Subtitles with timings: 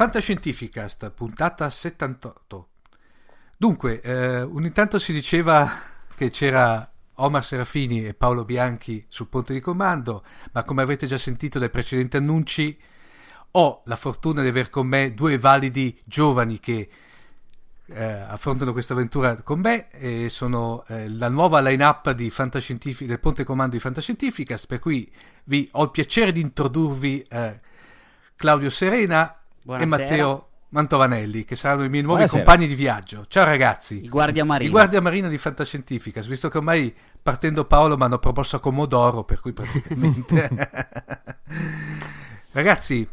[0.00, 2.68] Fantascientificast, puntata 78.
[3.58, 5.70] Dunque, eh, ogni tanto si diceva
[6.14, 11.18] che c'era Omar Serafini e Paolo Bianchi sul ponte di comando, ma come avrete già
[11.18, 12.78] sentito dai precedenti annunci,
[13.50, 16.88] ho la fortuna di aver con me due validi giovani che
[17.84, 23.76] eh, affrontano questa avventura con me e sono eh, la nuova line-up del ponte comando
[23.76, 25.12] di Fantascientificast, per cui
[25.44, 27.60] vi ho il piacere di introdurvi eh,
[28.34, 29.96] Claudio Serena Buonasera.
[29.96, 32.44] e Matteo Mantovanelli, che saranno i miei nuovi Buonasera.
[32.44, 33.24] compagni di viaggio.
[33.26, 34.04] Ciao ragazzi.
[34.04, 34.68] I Guardia Marina.
[34.68, 39.24] I Guardia Marina di Fantascientificas, visto che ormai partendo Paolo mi hanno proposto a Comodoro,
[39.24, 40.48] per cui praticamente...
[42.52, 43.06] ragazzi,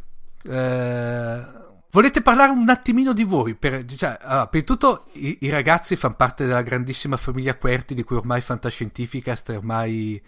[0.44, 1.46] eh,
[1.90, 3.56] volete parlare un attimino di voi?
[3.56, 8.04] Per, cioè, allora, per tutto i, i, ragazzi fanno parte della grandissima famiglia Querti, di
[8.04, 10.22] cui ormai Fantascientificast è ormai...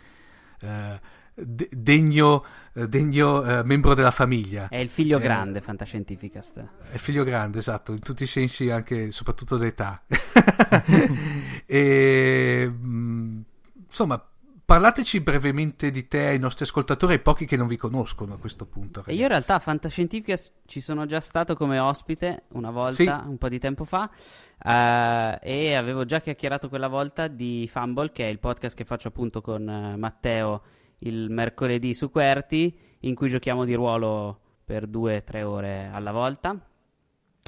[0.61, 4.67] Eh, degno, eh, degno uh, membro della famiglia.
[4.67, 6.57] È il figlio eh, grande, Fantascientificast.
[6.91, 10.03] È il figlio grande, esatto, in tutti i sensi, anche soprattutto d'età.
[11.65, 13.39] e, mh, mm,
[13.85, 14.23] insomma,
[14.69, 18.67] parlateci brevemente di te ai nostri ascoltatori, ai pochi che non vi conoscono a questo
[18.67, 18.99] punto.
[18.99, 19.17] Ragazzi.
[19.17, 23.27] Io in realtà a Fantascientificast ci sono già stato come ospite una volta, sì.
[23.27, 28.25] un po' di tempo fa, uh, e avevo già chiacchierato quella volta di Fumble, che
[28.25, 30.61] è il podcast che faccio appunto con uh, Matteo
[30.99, 36.11] il mercoledì su Querti, in cui giochiamo di ruolo per due o tre ore alla
[36.11, 36.59] volta.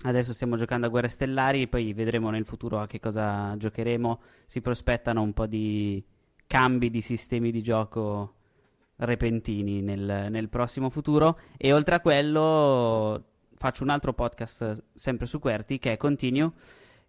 [0.03, 4.21] Adesso stiamo giocando a Guerre Stellari, poi vedremo nel futuro a che cosa giocheremo.
[4.45, 6.03] Si prospettano un po' di
[6.47, 8.35] cambi di sistemi di gioco
[8.97, 11.39] repentini nel, nel prossimo futuro.
[11.57, 16.51] E oltre a quello faccio un altro podcast sempre su Querti che è Continue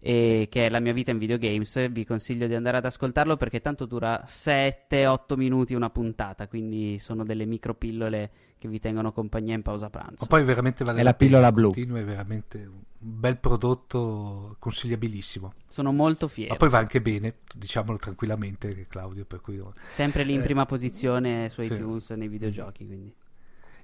[0.03, 1.91] che è La mia vita in videogames.
[1.91, 7.24] Vi consiglio di andare ad ascoltarlo perché tanto dura 7-8 minuti una puntata, quindi sono
[7.24, 10.18] delle micro pillole che vi tengono compagnia in pausa pranzo.
[10.20, 11.73] Ma poi veramente vale è la pillola blu.
[11.73, 15.52] È veramente un bel prodotto consigliabilissimo.
[15.68, 16.52] Sono molto fiero.
[16.52, 20.67] Ma poi va anche bene, diciamolo tranquillamente Claudio, per cui sempre lì in eh, prima
[20.67, 22.14] posizione su iTunes sì.
[22.14, 23.12] nei videogiochi, quindi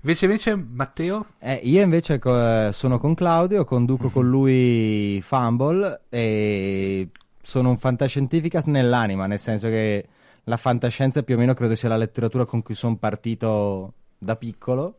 [0.00, 1.26] Invece, invece Matteo?
[1.38, 4.12] Eh, io invece co- sono con Claudio, conduco mm-hmm.
[4.12, 7.08] con lui Fumble e
[7.42, 10.06] sono un fantascientificast nell'anima, nel senso che
[10.44, 14.94] la fantascienza più o meno credo sia la letteratura con cui sono partito da piccolo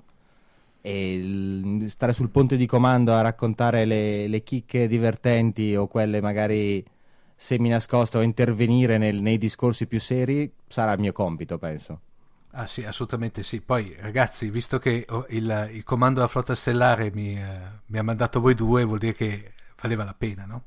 [0.82, 6.84] e stare sul ponte di comando a raccontare le, le chicche divertenti o quelle magari
[7.36, 12.02] semi nascoste o intervenire nel, nei discorsi più seri sarà il mio compito, penso.
[12.52, 13.62] Ah sì, assolutamente sì.
[13.62, 18.04] Poi ragazzi, visto che oh, il, il comando della flotta stellare mi, eh, mi, ha
[18.04, 20.64] mandato voi due, vuol dire che valeva la pena, no?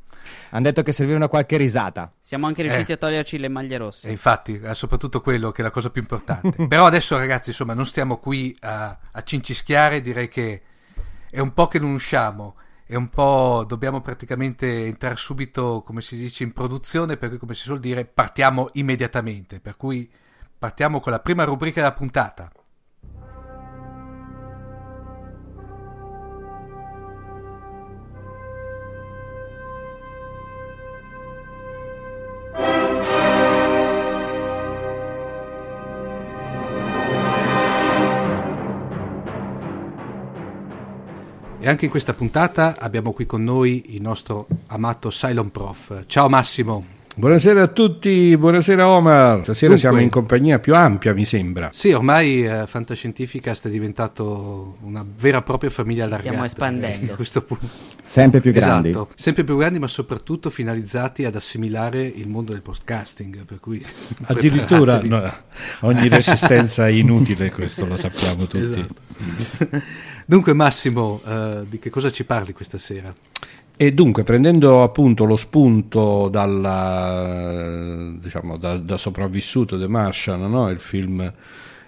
[0.50, 2.12] Hanno detto che serviva una qualche risata.
[2.20, 2.94] Siamo anche riusciti eh.
[2.94, 4.08] a toglierci le maglie rosse.
[4.08, 6.52] E infatti, è soprattutto quello che è la cosa più importante.
[6.68, 10.62] Però adesso ragazzi, insomma, non stiamo qui a, a cincischiare, direi che
[11.28, 12.56] è un po' che non usciamo
[12.92, 17.54] è un po' dobbiamo praticamente entrare subito, come si dice, in produzione, per cui come
[17.54, 20.10] si suol dire, partiamo immediatamente, per cui
[20.62, 22.48] Partiamo con la prima rubrica della puntata.
[41.58, 46.04] E anche in questa puntata abbiamo qui con noi il nostro amato Cylon Prof.
[46.06, 47.01] Ciao Massimo.
[47.14, 49.42] Buonasera a tutti, buonasera Omar.
[49.42, 51.68] Stasera Dunque, siamo in compagnia più ampia, mi sembra.
[51.70, 56.30] Sì, ormai eh, Fantascientificast è diventato una vera e propria famiglia allargata.
[56.30, 57.10] Stiamo espandendo.
[57.10, 57.66] Eh, a questo punto.
[58.02, 58.88] Sempre più grandi.
[58.88, 63.44] Esatto, sempre più grandi, ma soprattutto finalizzati ad assimilare il mondo del podcasting.
[63.44, 63.84] Per cui
[64.24, 65.30] Addirittura no,
[65.80, 68.62] ogni resistenza è inutile, questo lo sappiamo tutti.
[68.62, 69.80] Esatto.
[70.24, 73.14] Dunque Massimo, uh, di che cosa ci parli questa sera?
[73.82, 80.70] E dunque, prendendo appunto lo spunto dalla, diciamo, da, da sopravvissuto The Martian, no?
[80.70, 81.20] il film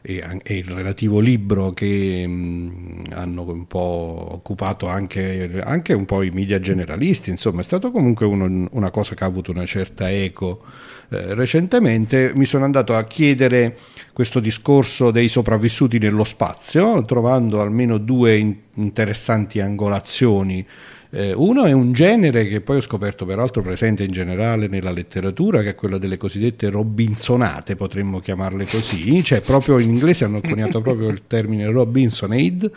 [0.03, 6.23] e, e, il relativo libro che mh, hanno un po' occupato anche, anche, un po'
[6.23, 10.11] i media generalisti, insomma è stato comunque uno, una cosa che ha avuto una certa
[10.11, 10.65] eco
[11.11, 13.79] eh, recentemente, mi sono andato a chiedere
[14.13, 20.67] questo discorso dei sopravvissuti nello spazio, trovando almeno due in, interessanti angolazioni
[21.15, 25.63] eh, uno è un genere che poi ho scoperto peraltro presente in generale nella letteratura,
[25.63, 30.81] che è quello delle cosiddette Robinsonate, potremmo chiamarle così, cioè proprio in inglese hanno coniato
[30.81, 32.69] proprio il termine Robinsonade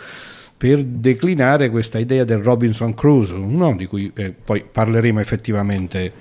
[0.55, 3.75] per declinare questa idea del Robinson Crusoe, no?
[3.75, 6.11] di cui eh, poi parleremo effettivamente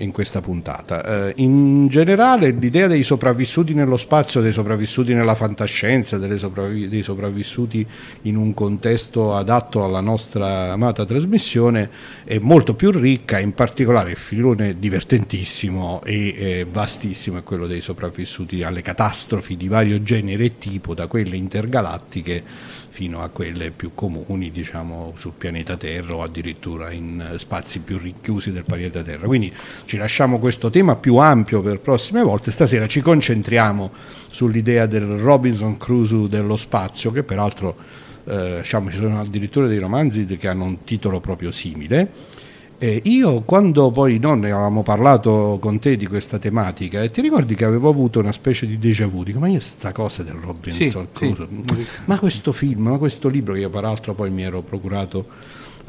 [0.00, 1.28] in questa puntata.
[1.28, 7.86] Eh, in generale l'idea dei sopravvissuti nello spazio, dei sopravvissuti nella fantascienza, sopravvi- dei sopravvissuti
[8.22, 11.90] in un contesto adatto alla nostra amata trasmissione
[12.24, 17.80] è molto più ricca, in particolare il filone divertentissimo e eh, vastissimo è quello dei
[17.80, 22.69] sopravvissuti alle catastrofi di vario genere e tipo, da quelle intergalattiche
[23.00, 28.52] fino a quelle più comuni diciamo, sul pianeta Terra o addirittura in spazi più rinchiusi
[28.52, 29.26] del pianeta Terra.
[29.26, 29.50] Quindi
[29.86, 33.90] ci lasciamo questo tema più ampio per prossime volte, stasera ci concentriamo
[34.30, 37.74] sull'idea del Robinson Crusoe dello spazio, che peraltro
[38.26, 42.06] eh, diciamo, ci sono addirittura dei romanzi che hanno un titolo proprio simile
[42.82, 47.20] eh, io quando poi non ne avevamo parlato con te di questa tematica, e ti
[47.20, 50.32] ricordi che avevo avuto una specie di déjà vu, dico ma io sta cosa del
[50.32, 51.86] Robinson sì, Crusoe, sì.
[52.06, 55.26] ma questo film, ma questo libro che io peraltro poi mi ero procurato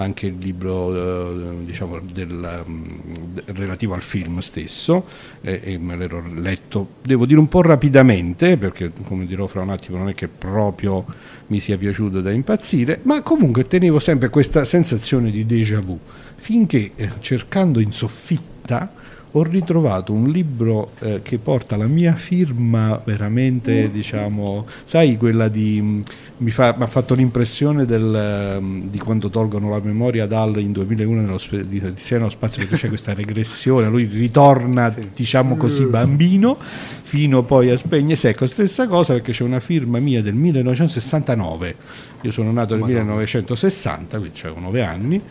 [0.01, 5.05] anche il libro eh, diciamo, del, um, relativo al film stesso
[5.41, 9.97] e me l'ero letto, devo dire un po' rapidamente perché come dirò fra un attimo
[9.97, 11.05] non è che proprio
[11.47, 15.99] mi sia piaciuto da impazzire, ma comunque tenevo sempre questa sensazione di déjà vu.
[16.35, 18.91] Finché eh, cercando in soffitta
[19.33, 23.93] ho ritrovato un libro eh, che porta la mia firma veramente, mm.
[23.93, 25.79] diciamo, sai, quella di...
[25.81, 26.01] Mm,
[26.37, 30.71] mi, fa, mi ha fatto l'impressione del, um, di quando tolgono la memoria dal in
[30.71, 35.09] 2001 nello di, di Siena Spazio, perché c'è questa regressione, lui ritorna, sì.
[35.13, 35.89] diciamo così, mm.
[35.89, 38.47] bambino, fino poi a spegne secco.
[38.47, 41.75] Stessa cosa perché c'è una firma mia del 1969,
[42.21, 43.01] io sono nato nel Madonna.
[43.01, 45.21] 1960, quindi c'è nove anni,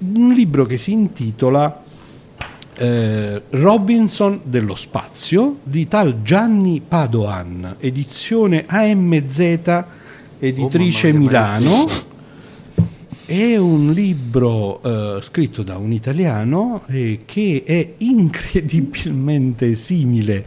[0.00, 1.86] un libro che si intitola
[2.78, 9.84] eh, Robinson dello spazio di tal Gianni Padoan, edizione AMZ,
[10.38, 11.88] editrice oh, Milano.
[13.26, 20.44] È un libro eh, scritto da un italiano eh, che è incredibilmente simile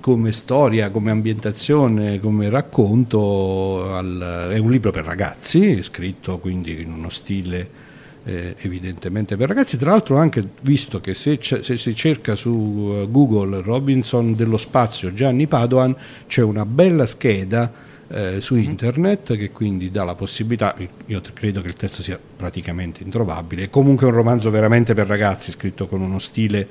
[0.00, 3.94] come storia, come ambientazione, come racconto.
[3.96, 7.82] Al, è un libro per ragazzi, scritto quindi in uno stile
[8.24, 9.76] eh, evidentemente per ragazzi.
[9.76, 15.12] Tra l'altro anche visto che se, se, si cerca su uh, Google Robinson dello spazio
[15.12, 15.94] Gianni Padoan
[16.26, 17.70] c'è una bella scheda
[18.08, 18.64] eh, su mm-hmm.
[18.64, 20.74] internet che quindi dà la possibilità,
[21.06, 25.50] io credo che il testo sia praticamente introvabile, è comunque un romanzo veramente per ragazzi
[25.52, 26.68] scritto con uno stile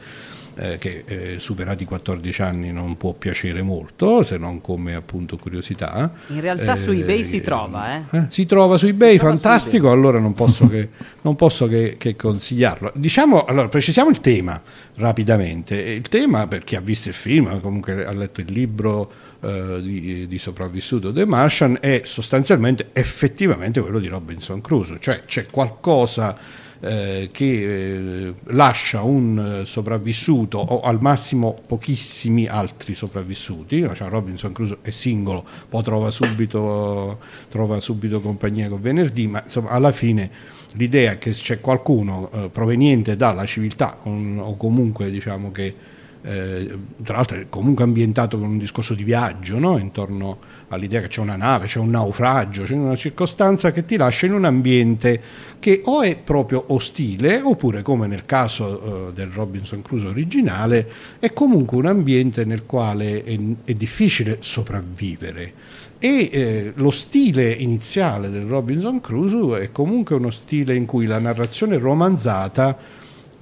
[0.56, 5.38] eh, che eh, superati i 14 anni non può piacere molto, se non come appunto
[5.38, 6.12] curiosità.
[6.28, 8.18] In realtà su eBay si trova, eh?
[8.18, 8.26] eh?
[8.30, 9.98] Si trova su eBay, trova fantastico, su eBay.
[9.98, 10.90] allora non posso, che,
[11.22, 12.92] non posso che, che, consigliarlo.
[12.96, 14.62] Diciamo, allora, precisiamo il tema
[14.96, 15.76] rapidamente.
[15.76, 19.12] Il tema, per chi ha visto il film, comunque ha letto il libro
[19.42, 25.48] eh, di, di, sopravvissuto The Martian, è sostanzialmente effettivamente quello di Robinson Crusoe, cioè c'è
[25.48, 34.10] qualcosa eh, che eh, lascia un eh, sopravvissuto o al massimo pochissimi altri sopravvissuti, cioè
[34.10, 37.20] Robinson Crusoe è singolo, poi trova subito,
[37.50, 40.30] trova subito compagnia con venerdì, ma insomma alla fine
[40.74, 45.76] l'idea che c'è qualcuno eh, proveniente dalla civiltà un, o comunque diciamo che
[46.22, 49.78] eh, tra l'altro è comunque ambientato con un discorso di viaggio no?
[49.78, 50.38] intorno
[50.74, 54.34] all'idea che c'è una nave, c'è un naufragio, c'è una circostanza che ti lascia in
[54.34, 55.22] un ambiente
[55.60, 60.90] che o è proprio ostile oppure come nel caso uh, del Robinson Crusoe originale
[61.20, 65.54] è comunque un ambiente nel quale è, è difficile sopravvivere.
[66.00, 71.18] E eh, lo stile iniziale del Robinson Crusoe è comunque uno stile in cui la
[71.18, 72.78] narrazione romanzata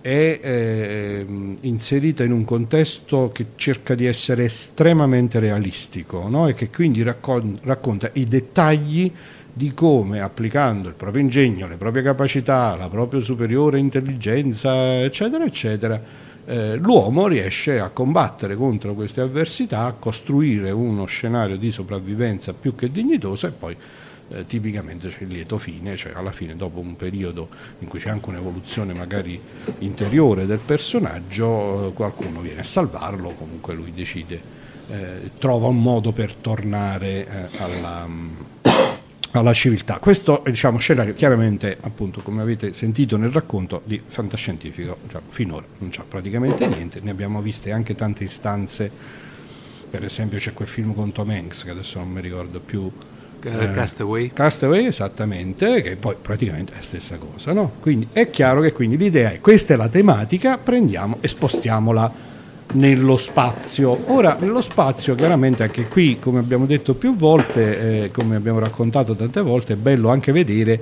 [0.02, 1.26] è eh,
[1.62, 6.48] inserita in un contesto che cerca di essere estremamente realistico no?
[6.48, 9.12] e che quindi raccon- racconta i dettagli
[9.54, 16.02] di come applicando il proprio ingegno, le proprie capacità, la propria superiore intelligenza, eccetera, eccetera,
[16.46, 22.76] eh, l'uomo riesce a combattere contro queste avversità, a costruire uno scenario di sopravvivenza più
[22.76, 23.76] che dignitoso e poi
[24.34, 28.10] eh, tipicamente c'è il lieto fine, cioè alla fine dopo un periodo in cui c'è
[28.10, 29.40] anche un'evoluzione magari
[29.80, 34.42] interiore del personaggio, eh, qualcuno viene a salvarlo, comunque lui decide,
[34.90, 38.08] eh, trova un modo per tornare eh, alla,
[39.32, 39.98] alla, civiltà.
[40.00, 45.66] Questo è diciamo, scenario chiaramente, appunto, come avete sentito nel racconto, di fantascientifico, cioè, finora
[45.80, 48.90] non c'è praticamente niente, ne abbiamo viste anche tante istanze,
[49.90, 52.90] per esempio c'è quel film con Tom Hanks, che adesso non mi ricordo più
[53.44, 54.32] eh, Castaway.
[54.34, 57.54] Castaway, esattamente, che poi praticamente è la stessa cosa.
[57.54, 57.74] No?
[57.80, 62.30] Quindi è chiaro che quindi l'idea è questa è la tematica, prendiamo e spostiamola
[62.74, 64.12] nello spazio.
[64.12, 69.16] Ora, nello spazio, chiaramente anche qui, come abbiamo detto più volte, eh, come abbiamo raccontato
[69.16, 70.80] tante volte, è bello anche vedere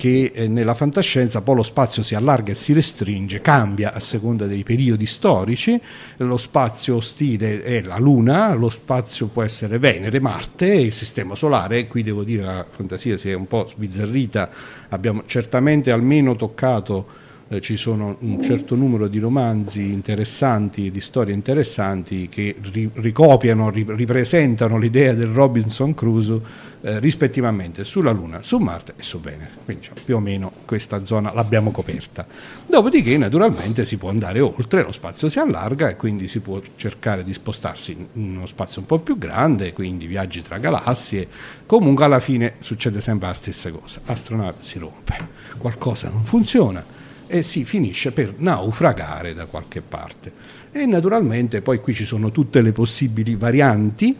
[0.00, 4.46] che eh, nella fantascienza poi lo spazio si allarga e si restringe, cambia a seconda
[4.46, 5.78] dei periodi storici,
[6.16, 11.86] lo spazio ostile è la Luna, lo spazio può essere Venere, Marte, il Sistema Solare,
[11.86, 14.48] qui devo dire la fantasia si è un po' sbizzarrita,
[14.88, 21.34] abbiamo certamente almeno toccato eh, ci sono un certo numero di romanzi interessanti, di storie
[21.34, 26.40] interessanti che ri- ricopiano, ri- ripresentano l'idea del Robinson Crusoe
[26.82, 29.50] eh, rispettivamente sulla Luna, su Marte e su Venere.
[29.64, 32.26] Quindi diciamo, più o meno questa zona l'abbiamo coperta.
[32.66, 37.24] Dopodiché naturalmente si può andare oltre, lo spazio si allarga e quindi si può cercare
[37.24, 41.28] di spostarsi in uno spazio un po' più grande, quindi viaggi tra galassie.
[41.66, 45.16] Comunque alla fine succede sempre la stessa cosa, l'astronave si rompe,
[45.58, 46.84] qualcosa non funziona
[47.26, 50.32] e si finisce per naufragare da qualche parte.
[50.72, 54.16] E naturalmente poi qui ci sono tutte le possibili varianti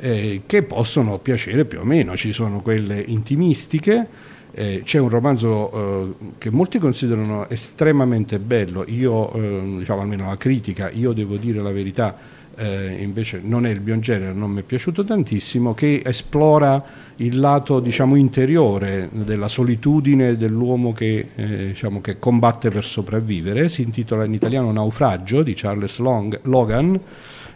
[0.00, 4.06] eh, che possono piacere più o meno, ci sono quelle intimistiche,
[4.52, 5.70] eh, c'è un romanzo
[6.20, 11.60] eh, che molti considerano estremamente bello, io eh, diciamo almeno la critica, io devo dire
[11.60, 12.16] la verità,
[12.56, 16.84] eh, invece non è il mio genere, non mi è piaciuto tantissimo, che esplora
[17.16, 23.68] il lato diciamo, interiore della solitudine dell'uomo che, eh, diciamo, che, combatte per sopravvivere.
[23.68, 27.00] Si intitola in italiano Naufragio di Charles Long, Logan.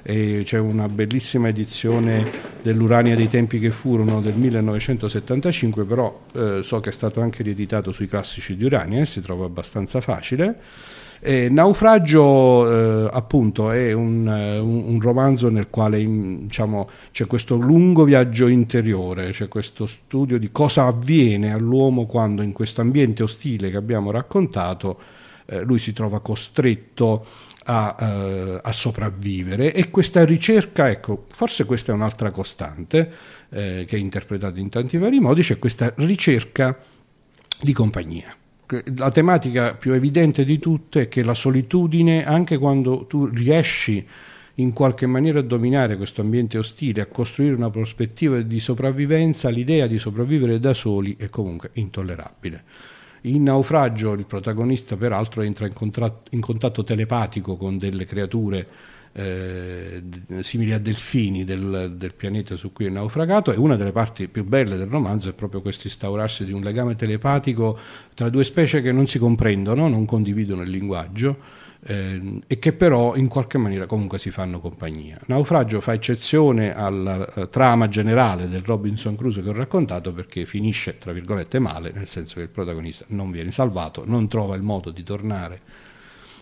[0.07, 2.31] E c'è una bellissima edizione
[2.61, 7.91] dell'Urania dei tempi che furono del 1975, però eh, so che è stato anche rieditato
[7.91, 10.61] sui classici di Urania e si trova abbastanza facile.
[11.21, 17.57] Eh, Naufragio, eh, appunto, è un, eh, un, un, romanzo nel quale diciamo, c'è questo
[17.57, 23.71] lungo viaggio interiore, c'è questo studio di cosa avviene all'uomo quando in questo ambiente ostile
[23.71, 24.99] che abbiamo raccontato
[25.47, 27.27] eh, lui si trova costretto
[27.65, 33.13] a, uh, a, sopravvivere e questa ricerca, ecco, forse questa è un'altra costante
[33.51, 36.79] eh, che è interpretata in tanti vari modi, c'è questa ricerca
[37.61, 38.35] di compagnia
[38.97, 44.07] la tematica più evidente di tutte è che la solitudine, anche quando tu riesci
[44.59, 49.87] in qualche maniera a dominare questo ambiente ostile, a costruire una prospettiva di sopravvivenza, l'idea
[49.87, 52.65] di sopravvivere da soli è comunque intollerabile.
[53.27, 55.73] In naufragio il protagonista peraltro entra in,
[56.31, 58.67] in contatto telepatico con delle creature
[59.13, 60.03] eh,
[60.41, 64.45] simili a delfini del, del, pianeta su cui è naufragato e una delle parti più
[64.45, 67.79] belle del romanzo è proprio questo instaurarsi di un legame telepatico
[68.13, 73.15] tra due specie che non si comprendono, non condividono il linguaggio eh, e che però
[73.15, 75.19] in qualche maniera comunque si fanno compagnia.
[75.27, 80.99] Naufragio fa eccezione alla uh, trama generale del Robinson Crusoe che ho raccontato perché finisce
[80.99, 84.91] tra virgolette male, nel senso che il protagonista non viene salvato, non trova il modo
[84.91, 85.61] di tornare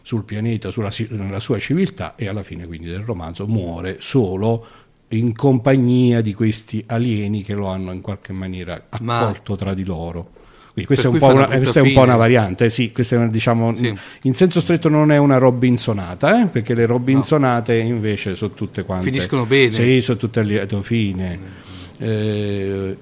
[0.03, 4.67] sul pianeta, sulla, nella sua civiltà e alla fine quindi del romanzo muore solo
[5.09, 9.59] in compagnia di questi alieni che lo hanno in qualche maniera accolto Ma...
[9.59, 10.41] tra di loro.
[10.73, 13.77] Quindi questa, è un, una, questa è un, po una, variante, sì, questa è, diciamo,
[13.77, 13.95] sì.
[14.23, 16.47] in senso stretto non è una Robinsonata, eh?
[16.47, 17.89] perché le Robinsonate no.
[17.89, 19.05] invece sono tutte quante...
[19.05, 19.73] Finiscono bene.
[19.73, 21.39] Sì, sono tutte a lieto fine.
[21.99, 22.97] Eh,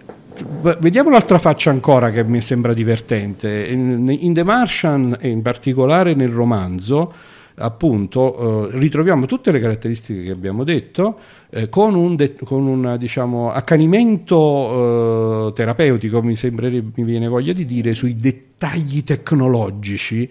[0.78, 3.66] Vediamo l'altra faccia ancora che mi sembra divertente.
[3.68, 7.12] In, in The Martian e in particolare nel romanzo
[7.60, 11.18] appunto eh, ritroviamo tutte le caratteristiche che abbiamo detto
[11.50, 17.52] eh, con un, de- con un diciamo, accanimento eh, terapeutico mi, sembrerebbe, mi viene voglia
[17.52, 20.28] di dire sui dettagli tecnologici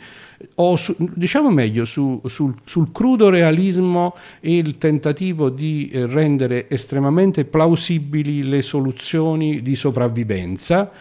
[0.55, 6.69] o su, diciamo meglio su, sul, sul, crudo realismo e il tentativo di eh, rendere
[6.69, 10.91] estremamente plausibili le soluzioni di sopravvivenza.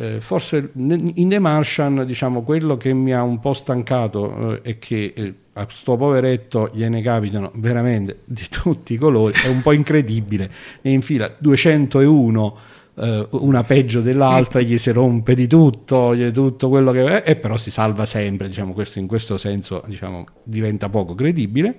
[0.00, 4.78] Eh, forse in The Martian diciamo, quello che mi ha un po' stancato eh, è
[4.78, 9.72] che eh, a sto poveretto gliene capitano veramente di tutti i colori, è un po'
[9.72, 10.48] incredibile,
[10.82, 12.58] ne infila 201
[12.94, 17.34] eh, una peggio dell'altra, gli si rompe di tutto, gli tutto quello che è, e
[17.34, 21.76] però si salva sempre, diciamo, questo in questo senso diciamo, diventa poco credibile.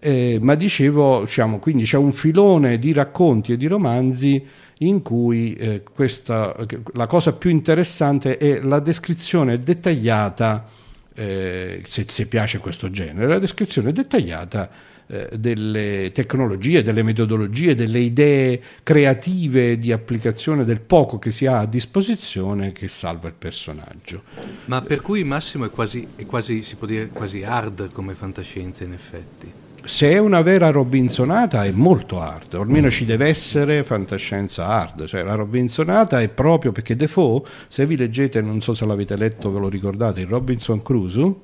[0.00, 4.44] Eh, ma dicevo, diciamo, quindi c'è un filone di racconti e di romanzi
[4.78, 6.54] in cui eh, questa,
[6.92, 10.68] la cosa più interessante è la descrizione dettagliata,
[11.14, 14.70] eh, se, se piace questo genere, la descrizione dettagliata
[15.10, 21.60] eh, delle tecnologie, delle metodologie, delle idee creative di applicazione del poco che si ha
[21.60, 24.22] a disposizione che salva il personaggio.
[24.66, 28.84] Ma per cui Massimo è quasi, è quasi si può dire quasi hard come fantascienza
[28.84, 29.57] in effetti
[29.88, 35.22] se è una vera Robinsonata è molto hard, almeno ci deve essere fantascienza hard, cioè
[35.22, 39.58] la Robinsonata è proprio perché Defoe, se vi leggete, non so se l'avete letto, ve
[39.60, 41.34] lo ricordate, il Robinson Crusoe,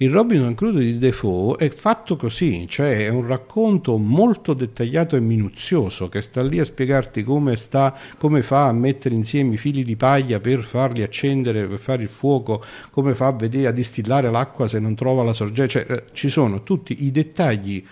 [0.00, 5.20] il Robinson Crusoe di Defoe è fatto così, cioè è un racconto molto dettagliato e
[5.20, 9.82] minuzioso che sta lì a spiegarti come, sta, come fa a mettere insieme i fili
[9.82, 12.62] di paglia per farli accendere, per fare il fuoco,
[12.92, 16.28] come fa a vedere a distillare l'acqua se non trova la sorgente, cioè, eh, ci
[16.28, 17.84] sono tutti i dettagli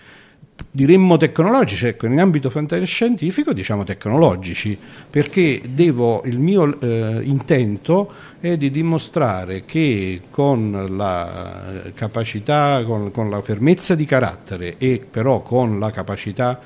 [0.71, 4.77] diremmo tecnologici, ecco, in ambito fantascientifico diciamo tecnologici,
[5.09, 13.29] perché devo, il mio eh, intento è di dimostrare che con la capacità, con, con,
[13.29, 16.59] la fermezza di carattere e però con la capacità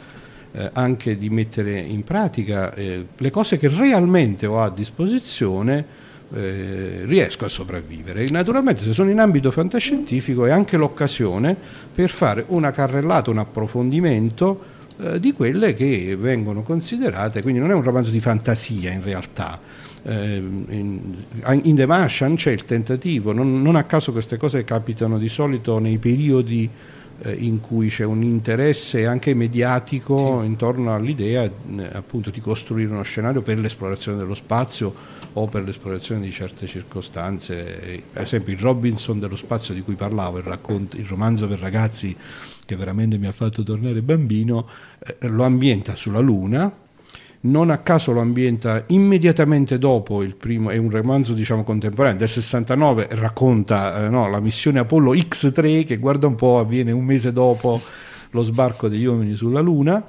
[0.52, 5.86] eh, anche di mettere in pratica eh, le cose che realmente ho a disposizione,
[6.34, 8.26] eh, riesco a sopravvivere.
[8.30, 11.56] Naturalmente se sono in ambito fantascientifico è anche l'occasione
[11.94, 14.60] per fare una carrellata, un approfondimento
[15.00, 19.60] eh, di quelle che vengono considerate, quindi non è un romanzo di fantasia in realtà.
[20.04, 21.16] Eh, in,
[21.64, 25.80] in, The Martian c'è il tentativo, non, non a caso queste cose capitano di solito
[25.80, 26.70] nei periodi
[27.30, 30.48] in cui c'è un interesse anche mediatico sì.
[30.48, 31.52] intorno all'idea eh,
[31.92, 38.04] appunto di costruire uno scenario per l'esplorazione dello spazio o per l'esplorazione di certe circostanze.
[38.12, 42.16] Per esempio il Robinson dello spazio di cui parlavo, il, racconto, il romanzo per ragazzi
[42.66, 44.68] che veramente mi ha fatto tornare bambino,
[45.00, 46.72] eh, lo ambienta sulla Luna,
[47.42, 52.30] non a caso lo ambienta immediatamente dopo il primo, è un romanzo diciamo contemporaneo del
[52.30, 57.32] 69, racconta eh, no, la missione Apollo X3 che guarda un po' avviene un mese
[57.32, 57.82] dopo
[58.32, 60.04] lo sbarco degli uomini sulla Luna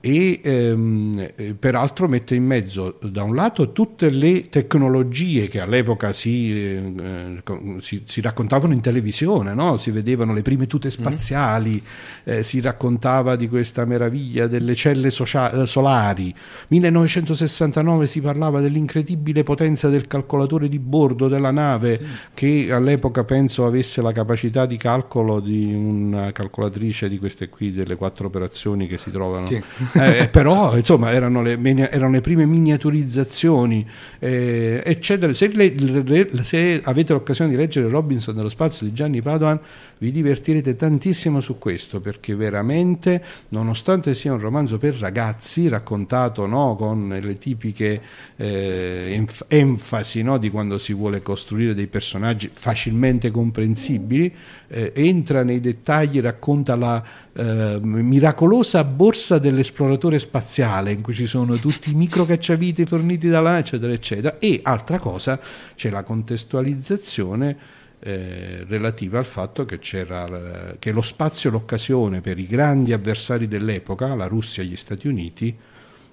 [0.00, 6.12] e ehm, eh, peraltro mette in mezzo da un lato tutte le tecnologie che all'epoca
[6.12, 7.42] si, eh,
[7.80, 9.76] si, si raccontavano in televisione, no?
[9.76, 11.82] si vedevano le prime tute spaziali,
[12.22, 16.32] eh, si raccontava di questa meraviglia delle celle socia- solari.
[16.68, 22.06] 1969 si parlava dell'incredibile potenza del calcolatore di bordo della nave sì.
[22.34, 27.96] che all'epoca penso avesse la capacità di calcolo di una calcolatrice di queste qui, delle
[27.96, 29.48] quattro operazioni che si trovano.
[29.48, 29.60] Sì
[29.94, 31.58] eh, però insomma erano le,
[31.90, 33.86] erano le prime miniaturizzazioni
[34.18, 35.32] eh, eccetera.
[35.32, 39.60] Se, le, se, avete l'occasione di leggere Robinson nello spazio di Gianni Padoan
[39.98, 46.76] vi divertirete tantissimo su questo perché veramente nonostante sia un romanzo per ragazzi raccontato no,
[46.76, 48.00] con le tipiche
[48.36, 54.32] eh, enf- enfasi no, di quando si vuole costruire dei personaggi facilmente comprensibili
[54.68, 57.02] eh, entra nei dettagli racconta la
[57.34, 63.58] eh, miracolosa borsa dell'esploratore spaziale in cui ci sono tutti i micro cacciaviti forniti dalla
[63.58, 64.38] eccetera eccetera.
[64.38, 65.38] E altra cosa
[65.74, 67.56] c'è la contestualizzazione
[68.00, 73.48] eh, relativa al fatto che, c'era, che lo spazio e l'occasione per i grandi avversari
[73.48, 75.54] dell'epoca, la Russia e gli Stati Uniti,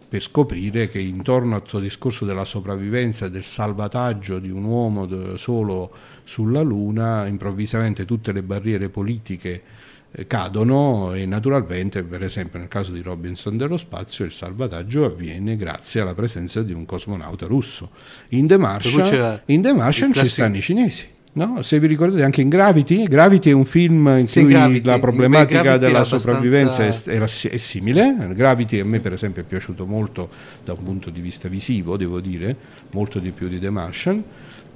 [0.07, 5.91] per scoprire che intorno al suo discorso della sopravvivenza del salvataggio di un uomo solo
[6.23, 9.84] sulla Luna, improvvisamente tutte le barriere politiche eh,
[10.27, 16.01] cadono e naturalmente, per esempio nel caso di Robinson dello spazio, il salvataggio avviene grazie
[16.01, 17.89] alla presenza di un cosmonauta russo.
[18.29, 21.13] In The Martian, in The Martian ci stanno i cinesi.
[21.33, 21.61] No?
[21.63, 24.99] Se vi ricordate anche in Gravity, Gravity è un film in sì, cui Gravity, la
[24.99, 27.11] problematica della sopravvivenza abbastanza...
[27.11, 28.15] è, è, è, simile.
[28.33, 30.29] Gravity a me per esempio è piaciuto molto
[30.63, 32.55] da un punto di vista visivo, devo dire,
[32.91, 34.23] molto di più di The Martian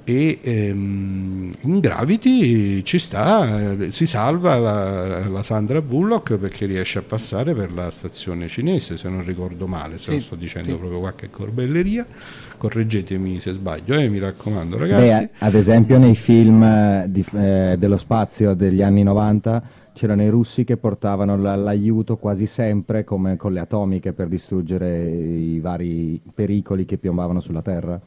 [0.04, 7.02] e ehm, in Gravity ci sta, si salva la, la, Sandra Bullock perché riesce a
[7.02, 10.76] passare per la stazione cinese, se non ricordo male, se sì, non sto dicendo sì.
[10.76, 12.06] proprio qualche corbelleria,
[12.56, 15.24] correggetemi se sbaglio, eh, mi raccomando ragazzi.
[15.24, 20.28] Beh, ad esempio nei film eh, di, eh, dello spazio degli anni 90 c'erano i
[20.28, 26.84] russi che portavano l'aiuto quasi sempre come con le atomiche per distruggere i vari pericoli
[26.84, 28.00] che piombavano sulla Terra.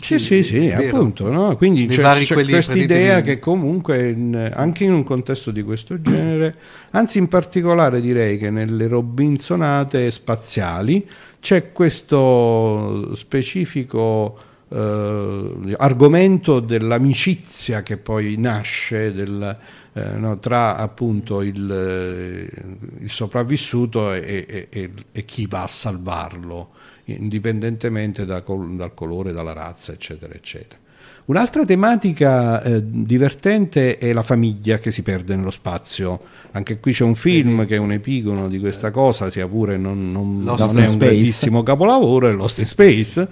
[0.00, 1.30] Sì, sì, sì, appunto.
[1.30, 1.56] No?
[1.56, 6.54] Quindi c'è, c'è questa idea che comunque in, anche in un contesto di questo genere,
[6.90, 11.06] anzi in particolare direi che nelle Robinsonate spaziali
[11.40, 19.56] c'è questo specifico eh, argomento dell'amicizia che poi nasce del,
[19.92, 26.70] eh, no, tra appunto il, eh, il sopravvissuto e, e, e chi va a salvarlo
[27.12, 30.80] indipendentemente da dal colore, dalla razza, eccetera, eccetera.
[31.28, 36.20] Un'altra tematica eh, divertente è la famiglia che si perde nello spazio.
[36.52, 40.10] Anche qui c'è un film che è un epigono di questa cosa, sia pure non,
[40.10, 43.28] non, non è un grandissimo capolavoro, è Lost in Space.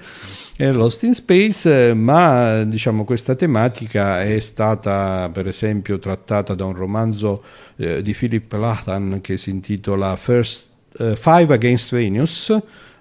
[0.56, 6.74] È Lost in Space, ma diciamo, questa tematica è stata per esempio trattata da un
[6.74, 7.42] romanzo
[7.76, 10.66] eh, di Philip Lathan che si intitola First
[10.98, 12.54] uh, Five Against Venus,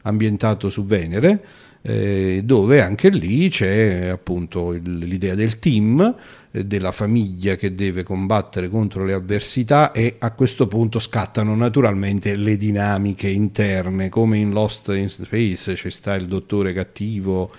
[0.05, 1.43] ambientato su Venere,
[1.81, 6.15] eh, dove anche lì c'è appunto il, l'idea del team,
[6.51, 12.35] eh, della famiglia che deve combattere contro le avversità e a questo punto scattano naturalmente
[12.35, 17.51] le dinamiche interne, come in Lost in Space c'è sta il dottore cattivo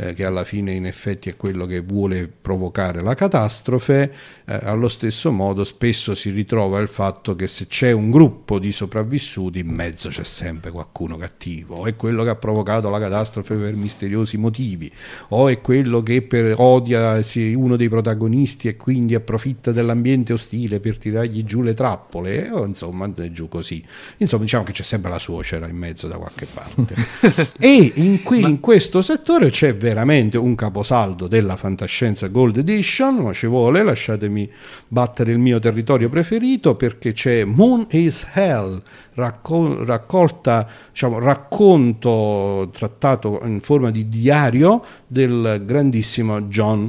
[0.00, 4.12] eh, che alla fine in effetti è quello che vuole provocare la catastrofe,
[4.46, 8.72] eh, allo stesso modo spesso si ritrova il fatto che se c'è un gruppo di
[8.72, 13.74] sopravvissuti in mezzo c'è sempre qualcuno cattivo, è quello che ha provocato la catastrofe per
[13.74, 14.90] misteriosi motivi,
[15.28, 17.20] o è quello che per odia
[17.54, 23.12] uno dei protagonisti e quindi approfitta dell'ambiente ostile per tirargli giù le trappole, o insomma
[23.30, 23.84] giù così.
[24.16, 26.94] Insomma diciamo che c'è sempre la suocera in mezzo da qualche parte.
[27.58, 28.48] e in, qui, Ma...
[28.48, 33.82] in questo settore c'è veramente veramente un caposaldo della fantascienza Gold Edition, ma ci vuole,
[33.82, 34.48] lasciatemi
[34.86, 38.80] battere il mio territorio preferito perché c'è Moon is Hell,
[39.14, 46.88] raccol- raccolta, diciamo, racconto trattato in forma di diario del grandissimo John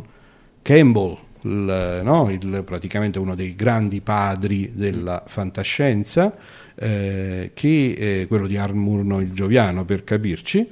[0.61, 1.17] Campbell.
[1.41, 6.35] Il, no, il, praticamente uno dei grandi padri della fantascienza,
[6.75, 10.69] eh, che è quello di Armurno il Gioviano per capirci,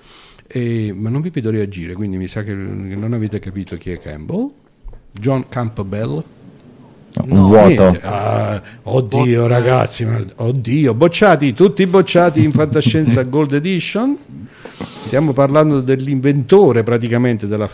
[0.52, 4.00] e, ma non vi vedo reagire, quindi mi sa che non avete capito chi è
[4.00, 4.50] Campbell.
[5.12, 6.24] John Campbell.
[7.12, 7.98] No, un vuoto.
[8.02, 14.18] Ah, oddio, ragazzi, ma, oddio, bocciati, tutti bocciati in fantascienza Gold Edition.
[15.06, 17.70] Stiamo parlando dell'inventore praticamente della,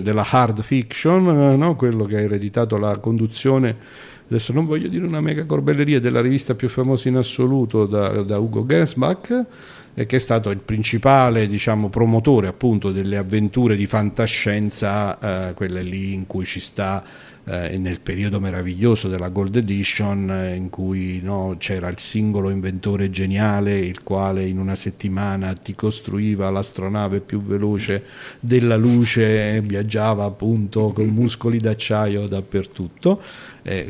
[0.00, 1.74] della hard fiction, eh, no?
[1.74, 6.54] quello che ha ereditato la conduzione adesso non voglio dire una mega corbelleria della rivista
[6.54, 9.44] più famosa in assoluto da, da Ugo Gensbach
[9.94, 16.12] che è stato il principale diciamo, promotore appunto delle avventure di fantascienza, eh, quelle lì
[16.14, 17.02] in cui ci sta
[17.44, 23.10] eh, nel periodo meraviglioso della Gold Edition eh, in cui no, c'era il singolo inventore
[23.10, 28.04] geniale il quale in una settimana ti costruiva l'astronave più veloce
[28.38, 33.20] della luce e viaggiava appunto con muscoli d'acciaio dappertutto.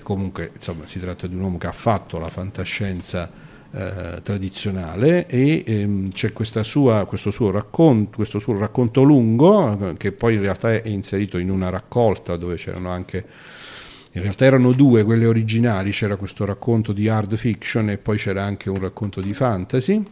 [0.03, 3.31] Comunque insomma si tratta di un uomo che ha fatto la fantascienza
[3.73, 10.35] eh, tradizionale e ehm, c'è sua, questo, suo racconto, questo suo racconto lungo che poi
[10.35, 13.25] in realtà è inserito in una raccolta dove c'erano anche
[14.13, 18.43] in realtà erano due quelle originali c'era questo racconto di hard fiction e poi c'era
[18.43, 20.05] anche un racconto di fantasy.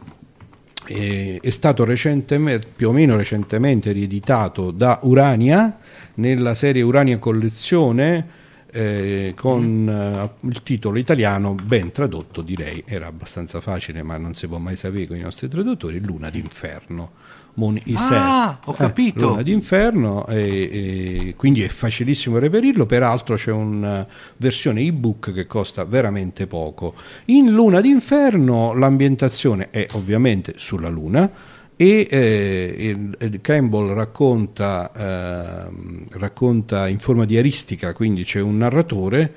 [0.87, 5.77] E, è stato recentemente, più o meno recentemente rieditato da Urania
[6.15, 8.38] nella serie Urania Collezione
[8.71, 14.47] eh, con uh, il titolo italiano ben tradotto direi era abbastanza facile ma non si
[14.47, 17.11] può mai sapere con i nostri traduttori Luna d'inferno.
[17.55, 19.19] Moon ah, ho capito.
[19.19, 22.85] Eh, Luna d'inferno e, e, quindi è facilissimo reperirlo.
[22.85, 26.93] Peraltro c'è una versione ebook che costa veramente poco.
[27.25, 31.29] In Luna d'inferno l'ambientazione è ovviamente sulla Luna
[31.81, 32.75] e eh,
[33.19, 35.69] il, Campbell racconta, eh,
[36.17, 39.33] racconta, in forma diaristica, quindi c'è un narratore,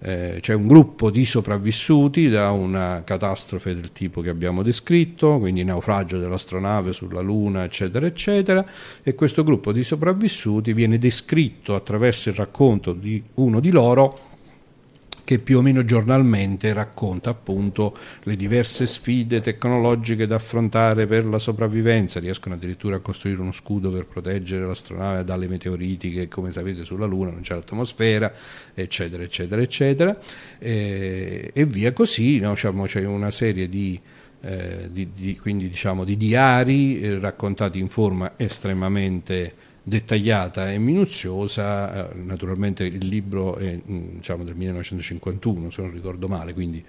[0.00, 5.64] eh, c'è un gruppo di sopravvissuti da una catastrofe del tipo che abbiamo descritto, quindi
[5.64, 8.62] naufragio dell'astronave sulla Luna, eccetera, eccetera,
[9.02, 14.25] e questo gruppo di sopravvissuti viene descritto attraverso il racconto di uno di loro
[15.26, 21.40] che più o meno giornalmente racconta appunto le diverse sfide tecnologiche da affrontare per la
[21.40, 26.84] sopravvivenza, riescono addirittura a costruire uno scudo per proteggere l'astronave dalle meteoriti che come sapete
[26.84, 28.32] sulla Luna non c'è l'atmosfera,
[28.72, 30.16] eccetera, eccetera, eccetera,
[30.60, 32.52] e, e via così, no?
[32.52, 34.00] diciamo, c'è una serie di...
[34.42, 39.54] Eh, di, di, quindi diciamo di diari eh, raccontati in forma estremamente
[39.88, 46.26] dettagliata e minuziosa, eh, naturalmente il libro è mm, diciamo, del 1951 se non ricordo
[46.26, 46.84] male, quindi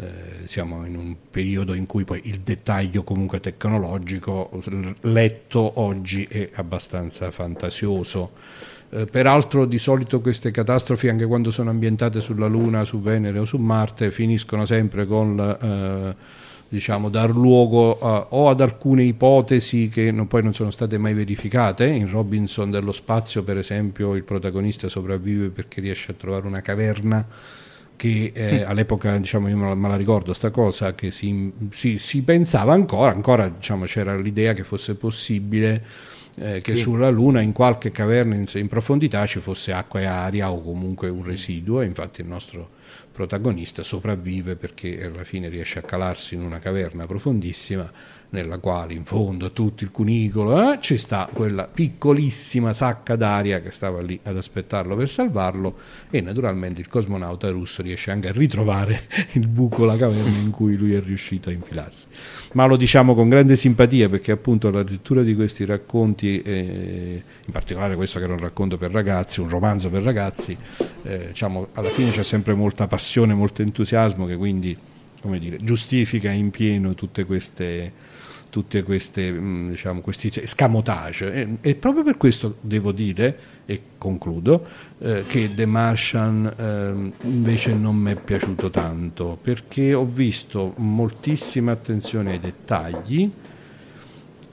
[0.00, 0.06] eh,
[0.46, 4.62] siamo in un periodo in cui poi il dettaglio comunque tecnologico
[5.00, 8.32] letto oggi è abbastanza fantasioso.
[8.90, 13.46] Eh, peraltro di solito queste catastrofi anche quando sono ambientate sulla Luna, su Venere o
[13.46, 15.40] su Marte finiscono sempre con...
[15.40, 20.98] Eh, diciamo, dar luogo a, o ad alcune ipotesi che non, poi non sono state
[20.98, 21.86] mai verificate.
[21.86, 27.26] In Robinson dello spazio, per esempio, il protagonista sopravvive perché riesce a trovare una caverna
[27.96, 32.72] che eh, all'epoca diciamo, io me la, ricordo sta cosa che si, si, si pensava
[32.72, 35.84] ancora, ancora diciamo, c'era l'idea che fosse possibile
[36.36, 36.82] eh, che sì.
[36.82, 41.08] sulla Luna in qualche caverna in, in, profondità ci fosse acqua e aria o comunque
[41.08, 42.76] un residuo infatti il nostro
[43.18, 47.90] protagonista sopravvive perché alla fine riesce a calarsi in una caverna profondissima
[48.30, 53.60] nella quale in fondo a tutto il cunicolo eh, ci sta quella piccolissima sacca d'aria
[53.60, 55.76] che stava lì ad aspettarlo per salvarlo
[56.10, 60.76] e naturalmente il cosmonauta russo riesce anche a ritrovare il buco, la caverna in cui
[60.76, 62.06] lui è riuscito a infilarsi.
[62.52, 67.52] Ma lo diciamo con grande simpatia perché appunto la lettura di questi racconti, eh, in
[67.52, 70.56] particolare questo che era un racconto per ragazzi, un romanzo per ragazzi,
[71.02, 74.76] eh, diciamo, alla fine c'è sempre molta passione, molto entusiasmo che quindi
[75.38, 77.92] dire, giustifica in pieno tutte queste
[78.50, 81.32] tutte queste mm, diciamo, questi scamotage.
[81.32, 84.66] E, e, proprio per questo devo dire e concludo
[84.98, 91.72] eh, che The Martian eh, invece non mi è piaciuto tanto perché ho visto moltissima
[91.72, 93.30] attenzione ai dettagli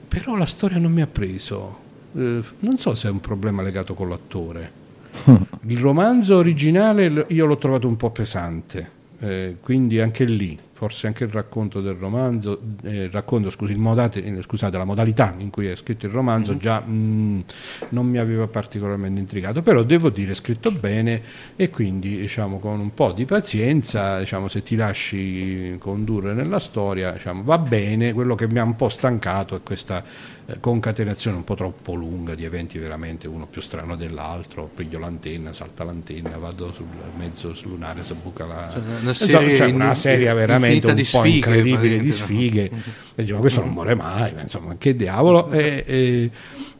[0.08, 1.84] però la storia non mi ha preso.
[2.14, 4.84] Eh, non so se è un problema legato con l'attore.
[5.66, 11.24] Il romanzo originale io l'ho trovato un po' pesante eh, quindi anche lì forse anche
[11.24, 15.68] il racconto del romanzo, eh, il racconto, scusi, modate, eh, scusate, la modalità in cui
[15.68, 16.60] è scritto il romanzo mm-hmm.
[16.60, 17.40] già mm,
[17.88, 21.22] non mi aveva particolarmente intrigato, però devo dire è scritto bene
[21.56, 27.12] e quindi diciamo con un po' di pazienza, diciamo, se ti lasci condurre nella storia,
[27.12, 30.04] diciamo, va bene, quello che mi ha un po' stancato è questa
[30.46, 35.52] eh, concatenazione un po' troppo lunga di eventi veramente uno più strano dell'altro, piglio l'antenna,
[35.52, 38.68] salta l'antenna, vado sul mezzo lunare, si buca la...
[38.72, 42.82] Cioè, una serie, cioè, una serie veramente un po' sfighe, incredibile di sfighe, no?
[43.16, 45.50] e dico, ma questo non muore mai, insomma, che diavolo...
[45.56, 46.30] E, e,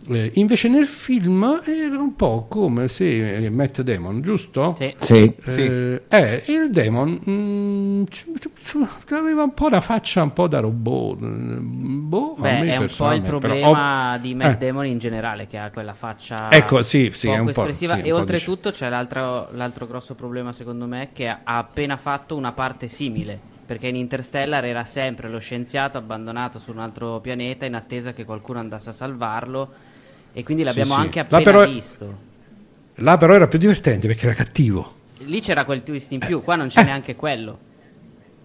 [0.09, 4.75] eh, invece nel film era un po' come se eh, Matt Damon, giusto?
[4.77, 4.95] Sì.
[4.99, 5.35] sì.
[5.45, 8.05] Eh, eh, il Damon mh, mm,
[9.11, 11.19] aveva un po' la faccia un po' da robot.
[11.23, 14.67] Mm, boh, Beh, è un po' il problema però, di Matt eh.
[14.67, 17.97] Damon in generale, che ha quella faccia ecco, sì, sì, poco un espressiva.
[17.97, 22.53] Sì, e oltretutto c'è l'altro, l'altro grosso problema, secondo me, che ha appena fatto una
[22.53, 27.75] parte simile perché in Interstellar era sempre lo scienziato abbandonato su un altro pianeta in
[27.75, 29.95] attesa che qualcuno andasse a salvarlo
[30.39, 32.19] e quindi l'abbiamo sì, anche appena là però, visto.
[32.97, 34.95] Là però era più divertente perché era cattivo.
[35.21, 36.85] Lì c'era quel twist in più, qua non c'è eh.
[36.85, 37.59] neanche quello.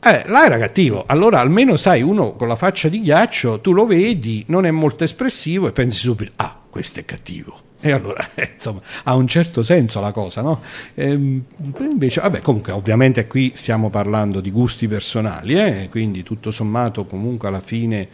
[0.02, 1.04] Eh, là era cattivo.
[1.06, 5.04] Allora almeno sai, uno con la faccia di ghiaccio, tu lo vedi, non è molto
[5.04, 7.60] espressivo e pensi subito, ah, questo è cattivo.
[7.82, 10.62] E allora, eh, insomma, ha un certo senso la cosa, no?
[10.94, 11.44] Ehm,
[11.80, 15.90] invece, vabbè, comunque, ovviamente qui stiamo parlando di gusti personali, eh?
[15.92, 18.08] quindi tutto sommato, comunque alla fine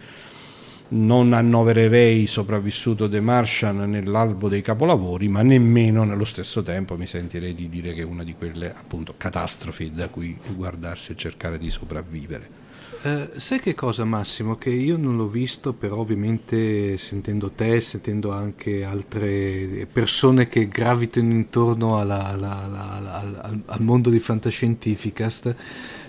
[0.89, 7.53] non annovererei sopravvissuto The Martian nell'albo dei capolavori, ma nemmeno nello stesso tempo mi sentirei
[7.53, 11.69] di dire che è una di quelle appunto catastrofi da cui guardarsi e cercare di
[11.69, 12.65] sopravvivere.
[12.99, 14.55] Uh, sai che cosa Massimo?
[14.55, 21.31] Che io non l'ho visto, però ovviamente sentendo te, sentendo anche altre persone che gravitano
[21.31, 25.55] intorno alla, alla, alla, al, al, mondo di Fantascientificast,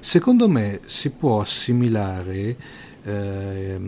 [0.01, 2.57] secondo me si può assimilare
[3.05, 3.81] eh,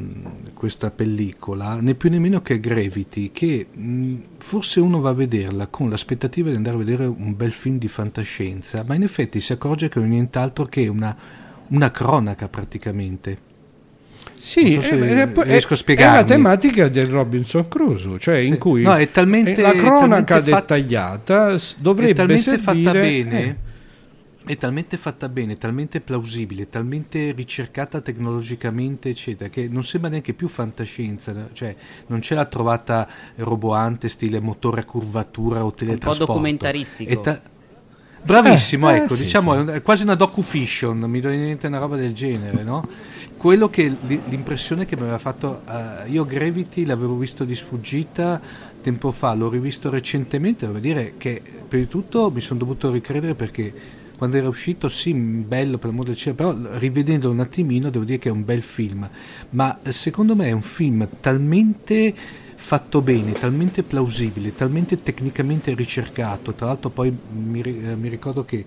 [0.54, 5.66] questa pellicola, né più né meno che Gravity, che mh, forse uno va a vederla
[5.66, 9.52] con l'aspettativa di andare a vedere un bel film di fantascienza, ma in effetti si
[9.52, 11.16] accorge che è nient'altro che una,
[11.68, 13.48] una cronaca praticamente.
[14.36, 18.46] Sì, so è, è, è, la tematica del Robinson Crusoe, cioè sì.
[18.46, 23.68] in cui no, è talmente, la cronaca dettagliata dovrebbe è talmente servire, fatta bene eh
[24.50, 30.48] è talmente fatta bene, talmente plausibile, talmente ricercata tecnologicamente, eccetera, che non sembra neanche più
[30.48, 31.76] fantascienza, cioè
[32.08, 36.22] non c'è la trovata roboante stile motore a curvatura o teletrasporto.
[36.22, 37.20] Un po' documentaristico.
[37.20, 37.40] Ta-
[38.22, 39.70] Bravissimo, eh, ecco, eh, sì, diciamo sì.
[39.70, 42.84] è quasi una docu-fiction, mi viene in mente una roba del genere, no?
[43.36, 48.40] Quello che l'impressione che mi aveva fatto, uh, io Gravity l'avevo visto di sfuggita
[48.82, 53.34] tempo fa, l'ho rivisto recentemente, devo dire che per di tutto mi sono dovuto ricredere
[53.34, 53.72] perché
[54.20, 58.18] quando era uscito sì bello per l'amor del cielo però rivedendolo un attimino devo dire
[58.18, 59.08] che è un bel film
[59.50, 62.14] ma eh, secondo me è un film talmente
[62.60, 66.52] fatto bene, talmente plausibile, talmente tecnicamente ricercato.
[66.52, 68.64] Tra l'altro, poi mi, eh, mi ricordo che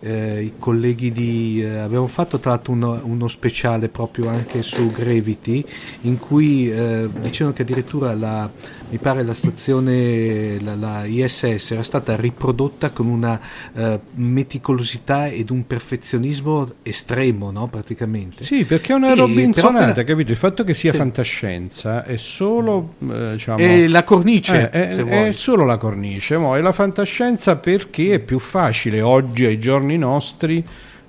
[0.00, 1.62] eh, i colleghi di...
[1.62, 5.64] Eh, abbiamo fatto tra l'altro uno, uno, speciale proprio anche su Gravity
[6.02, 8.50] in cui eh, dicevano che addirittura la,
[8.90, 13.40] mi pare la stazione, la, la ISS era stata riprodotta con una
[13.72, 17.66] uh, meticolosità ed un perfezionismo estremo, no?
[17.66, 18.44] praticamente.
[18.44, 20.04] Sì, perché è una robinsonata, per...
[20.04, 20.30] capito?
[20.30, 20.98] Il fatto che sia sì.
[20.98, 23.58] fantascienza è solo, eh, diciamo...
[23.58, 28.18] È la cornice, eh, è, è, solo la cornice, mo, è la fantascienza perché è
[28.18, 30.64] più facile oggi ai giorni nostri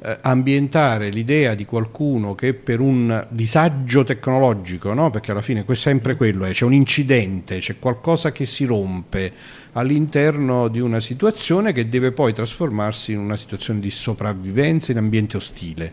[0.08, 5.10] eh, ambientare l'idea di qualcuno che per un disagio tecnologico, no?
[5.10, 9.34] perché alla fine è sempre quello è, c'è un incidente, c'è qualcosa che si rompe
[9.72, 15.38] all'interno di una situazione che deve poi trasformarsi in una situazione di sopravvivenza in ambiente
[15.38, 15.92] ostile,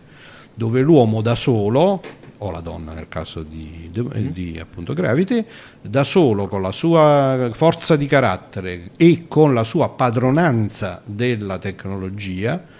[0.53, 1.99] dove l'uomo da solo
[2.37, 4.27] o la donna nel caso di, di, mm-hmm.
[4.27, 5.43] di appunto Gravity,
[5.81, 12.72] da solo con la sua forza di carattere e con la sua padronanza della tecnologia,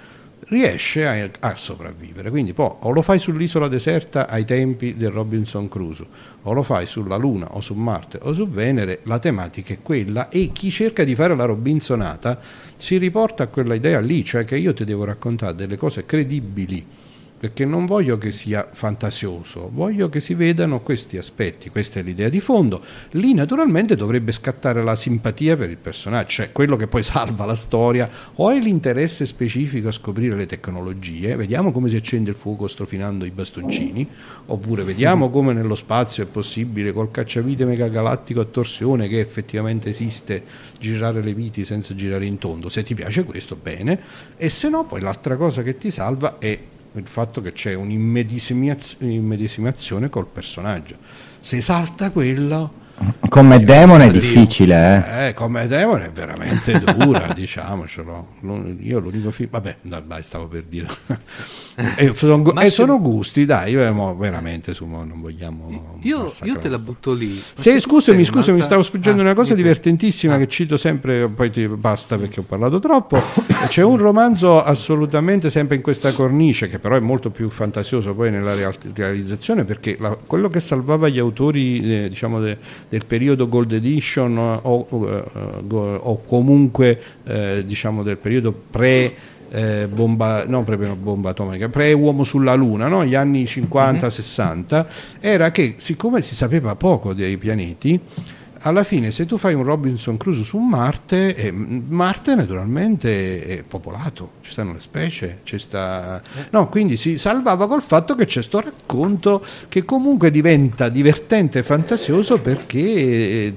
[0.48, 2.30] riesce a, a, sopravvivere.
[2.30, 6.08] Quindi poi o lo fai sull'isola deserta ai tempi del Robinson Crusoe,
[6.44, 10.30] o lo fai sulla Luna o su Marte o su Venere, la tematica è quella
[10.30, 12.40] e chi cerca di fare la Robinsonata
[12.78, 16.86] si riporta a quella idea lì, cioè che io ti devo raccontare delle cose credibili
[17.44, 22.30] perché non voglio che sia fantasioso, voglio che si vedano questi aspetti, questa è l'idea
[22.30, 22.82] di fondo.
[23.12, 27.56] Lì naturalmente dovrebbe scattare la simpatia per il personaggio, cioè quello che poi salva la
[27.56, 32.70] storia, o è l'interesse specifico a scoprire le tecnologie, vediamo come si accende il fuoco
[32.70, 34.08] strofinando i bastoncini,
[34.46, 40.42] oppure vediamo come nello spazio è possibile col cacciavite megagalattico a torsione che effettivamente esiste
[40.80, 42.70] girare le viti senza girare in tondo.
[42.70, 44.00] Se ti piace questo, bene,
[44.38, 50.10] e se no poi l'altra cosa che ti salva è il fatto che c'è un'immedesimazione
[50.10, 50.98] col personaggio.
[51.40, 52.82] Se salta quello...
[53.30, 55.28] Come demone è difficile, eh?
[55.28, 55.34] eh?
[55.34, 58.28] Come demone è veramente dura, diciamocelo.
[58.82, 59.50] Io l'unico film...
[59.50, 60.88] Vabbè, dai, stavo per dire...
[61.96, 65.98] e, sono, e sono, gusti, dai, veramente su, non vogliamo.
[66.02, 67.42] Io, io, te la butto lì.
[67.54, 70.38] Se, scusami, scusami, mi stavo sfuggendo ah, una cosa divertentissima ah.
[70.38, 73.20] che cito sempre, poi ti basta perché ho parlato troppo.
[73.68, 78.30] C'è un romanzo assolutamente sempre in questa cornice, che però è molto più fantasioso poi
[78.30, 82.58] nella real- realizzazione, perché la, quello che salvava gli autori eh, diciamo de,
[82.94, 89.12] del periodo Gold Edition o, o, o comunque eh, diciamo del periodo pre
[89.50, 93.04] eh, bomba, no proprio bomba atomica, pre-uomo sulla Luna, no?
[93.04, 94.86] gli anni 50-60, mm-hmm.
[95.22, 98.00] era che siccome si sapeva poco dei pianeti,
[98.64, 104.34] alla fine se tu fai un Robinson Crusoe su Marte, eh, Marte naturalmente è popolato,
[104.42, 106.22] ci stanno le specie, sta...
[106.52, 111.64] no, quindi si salvava col fatto che c'è questo racconto che comunque diventa divertente e
[111.64, 113.56] fantasioso perché eh,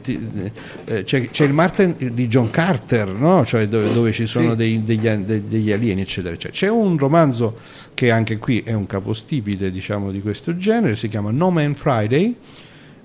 [0.85, 3.45] eh, c'è, c'è, il Marte di John Carter, no?
[3.45, 4.57] cioè dove, dove, ci sono sì.
[4.57, 6.59] dei, degli, degli, alieni, eccetera, eccetera.
[6.59, 7.55] C'è un romanzo
[7.95, 12.35] che anche qui è un capostipite diciamo, di questo genere, si chiama No Man Friday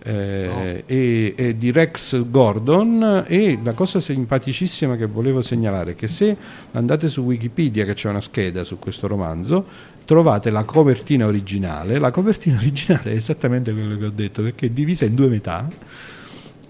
[0.04, 0.82] eh, no.
[0.86, 6.36] e, e, di Rex Gordon e la cosa simpaticissima che volevo segnalare è che se
[6.72, 9.64] andate su Wikipedia che c'è una scheda su questo romanzo
[10.06, 14.70] trovate la copertina originale la copertina originale è esattamente quello che ho detto perché è
[14.70, 15.70] divisa in due metà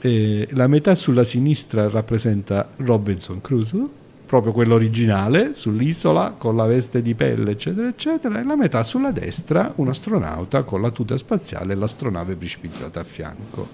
[0.02, 4.00] eh, la metà sulla sinistra rappresenta Robinson Crusoe
[4.32, 9.12] proprio quello originale sull'isola con la veste di pelle eccetera eccetera e la metà sulla
[9.12, 13.68] destra un astronauta con la tuta spaziale e l'astronave precipitata a fianco.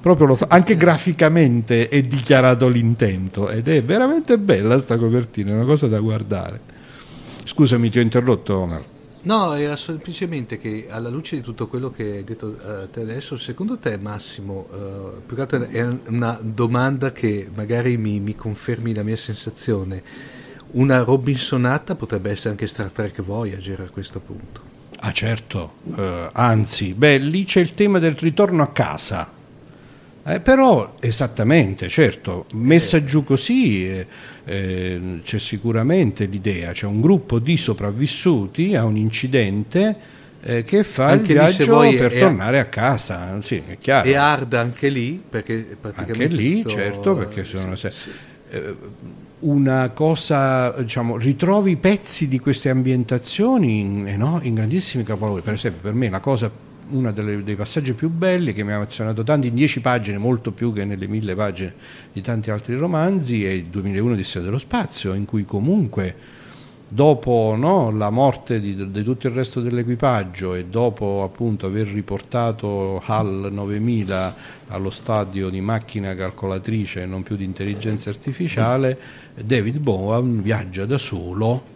[0.00, 5.64] Proprio fa, anche graficamente è dichiarato l'intento ed è veramente bella sta copertina è una
[5.64, 6.60] cosa da guardare.
[7.44, 8.93] Scusami ti ho interrotto Omar
[9.24, 12.56] No, era semplicemente che alla luce di tutto quello che hai detto
[12.92, 18.20] te adesso, secondo te Massimo, uh, più che altro è una domanda che magari mi,
[18.20, 20.02] mi, confermi la mia sensazione,
[20.72, 24.60] una Robinsonata potrebbe essere anche Star Trek Voyager a questo punto?
[24.98, 29.30] Ah certo, uh, anzi, beh lì c'è il tema del ritorno a casa,
[30.22, 33.04] eh, però esattamente, certo, messa eh.
[33.04, 34.06] giù così
[34.44, 39.96] eh, eh, c'è sicuramente l'idea, c'è un gruppo di sopravvissuti a un incidente
[40.42, 43.40] eh, che fa anche il viaggio per è, tornare a casa.
[43.42, 44.06] Sì, è chiaro.
[44.06, 46.22] E hard anche lì, perché praticamente...
[46.22, 46.74] Anche lì, tutto...
[46.74, 47.76] certo, perché sono...
[47.76, 48.10] Sì, sì.
[48.50, 48.74] Eh,
[49.40, 55.42] una cosa, diciamo, ritrovi pezzi di queste ambientazioni in, eh, no, in grandissimi capolavori.
[55.42, 56.50] Per esempio, per me la cosa
[56.90, 60.72] uno dei passaggi più belli che mi ha emozionato tanto in dieci pagine, molto più
[60.72, 61.74] che nelle mille pagine
[62.12, 66.32] di tanti altri romanzi, è il 2001 di Storia dello Spazio, in cui comunque
[66.86, 73.02] dopo no, la morte di, di, tutto il resto dell'equipaggio e dopo appunto aver riportato
[73.04, 74.34] HAL 9000
[74.68, 78.96] allo stadio di macchina calcolatrice e non più di intelligenza artificiale,
[79.34, 81.73] David Bowen viaggia da solo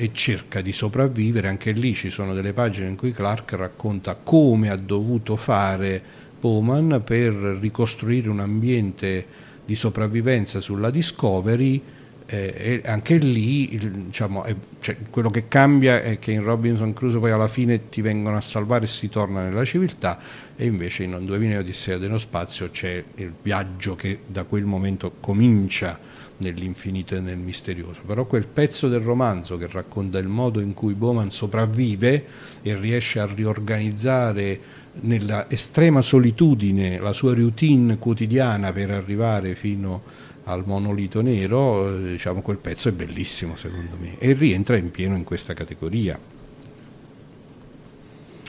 [0.00, 1.48] e cerca di sopravvivere.
[1.48, 6.00] Anche lì ci sono delle pagine in cui Clark racconta come ha dovuto fare
[6.38, 9.26] Bowman per ricostruire un ambiente
[9.64, 11.82] di sopravvivenza sulla Discovery.
[12.30, 16.92] Eh, e anche lì il, diciamo, è, cioè, quello che cambia è che in Robinson
[16.92, 20.20] Crusoe poi alla fine ti vengono a salvare e si torna nella civiltà
[20.54, 25.98] e invece in 2000 Odissea dello spazio c'è il viaggio che da quel momento comincia
[26.38, 30.94] nell'infinito e nel misterioso, però quel pezzo del romanzo che racconta il modo in cui
[30.94, 32.24] Bowman sopravvive
[32.62, 34.60] e riesce a riorganizzare
[35.00, 40.02] nella estrema solitudine la sua routine quotidiana per arrivare fino
[40.44, 45.14] al monolito nero, eh, diciamo quel pezzo è bellissimo secondo me e rientra in pieno
[45.14, 46.18] in questa categoria.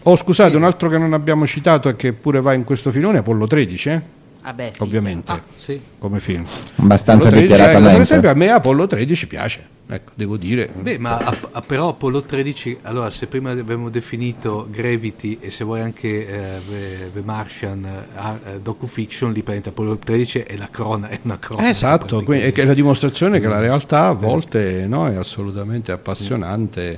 [0.03, 3.17] Oh scusate, un altro che non abbiamo citato e che pure va in questo filone
[3.17, 4.01] è Apollo 13, eh?
[4.41, 4.81] Ah beh, sì.
[4.83, 5.79] ovviamente, Ah, sì.
[5.99, 6.45] come film.
[6.77, 7.91] Abbastanza 13, ecco, dichiaratamente.
[7.93, 10.69] per esempio a me Apollo 13 piace, ecco, devo dire.
[10.73, 15.65] Beh, ma a- a- però Apollo 13, allora se prima abbiamo definito Gravity e se
[15.65, 21.09] vuoi anche eh, The, The Martian eh, docufiction, lì praticamente Apollo 13 è la crona,
[21.09, 21.67] è una cronaca.
[21.67, 24.15] Eh, esatto, quindi è che è la dimostrazione che la realtà a Eh.
[24.15, 26.97] volte no, è assolutamente appassionante,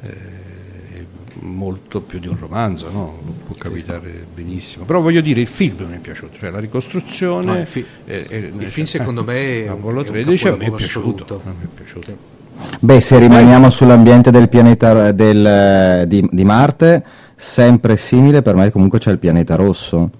[0.00, 0.10] eh,
[1.40, 3.18] molto più di un romanzo, no?
[3.46, 4.84] può capitare benissimo.
[4.84, 7.44] Però voglio dire, il film mi è piaciuto, cioè la ricostruzione...
[7.44, 10.48] No, il fi- eh, eh, il film secondo me è un- Apollo è un 13
[10.48, 11.40] a me è piaciuto.
[11.44, 12.36] a me è piaciuto.
[12.80, 17.04] Beh, se rimaniamo sull'ambiente del pianeta del- di, di Marte,
[17.36, 20.10] sempre simile per me comunque c'è il pianeta rosso.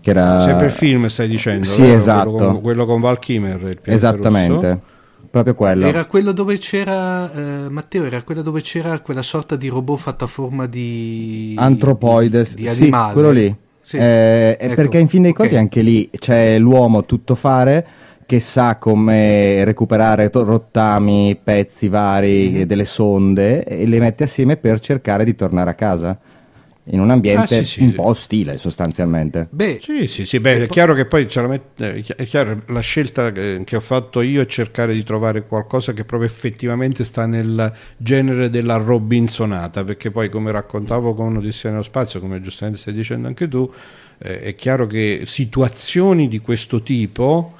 [0.00, 0.40] Che era...
[0.40, 1.96] Sempre il film stai dicendo, Sì, vero?
[1.96, 2.30] esatto.
[2.32, 4.82] Quello con, quello con Val pianeta Esattamente, rosso.
[5.32, 5.86] Proprio quello.
[5.86, 10.24] Era quello dove c'era, eh, Matteo, era quello dove c'era quella sorta di robot fatto
[10.24, 11.54] a forma di...
[11.58, 13.56] Antropoide, di, di sì, quello lì.
[13.80, 13.96] Sì.
[13.96, 15.36] Eh, è Ecco, perché in fin dei ok.
[15.38, 17.86] conti anche lì c'è l'uomo tuttofare
[18.26, 22.62] che sa come recuperare to- rottami, pezzi vari, Mhm.
[22.64, 26.18] delle sonde e le mette assieme per cercare di tornare a casa.
[26.86, 27.80] In un ambiente Ah, sì, sì.
[27.82, 29.46] un po' ostile sostanzialmente.
[29.50, 33.62] Beh, Sì, sì, sì, beh, è chiaro che poi eh, è chiaro, la scelta che,
[33.64, 38.50] che ho fatto io è cercare di trovare qualcosa che proprio effettivamente sta nel genere
[38.50, 43.46] della Robinsonata, perché poi come raccontavo con Odissea nello spazio, come giustamente stai dicendo anche
[43.46, 43.70] tu,
[44.18, 47.54] eh, è chiaro che situazioni di questo tipo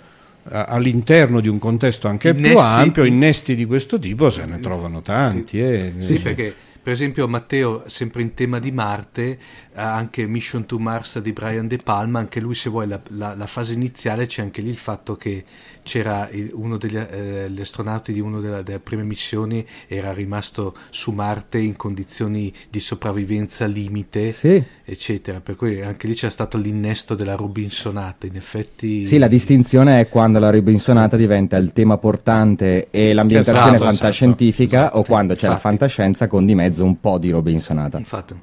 [0.51, 4.59] eh, all'interno di un contesto anche più Innesti- ampio, innesti di questo tipo se ne
[4.59, 5.61] trovano tanti.
[5.61, 5.93] eh.
[5.99, 9.39] Sì, perché per esempio Matteo, sempre in tema di Marte,
[9.75, 13.47] anche Mission to Mars di Brian De Palma, anche lui se vuoi la, la- la
[13.47, 15.45] fase iniziale c'è anche lì il fatto che
[15.83, 21.59] c'era uno degli eh, astronauti di una delle, delle prime missioni era rimasto su Marte
[21.59, 24.63] in condizioni di sopravvivenza limite, Sì.
[24.85, 29.07] eccetera, per cui anche lì c'è stato l'innesto della Robinsonata, in effetti...
[29.07, 34.81] Sì, la distinzione è quando la Robinsonata diventa il tema portante e l'ambientazione Esatto, fantascientifica
[34.83, 35.69] esatto, o quando c'è la infatti.
[35.69, 37.99] fantascienza con di mezzo un po' di Robinsonata.
[37.99, 38.35] Infatti.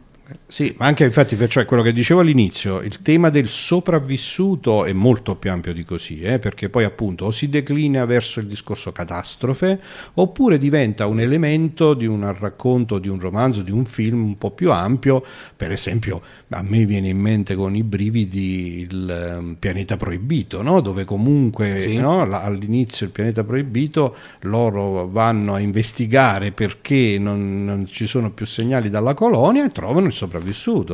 [0.51, 4.93] Sì, ma anche infatti, perciò è quello che dicevo all'inizio, il tema del sopravvissuto è
[4.93, 8.91] molto più ampio di così, eh, perché poi appunto o si declina verso il discorso
[8.91, 9.79] catastrofe,
[10.15, 14.49] oppure diventa un elemento di un racconto, di un romanzo, di un film un po'
[14.49, 15.23] più ampio,
[15.55, 16.19] per esempio
[16.49, 20.81] a me viene in mente con i brividi il ehm, pianeta proibito, no?
[20.81, 21.97] dove comunque Sì.
[21.97, 28.47] no, all'inizio il pianeta proibito loro vanno a investigare perché non, non ci sono più
[28.47, 30.37] segnali dalla colonia e trovano il sopravvissuto.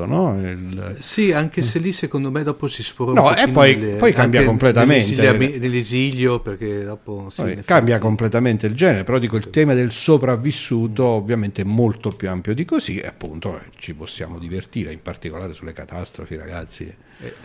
[0.05, 0.39] No?
[0.39, 3.95] Il- Sì, anche se lì secondo me dopo si sfora No, un e poi- nelle-
[3.97, 5.15] poi cambia completamente.
[5.15, 7.31] nell'esilia- Nell'esilio, perché dopo...
[7.35, 12.29] Poi cambia completamente il genere, però dico il tema del sopravvissuto ovviamente è molto più
[12.29, 16.93] ampio di così e appunto eh, ci possiamo divertire, in particolare sulle catastrofi ragazzi.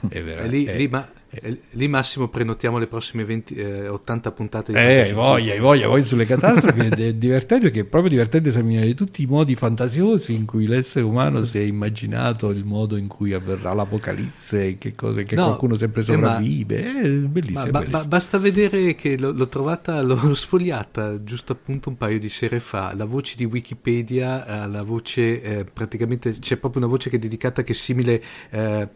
[0.09, 3.87] È vera- E lì, è- lì, ma- e lì Massimo prenotiamo le prossime 20, eh,
[3.87, 7.85] 80 puntate di Eh, voglia, hai voglia, poi sulle catastrofi è, è divertente perché è
[7.85, 12.65] proprio divertente esaminare tutti i modi fantasiosi in cui l'essere umano si è immaginato il
[12.65, 17.01] modo in cui avverrà l'apocalisse, che, cose, che No, qualcuno sempre eh, ma- sopravvive.
[17.01, 17.61] è bellissimo.
[17.61, 17.99] Ma- è bellissimo.
[18.01, 22.59] ba- basta vedere che l'ho, l'ho trovata, l'ho sfogliata giusto appunto un paio di sere
[22.59, 22.93] fa.
[22.97, 27.19] La voce di Wikipedia, eh, la voce eh, praticamente c'è proprio una voce che è
[27.21, 28.89] dedicata che è simile eh,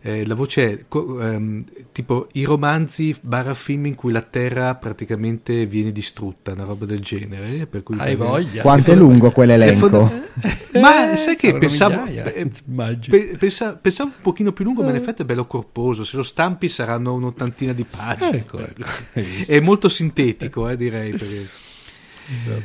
[0.00, 4.74] eh, la voce è co- ehm, tipo i romanzi barra film in cui la terra
[4.74, 7.60] praticamente viene distrutta, una roba del genere.
[7.60, 8.62] eh, Per cui Hai voglia.
[8.62, 9.88] Quanto è lungo quell'elenco?
[9.88, 10.22] fonda-
[10.80, 12.50] Ma Eh, sai che pensavo, migliaia, eh,
[13.08, 16.02] pe- pensa- pensavo un pochino più lungo, ma in effetti è bello corposo.
[16.04, 18.38] Se lo stampi saranno un'ottantina di pagine.
[18.38, 18.82] Ecco, ecco?
[19.46, 21.10] È molto sintetico, eh, direi.
[21.10, 21.46] perché-.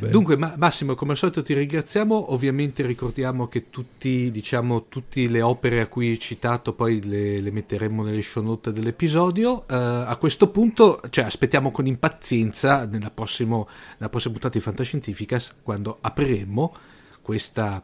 [0.10, 2.34] Dunque, Ma- Massimo, come al solito ti ringraziamo.
[2.34, 7.52] Ovviamente ricordiamo che tutti, diciamo, tutte le opere a cui hai citato poi le, le
[7.52, 9.68] metteremo nelle show note dell'episodio.
[9.68, 15.56] Eh, a questo punto, cioè, aspettiamo con impazienza nella, prossimo- nella prossima puntata di Fantascientificas
[15.62, 16.74] quando apriremo
[17.22, 17.82] questa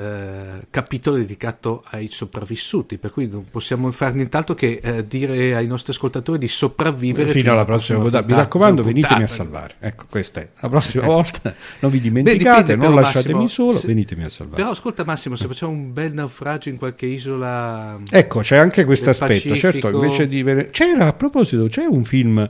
[0.00, 5.66] eh, capitolo dedicato ai sopravvissuti, per cui non possiamo fare nient'altro che eh, dire ai
[5.66, 8.26] nostri ascoltatori di sopravvivere fino alla prossima puntata.
[8.26, 9.74] Mi raccomando, venitemi a salvare.
[9.78, 11.54] Ecco, questa è la prossima volta.
[11.80, 14.56] Non vi dimenticate, dipende, non lasciatemi Massimo, solo, se- venitemi a salvare.
[14.56, 18.00] Però ascolta Massimo, se facciamo un bel naufragio in qualche isola...
[18.08, 19.54] Ecco, c'è anche questo aspetto.
[19.54, 20.42] Certo, invece di.
[20.70, 22.48] C'era a proposito, c'è un film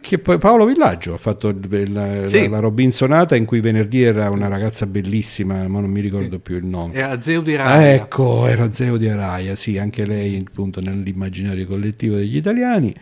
[0.00, 1.54] Che poi Paolo Villaggio ha fatto
[1.86, 2.48] la, sì.
[2.48, 6.64] la, Robinsonata in cui venerdì era una ragazza bellissima, ma non mi ricordo più il
[6.64, 6.94] nome.
[6.94, 7.94] Era Zeo di Araya.
[7.94, 12.94] ecco, era Zeo di Araya, sì, anche lei appunto nell'immaginario collettivo degli italiani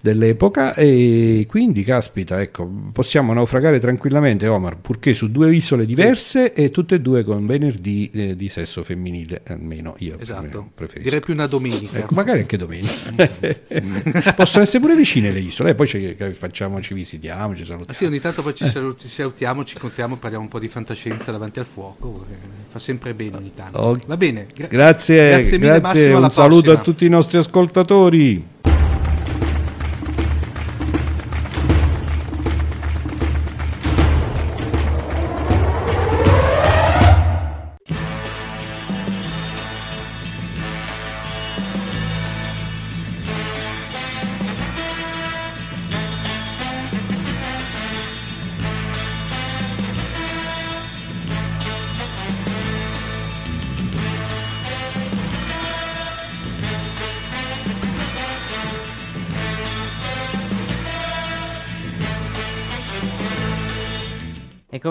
[0.00, 6.62] dell'epoca e quindi caspita ecco possiamo naufragare tranquillamente Omar purché su due isole diverse sì.
[6.62, 10.70] e tutte e due con venerdì eh, di sesso femminile almeno io esatto.
[10.74, 15.70] preferisco direi più una domenica ecco, magari anche domenica possono essere pure vicine le isole
[15.70, 18.98] e poi ci facciamo ci visitiamo ci salutiamo ah, sì ogni tanto poi ci, salut-
[18.98, 22.24] ci salutiamo ci contiamo parliamo un po' di fantascienza davanti al fuoco
[22.68, 24.06] fa sempre bene ogni tanto okay.
[24.06, 26.80] va bene Gra- grazie grazie, mille, grazie Massimo, un saluto prossima.
[26.80, 28.58] a tutti i nostri ascoltatori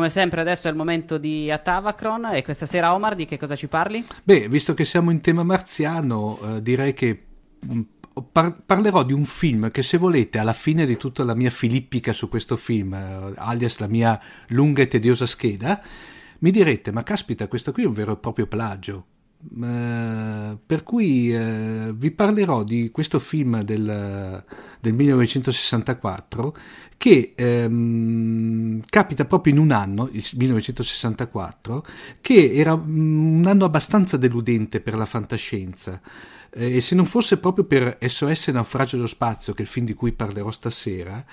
[0.10, 3.56] come sempre adesso è il momento di Atavacron e questa sera Omar di che cosa
[3.56, 4.04] ci parli?
[4.24, 7.26] Beh, visto che siamo in tema marziano, eh, direi che
[7.72, 7.82] mm,
[8.32, 12.12] par- parlerò di un film che se volete alla fine di tutta la mia filippica
[12.12, 15.82] su questo film, eh, alias la mia lunga e tediosa scheda,
[16.40, 19.06] mi direte, ma caspita, questo qui è un vero e proprio plagio.
[19.42, 24.44] Uh, per cui uh, vi parlerò di questo film del,
[24.82, 26.54] del 1964
[27.00, 31.86] che ehm, capita proprio in un anno, il 1964,
[32.20, 36.02] che era mm, un anno abbastanza deludente per la fantascienza.
[36.52, 39.86] Eh, e se non fosse proprio per SOS Naufragio dello Spazio, che è il film
[39.86, 41.24] di cui parlerò stasera,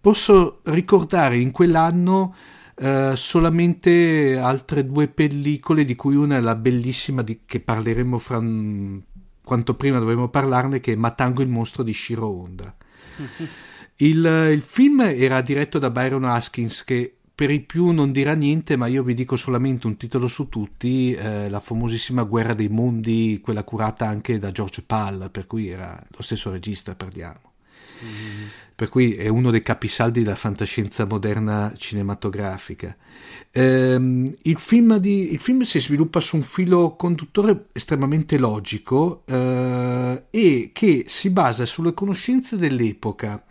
[0.00, 2.34] posso ricordare in quell'anno
[2.76, 8.38] eh, solamente altre due pellicole, di cui una è la bellissima di, che parleremo fra
[9.44, 12.74] quanto prima dovremo parlarne, che è Matango il mostro di Shiro Honda.
[14.02, 18.76] Il, il, film era diretto da Byron Haskins che per i più non dirà niente,
[18.76, 23.40] ma io vi dico solamente un titolo su tutti, eh, la famosissima Guerra dei Mondi,
[23.40, 27.52] quella curata anche da George Pal, per cui era lo stesso regista, parliamo.
[28.04, 28.46] Mm.
[28.74, 32.96] Per cui è uno dei capisaldi della fantascienza moderna cinematografica.
[33.52, 40.24] Ehm, il, film di, il, film si sviluppa su un filo conduttore estremamente logico eh,
[40.28, 43.44] e che si basa sulle conoscenze dell'epoca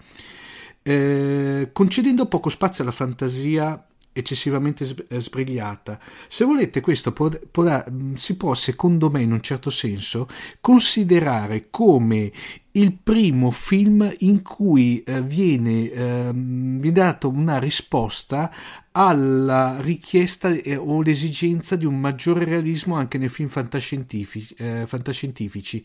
[0.83, 5.99] eh, concedendo poco spazio alla fantasia eccessivamente eh, sbrigliata.
[6.27, 10.27] Se volete, questo può, può, mm, si può, secondo me, in un certo senso,
[10.59, 12.31] considerare come
[12.73, 18.51] il primo film in cui eh, viene, eh, viene data una risposta
[18.93, 25.83] alla richiesta eh, o l'esigenza di un maggiore realismo anche nei film fantascientifici, eh, fantascientifici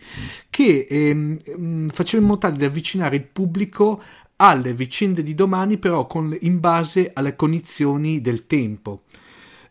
[0.51, 4.03] che ehm, faceva in modo tale di avvicinare il pubblico
[4.37, 9.03] alle vicende di domani però con, in base alle cognizioni del tempo.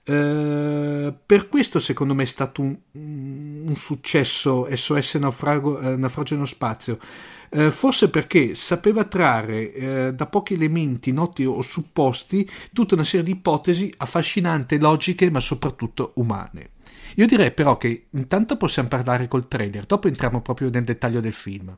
[0.07, 6.45] Uh, per questo secondo me è stato un, un successo SOS Naufrago, uh, Naufragio nello
[6.45, 6.99] spazio.
[7.49, 13.31] Uh, forse perché sapeva trarre da pochi elementi noti o supposti tutta una serie di
[13.31, 16.71] ipotesi affascinanti, logiche ma soprattutto umane.
[17.15, 21.33] Io direi però che intanto possiamo parlare col trailer dopo entriamo proprio nel dettaglio del
[21.33, 21.75] film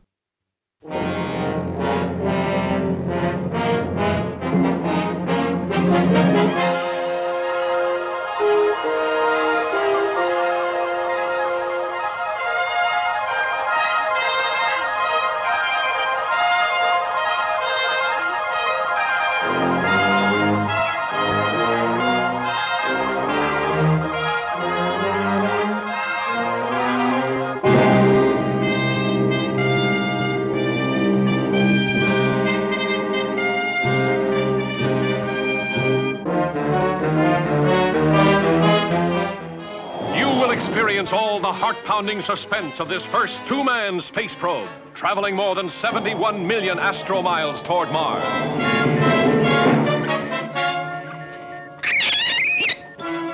[42.08, 47.91] Heart-pounding suspense of this first two-man space probe, traveling more than 71 million astromiles toward
[47.91, 48.24] Mars.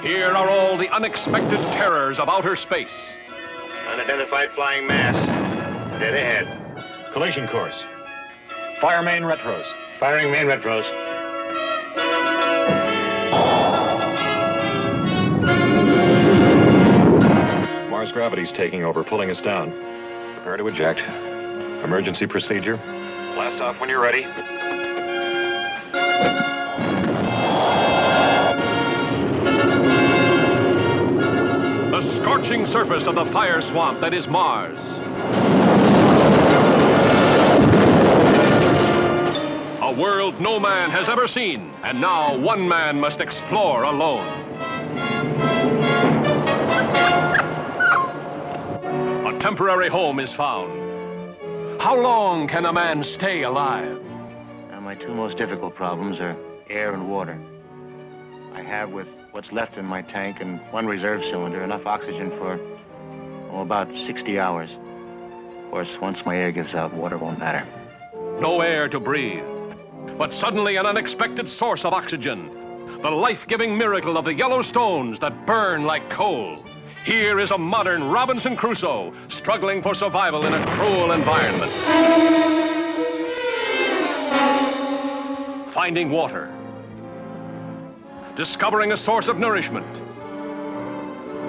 [0.01, 3.09] Here are all the unexpected terrors of outer space.
[3.91, 5.17] Unidentified flying mass.
[5.99, 7.13] Dead ahead.
[7.13, 7.83] Collision course.
[8.81, 9.65] Fire main retros.
[9.99, 11.12] Firing main retros.
[18.03, 19.71] Mars gravity's taking over, pulling us down.
[20.33, 20.99] Prepare to eject.
[21.85, 22.75] Emergency procedure.
[23.33, 24.23] Blast off when you're ready.
[31.91, 34.77] The scorching surface of the fire swamp that is Mars.
[39.81, 44.42] A world no man has ever seen, and now one man must explore alone.
[49.43, 50.71] Temporary home is found.
[51.81, 54.01] How long can a man stay alive?
[54.71, 56.37] Now, my two most difficult problems are
[56.69, 57.37] air and water.
[58.53, 62.57] I have, with what's left in my tank and one reserve cylinder, enough oxygen for
[63.51, 64.69] oh, about 60 hours.
[64.71, 67.67] Of course, once my air gives out, water won't matter.
[68.39, 69.43] No air to breathe.
[70.17, 72.49] But suddenly, an unexpected source of oxygen.
[73.01, 76.63] The life giving miracle of the yellow stones that burn like coal.
[77.03, 81.73] Here is a modern Robinson Crusoe struggling for survival in a cruel environment.
[85.73, 86.49] Finding water.
[88.37, 90.01] Discovering a source of nourishment.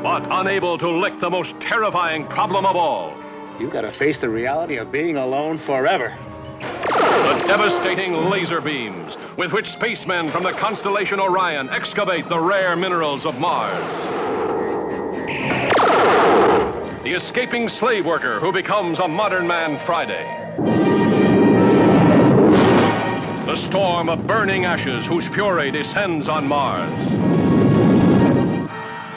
[0.02, 3.14] But unable to lick the most terrifying problem of all.
[3.61, 6.18] You've got to face the reality of being alone forever.
[6.61, 13.24] The devastating laser beams with which spacemen from the constellation Orion excavate the rare minerals
[13.24, 14.34] of Mars.
[17.05, 20.25] The escaping slave worker who becomes a modern man Friday.
[23.47, 27.09] The storm of burning ashes whose fury descends on Mars.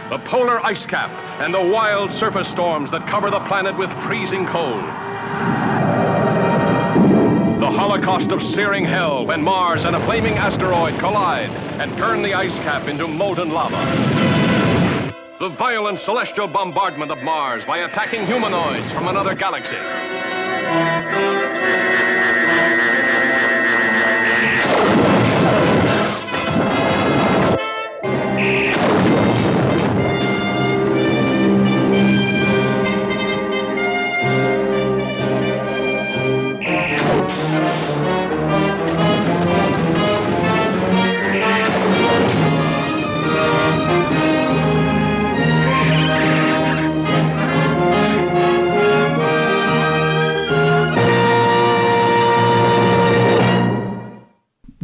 [0.09, 1.09] The polar ice cap
[1.41, 4.83] and the wild surface storms that cover the planet with freezing cold.
[7.59, 11.49] The holocaust of searing hell when Mars and a flaming asteroid collide
[11.81, 14.46] and turn the ice cap into molten lava.
[15.39, 19.75] The violent celestial bombardment of Mars by attacking humanoids from another galaxy.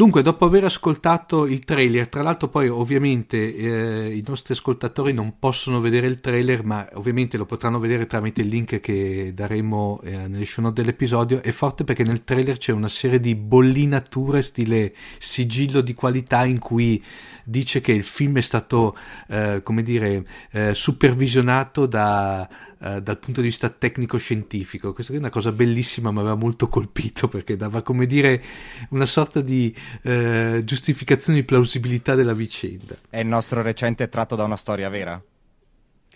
[0.04, 5.40] Dunque, dopo aver ascoltato il trailer, tra l'altro poi ovviamente eh, i nostri ascoltatori non
[5.40, 10.28] possono vedere il trailer, ma ovviamente lo potranno vedere tramite il link che daremo eh,
[10.28, 14.94] nelle show note dell'episodio, è forte perché nel trailer c'è una serie di bollinature stile
[15.20, 17.02] sigillo di qualità in cui
[17.46, 18.98] dice che il film è stato,
[19.30, 22.46] eh, come dire, eh, supervisionato da
[22.84, 24.94] eh, dal punto di vista tecnico-scientifico.
[24.94, 28.44] Questa è una cosa bellissima, mi aveva molto colpito perché dava, come dire,
[28.90, 29.74] una sorta di
[30.04, 32.96] eh, giustificazione di plausibilità della vicenda.
[33.10, 35.22] È il nostro recente tratto da una storia vera?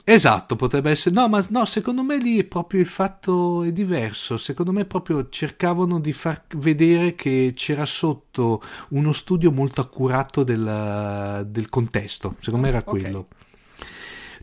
[0.10, 1.14] Esatto, potrebbe essere.
[1.16, 4.38] No, ma no, secondo me lì è proprio il fatto è diverso.
[4.38, 11.46] Secondo me proprio cercavano di far vedere che c'era sotto uno studio molto accurato del,
[11.50, 12.38] del contesto.
[12.40, 12.86] Secondo me era Ok.
[12.86, 13.28] quello.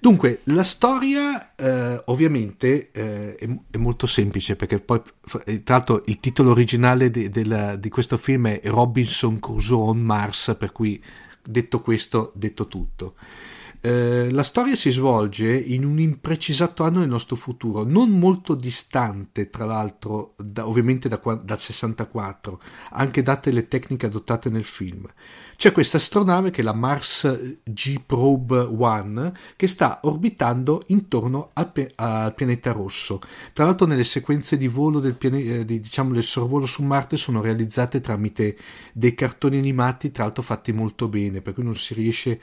[0.05, 5.01] Dunque, la storia eh, ovviamente eh, è, è molto semplice perché poi,
[5.47, 10.01] eh, tra l'altro, il titolo originale di, della- di questo film è Robinson Crusoe on
[10.01, 11.03] Mars, per cui
[11.43, 13.15] detto questo, detto tutto.
[13.87, 19.51] Eh, la storia si svolge in un imprecisato anno del nostro futuro, non molto distante,
[19.51, 22.59] tra l'altro, da- ovviamente da dal 64,
[22.93, 25.07] anche date le tecniche adottate nel film.
[25.57, 31.71] C'è questa astronave che è la Mars G Probe 1 che sta orbitando intorno al,
[31.71, 33.21] pe- al pianeta rosso.
[33.53, 37.19] Tra l'altro nelle sequenze di volo del, piane- eh, di- diciamo, del sorvolo su Marte
[37.19, 38.57] sono realizzate tramite
[38.95, 42.41] dei cartoni animati, tra l'altro fatti molto bene, per cui non si riesce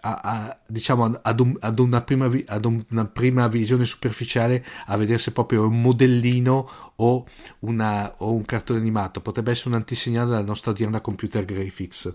[0.00, 4.96] a, a- diciamo ad, un- ad una prima vi- ad una prima visione superficiale a
[4.96, 7.26] vedere se proprio un modellino o,
[7.60, 9.20] una- o un cartone animato.
[9.20, 12.14] Potrebbe essere un antisegnale della nostra odierna computer graphics.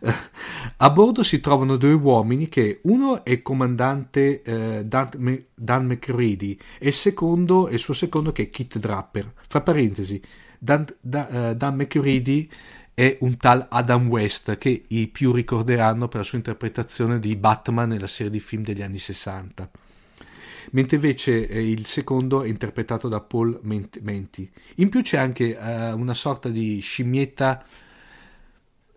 [0.78, 6.58] A bordo si trovano due uomini che uno è il comandante eh, Dan, Dan McCready
[6.78, 9.32] e il secondo è il suo secondo che è Kit Draper.
[9.48, 10.20] Fra parentesi
[10.58, 12.48] Dan, Da- eh, Dan McCready
[13.00, 17.88] è un tal Adam West che i più ricorderanno per la sua interpretazione di Batman
[17.88, 19.70] nella serie di film degli anni 60
[20.72, 24.48] mentre invece eh, il secondo è interpretato da Paul Ment- Menti.
[24.76, 27.64] In più c'è anche eh, una sorta di scimmietta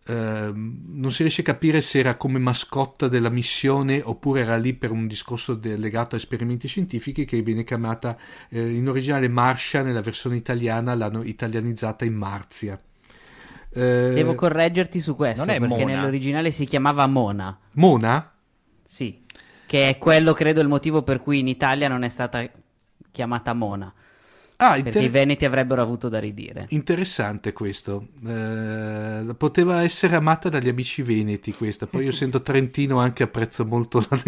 [0.05, 4.73] ehm, non si riesce a capire se era come mascotta della missione oppure era lì
[4.73, 8.17] per un discorso de- legato a esperimenti scientifici che viene chiamata
[8.49, 12.77] eh, in originale Marsha nella versione italiana l'hanno italianizzata in Marzia
[13.73, 15.85] Eh, Devo correggerti su questo, perché Mona.
[15.85, 17.57] nell'originale si chiamava Mona.
[17.73, 18.31] Mona?
[18.83, 19.21] Sì,
[19.65, 22.47] che è quello credo il motivo per cui in Italia non è stata
[23.11, 23.93] chiamata Mona.
[24.57, 24.93] Ah, inter...
[24.93, 26.67] Perché i veneti avrebbero avuto da ridire.
[26.69, 28.09] Interessante questo.
[28.25, 31.87] Eh, poteva essere amata dagli amici veneti questa.
[31.87, 34.21] Poi io essendo trentino anche apprezzo molto la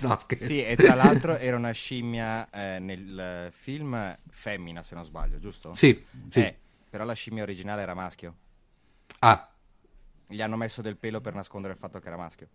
[0.00, 5.38] no, Sì, e tra l'altro era una scimmia eh, nel film femmina, se non sbaglio,
[5.38, 5.72] giusto?
[5.74, 6.40] Sì, sì.
[6.40, 6.56] Eh,
[6.88, 8.34] però la scimmia originale era maschio.
[9.26, 9.48] Ah.
[10.28, 12.48] Gli hanno messo del pelo per nascondere il fatto che era maschio.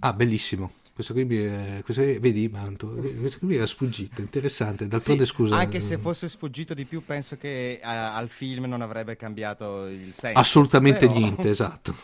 [0.00, 0.72] Ah, bellissimo.
[0.92, 4.88] Questo qui, mi, questo qui, vedi, Manto, questo qui era sfuggito, interessante.
[4.88, 5.56] D'altronde, sì, scusa.
[5.56, 10.12] Anche se fosse sfuggito di più, penso che uh, al film non avrebbe cambiato il
[10.12, 10.38] senso.
[10.38, 11.18] Assolutamente però...
[11.18, 11.94] niente, esatto.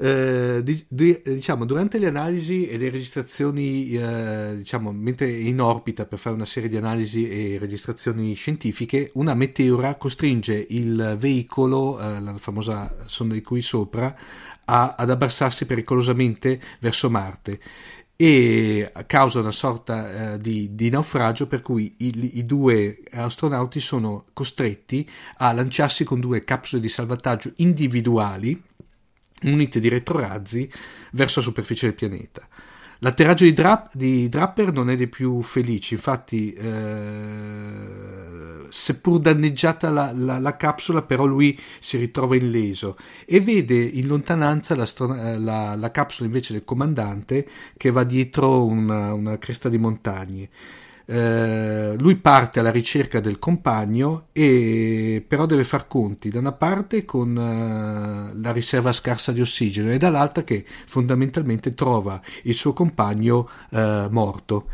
[0.00, 6.06] Eh, di, di, diciamo, durante le analisi e le registrazioni, eh, diciamo, mentre in orbita
[6.06, 12.20] per fare una serie di analisi e registrazioni scientifiche, una meteora costringe il veicolo, eh,
[12.20, 14.14] la famosa sonda di cui sopra,
[14.66, 17.58] a, ad abbassarsi pericolosamente verso Marte
[18.14, 24.24] e causa una sorta eh, di, di, naufragio per cui i, i, due astronauti sono
[24.32, 28.60] costretti a lanciarsi con due capsule di salvataggio individuali
[29.42, 30.70] munite di retrorazzi
[31.12, 32.46] verso la superficie del pianeta.
[33.00, 37.86] L'atterraggio di, Dra- di, Draper non è dei più felici, infatti, eh,
[38.68, 44.74] seppur danneggiata la, la, la, capsula, però lui si ritrova illeso e vede in lontananza
[44.74, 50.48] la, la capsula invece del comandante che va dietro una, una cresta di montagne.
[51.10, 57.06] Eh, lui parte alla ricerca del compagno e però deve far conti da una parte
[57.06, 63.48] con uh, la riserva scarsa di ossigeno e dall'altra che fondamentalmente trova il suo compagno
[63.70, 64.66] uh, morto.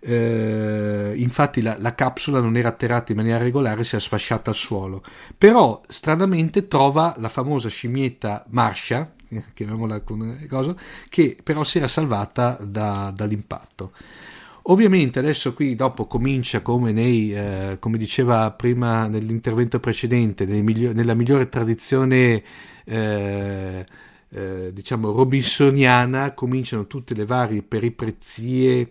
[0.00, 4.56] Uh, infatti la, la, capsula non era atterrata in maniera regolare, si è sfasciata al
[4.56, 5.04] suolo.
[5.36, 9.12] Però stranamente trova la famosa scimmietta Marsha,
[9.52, 10.74] chiamiamola con cosa,
[11.10, 13.92] che però si era salvata da, dall'impatto.
[14.66, 21.14] Ovviamente adesso qui dopo comincia come, nei, eh, come diceva prima nell'intervento precedente, miglior- nella
[21.14, 22.42] migliore tradizione
[22.84, 23.84] eh,
[24.28, 28.90] eh, diciamo robinsoniana, cominciano tutte le varie peripezie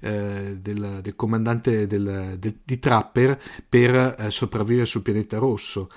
[0.00, 5.88] eh, del, del, comandante del, del, di Trapper per eh, sopravvivere sul pianeta rosso.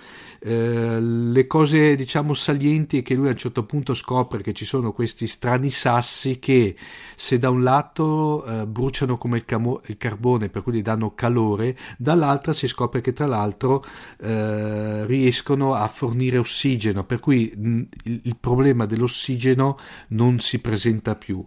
[0.41, 4.63] Eh, le cose diciamo salienti è che lui a un certo punto scopre che ci
[4.63, 6.77] sono questi strani sassi che
[7.17, 11.13] se da un lato eh, bruciano come il, camo- il, carbone per cui gli danno
[11.13, 13.83] calore dall'altra si scopre che tra l'altro
[14.21, 19.77] eh, riescono a fornire ossigeno per cui mh, il, il problema dell'ossigeno
[20.09, 21.45] non si presenta più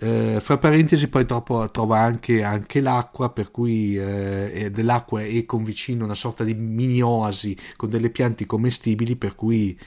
[0.00, 5.64] eh, fra parentesi poi troppo, trova anche, anche, l'acqua, per cui eh, dell'acqua e con
[5.64, 9.78] vicino una sorta di mini oasi con delle piante commestibili, per cui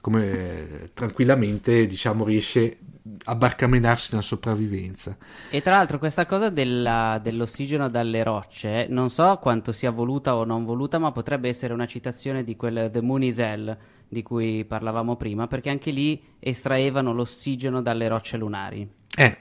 [0.00, 2.78] come, tranquillamente diciamo, riesce
[3.24, 5.16] a barcamenarsi nella sopravvivenza.
[5.50, 10.44] E tra l'altro questa cosa della, dell'ossigeno dalle rocce, non so quanto sia voluta o
[10.44, 14.64] non voluta, ma potrebbe essere una citazione di quel The Moon is Hell di cui
[14.64, 18.88] parlavamo prima, perché anche lì estraevano l'ossigeno dalle rocce lunari.
[19.16, 19.36] Eh,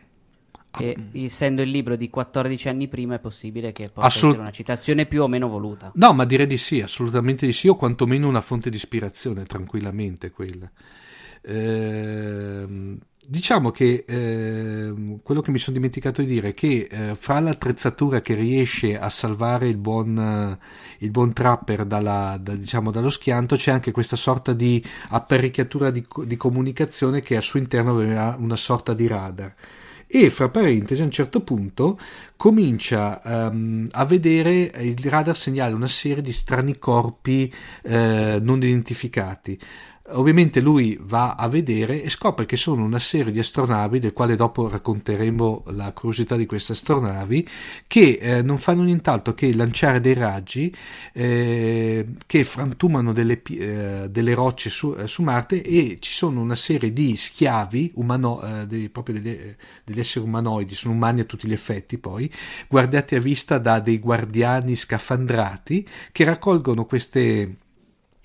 [0.78, 4.52] che essendo il libro di 14 anni prima è possibile che possa Assolut- essere una
[4.52, 5.92] citazione più o meno voluta.
[5.96, 10.32] No, ma direi di sì, assolutamente di sì, o quantomeno una fonte di ispirazione, tranquillamente
[10.32, 10.70] quella.
[11.44, 13.00] Ehm,
[13.30, 18.22] diciamo che eh, quello che mi sono dimenticato di dire è che eh, fra l'attrezzatura
[18.22, 20.58] che riesce a salvare il buon,
[21.00, 26.06] il buon trapper dalla, da, diciamo, dallo schianto c'è anche questa sorta di apparecchiatura di,
[26.26, 29.54] di comunicazione che al suo interno aveva una sorta di radar
[30.08, 32.00] e fra parentesi a un certo punto
[32.38, 37.54] comincia um, a vedere il radar segnale una serie di strani corpi
[37.84, 39.60] eh, non identificati
[40.10, 44.38] Ovviamente lui va a vedere e scopre che sono una serie di astronavi, del quale
[44.38, 47.46] dopo racconteremo la curiosità di queste astronavi,
[47.88, 50.74] che eh, non fanno nient'altro che lanciare dei raggi
[51.12, 56.56] eh, che frantumano delle, eh, delle rocce su, eh, su, Marte e ci sono una
[56.56, 59.38] serie di schiavi, umano, eh, dei, proprio degli,
[59.84, 62.32] degli, esseri umanoidi, sono umani a tutti gli effetti poi,
[62.70, 67.56] guardati a vista da dei guardiani scafandrati che raccolgono queste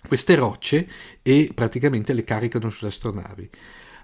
[0.06, 0.88] queste rocce
[1.22, 3.50] e praticamente le caricano sulle astronavi.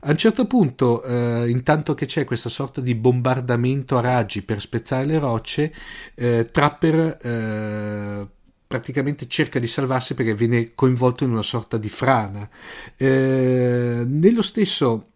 [0.00, 4.60] A un certo punto, eh, intanto che c'è questa sorta di bombardamento a raggi per
[4.60, 5.74] spezzare le rocce,
[6.14, 8.26] eh, Trapper eh,
[8.68, 12.48] praticamente cerca di salvarsi perché viene coinvolto in una sorta di frana.
[12.96, 15.06] Eh, nello stesso,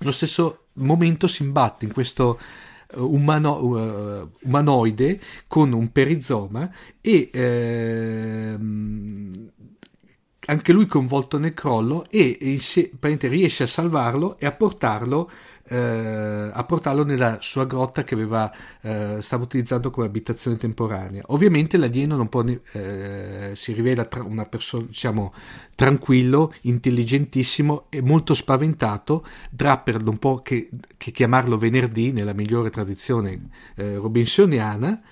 [0.00, 2.38] nello stesso momento si imbatte in questo
[2.94, 6.70] umano, uh, umanoide con un perizoma
[7.00, 9.50] e uh,
[10.46, 12.58] anche lui coinvolto nel crollo e, e
[13.28, 15.30] riesce a salvarlo e a portarlo,
[15.68, 21.22] eh, a portarlo nella sua grotta che aveva, eh, stava utilizzando come abitazione temporanea.
[21.28, 25.32] Ovviamente l'alieno non può, eh, si rivela tra una persona, diciamo,
[25.74, 29.26] tranquillo, intelligentissimo e molto spaventato.
[29.50, 35.02] Draper non può che, che chiamarlo venerdì nella migliore tradizione eh, robinsoniana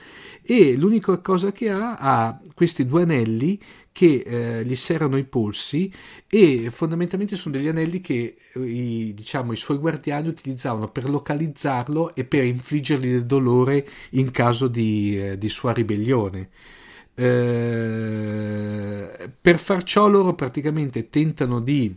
[0.46, 3.58] e l'unica cosa che ha ha questi due anelli
[3.94, 5.90] che eh, gli serrano i polsi
[6.28, 12.14] e fondamentalmente sono degli anelli che eh, i, diciamo, i suoi guardiani utilizzavano per localizzarlo
[12.14, 16.50] e per infliggergli del dolore in caso di, eh, di sua ribellione.
[17.14, 18.10] Eh,
[19.40, 21.94] per far ciò loro praticamente tentano di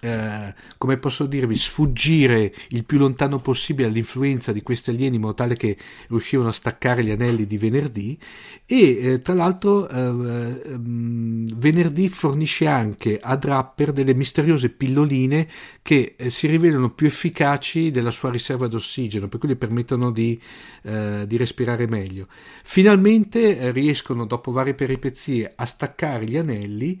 [0.00, 5.34] eh, come posso dirvi, sfuggire il più lontano possibile all'influenza di questi alieni in modo
[5.34, 5.76] tale che
[6.08, 8.18] riuscivano a staccare gli anelli di venerdì
[8.64, 15.46] e eh, tra l'altro eh, ehm, venerdì fornisce anche a Draper delle misteriose pilloline
[15.82, 20.40] che eh, si rivelano più efficaci della sua riserva d'ossigeno per cui le permettono di,
[20.82, 22.26] eh, di respirare meglio.
[22.64, 27.00] Finalmente riescono dopo varie peripezie a staccare gli anelli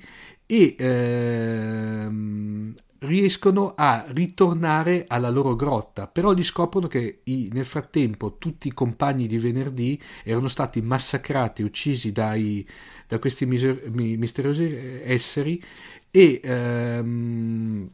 [0.50, 8.36] e ehm, riescono a ritornare alla loro grotta, però gli scoprono che i, nel frattempo
[8.36, 12.66] tutti i compagni di venerdì erano stati massacrati, uccisi dai,
[13.06, 15.62] da questi miser, misteriosi esseri
[16.10, 17.90] e ehm,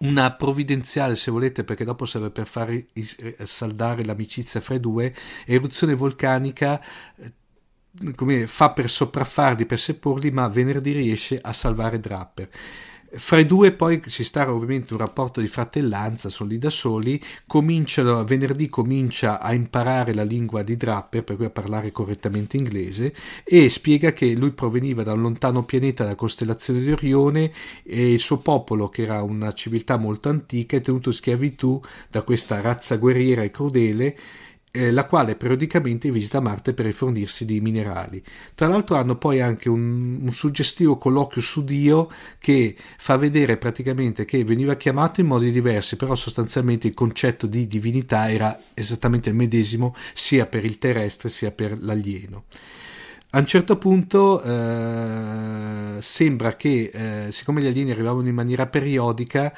[0.00, 2.84] una provvidenziale, se volete, perché dopo serve per far
[3.42, 5.12] saldare l'amicizia fra i due,
[5.46, 6.80] eruzione vulcanica
[7.16, 7.32] eh,
[8.14, 12.48] come fa per sopraffarli, per seppurli, ma venerdì riesce a salvare Draper.
[13.10, 17.18] Fra i due poi ci sta ovviamente un rapporto di fratellanza, sono lì da soli,
[17.46, 23.14] cominciano, venerdì comincia a imparare la lingua di Draper, per cui a parlare correttamente inglese,
[23.44, 27.50] e spiega che lui proveniva da un lontano pianeta della costellazione di Orione
[27.82, 31.80] e il suo popolo, che era una civiltà molto antica, è tenuto in schiavitù
[32.10, 34.16] da questa razza guerriera e crudele
[34.70, 38.22] eh, la quale periodicamente visita Marte per rifornirsi di minerali.
[38.54, 44.24] Tra l'altro hanno poi anche un, un, suggestivo colloquio su Dio che fa vedere praticamente
[44.24, 49.34] che veniva chiamato in modi diversi, però sostanzialmente il concetto di divinità era esattamente il
[49.34, 52.44] medesimo sia per il terrestre sia per l'alieno.
[53.30, 59.52] A un certo punto eh, sembra che, eh, siccome gli alieni arrivavano in maniera periodica,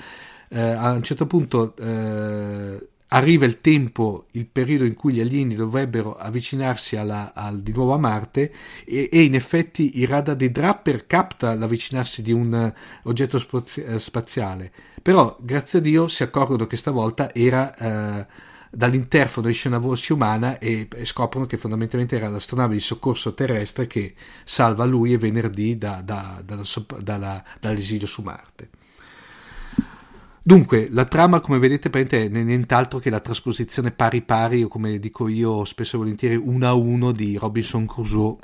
[0.48, 5.54] eh, a un certo punto eh, arriva il tempo, il periodo in cui gli alieni
[5.54, 8.52] dovrebbero avvicinarsi alla, al, di nuovo a Marte
[8.84, 13.80] e, e, in effetti il radar di Draper capta l'avvicinarsi di un uh, oggetto spazi-
[13.80, 14.70] uh, spaziale,
[15.02, 18.32] però grazie a Dio si accorgono che stavolta era uh,
[18.70, 24.14] dall'interfono esce una voce umana e, scoprono che fondamentalmente era l'astronave di soccorso terrestre che
[24.44, 26.62] salva lui e venerdì da, da, da,
[27.00, 28.70] dalla, dall'esilio su Marte.
[30.42, 35.28] Dunque, la trama, come vedete, è nient'altro che la trasposizione pari pari, o come dico
[35.28, 38.36] io spesso e volentieri, uno a uno di Robinson Crusoe.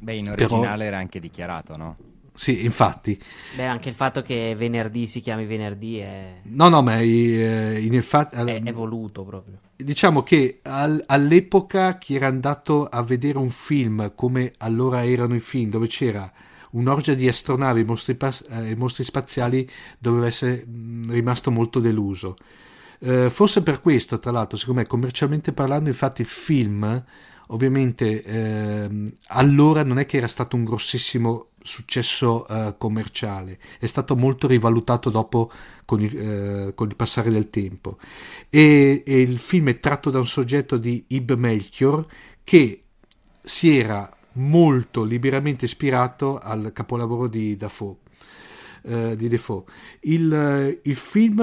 [0.00, 0.88] Beh, in originale Però...
[0.88, 1.96] era anche dichiarato, no?
[2.34, 3.16] Sì, infatti.
[3.54, 6.40] Beh, anche il fatto che venerdì si chiami venerdì è...
[6.42, 8.34] No, no, ma eh, in effetti...
[8.34, 9.58] È, è voluto proprio.
[9.76, 15.40] Diciamo che al, all'epoca chi era andato a vedere un film come allora erano i
[15.40, 16.30] film, dove c'era
[16.74, 18.16] un'orgia di astronavi e mostri,
[18.50, 19.68] eh, mostri, spaziali
[19.98, 22.36] doveva essere mh, rimasto molto deluso.
[23.00, 27.04] Eh, forse per questo, tra l'altro, secondo me, commercialmente parlando, infatti il film,
[27.48, 34.16] ovviamente, eh, allora non è che era stato un grossissimo successo eh, commerciale, è stato
[34.16, 35.50] molto rivalutato dopo
[35.86, 36.18] con il,
[36.68, 37.98] eh, con il passare del tempo.
[38.50, 42.04] E, e, il film è tratto da un soggetto di Ib Melchior
[42.44, 42.82] che
[43.42, 47.96] si era molto liberamente ispirato al capolavoro di Dafoe.
[48.82, 49.62] Uh, di Defoe.
[50.00, 51.40] Il, uh, il, film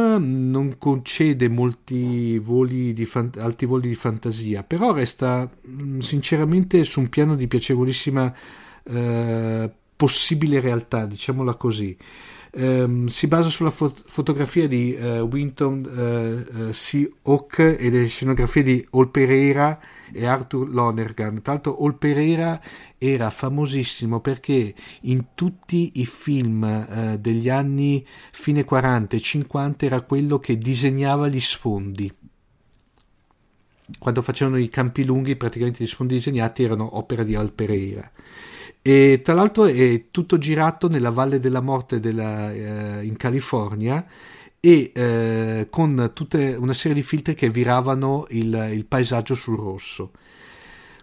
[0.51, 6.83] non concede molti voli di fan- alti voli di fantasia, però resta mh, mm, sinceramente
[6.83, 8.31] su un piano di piacevolissima
[8.83, 9.71] uh,
[10.01, 11.95] possibile realtà, diciamola così.
[12.53, 17.07] Um, si basa sulla fot- fotografia di Winton C.
[17.21, 19.79] Hawke e le scenografie di Ol Pereira
[20.11, 21.43] e Arthur Lonergan.
[21.43, 22.59] Tra l'altro Ol Pereira
[22.97, 30.39] era famosissimo perché in tutti i film degli anni fine 40 e 50 era quello
[30.39, 32.11] che disegnava gli sfondi.
[33.99, 38.11] Quando facevano i campi lunghi, praticamente gli sfondi disegnati erano opera di Al Pereira.
[38.83, 44.03] E tra l'altro è tutto girato nella Valle della Morte della, eh, in California
[44.59, 50.11] e eh, con tutta una serie di filtri che viravano il, il paesaggio sul rosso.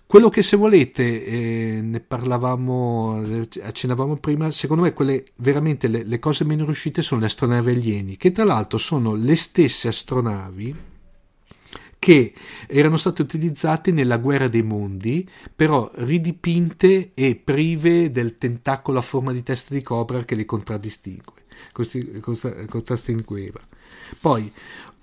[0.07, 3.23] quello che se volete, eh, ne parlavamo,
[3.63, 8.17] accennavamo prima, secondo me quelle veramente le, le cose meno riuscite sono le astronavi alieni,
[8.17, 10.75] che tra l'altro sono le stesse astronavi
[12.09, 12.33] che
[12.67, 19.31] erano state utilizzate nella guerra dei mondi, però ridipinte e prive del tentacolo a forma
[19.31, 21.43] di testa di cobra che le contraddistingue,
[22.71, 23.61] contraddistingueva.
[24.23, 24.51] Poi,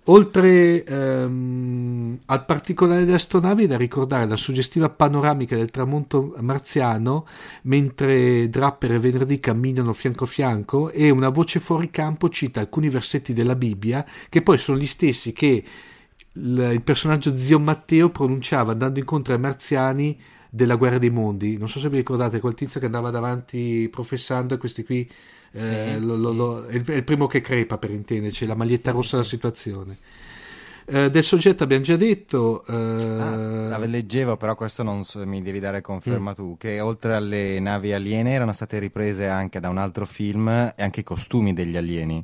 [0.07, 7.25] Oltre ehm, al particolare delle astronavi è da ricordare la suggestiva panoramica del tramonto marziano
[7.63, 12.89] mentre Draper e Venerdì camminano fianco a fianco e una voce fuori campo cita alcuni
[12.89, 15.63] versetti della Bibbia che poi sono gli stessi che
[16.36, 20.17] il, il personaggio zio Matteo pronunciava andando incontro ai marziani
[20.49, 21.57] della guerra dei mondi.
[21.57, 25.09] Non so se vi ricordate quel tizio che andava davanti professando e questi qui
[25.51, 29.09] eh, lo, lo, lo, è, il, primo che crepa per intenderci, la maglietta sì, rossa
[29.09, 29.97] sì, della situazione.
[30.88, 32.63] Eh, del soggetto abbiamo già detto.
[32.65, 32.73] Eh...
[32.73, 36.36] Ah, leggevo, però questo non so, mi devi dare conferma mm.
[36.36, 40.83] tu, che oltre alle navi aliene erano state riprese anche da un altro film e
[40.83, 42.23] anche i costumi degli alieni,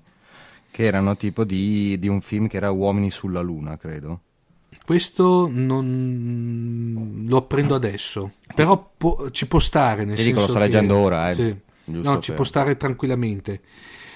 [0.71, 4.21] che erano tipo di, di un film che era Uomini sulla Luna, credo.
[4.85, 10.05] Questo non lo apprendo adesso, però può, ci può stare.
[10.05, 11.35] Nel Ti dico, lo sto leggendo ora, eh.
[11.35, 11.55] Sì.
[11.85, 13.61] no, ci può stare tranquillamente.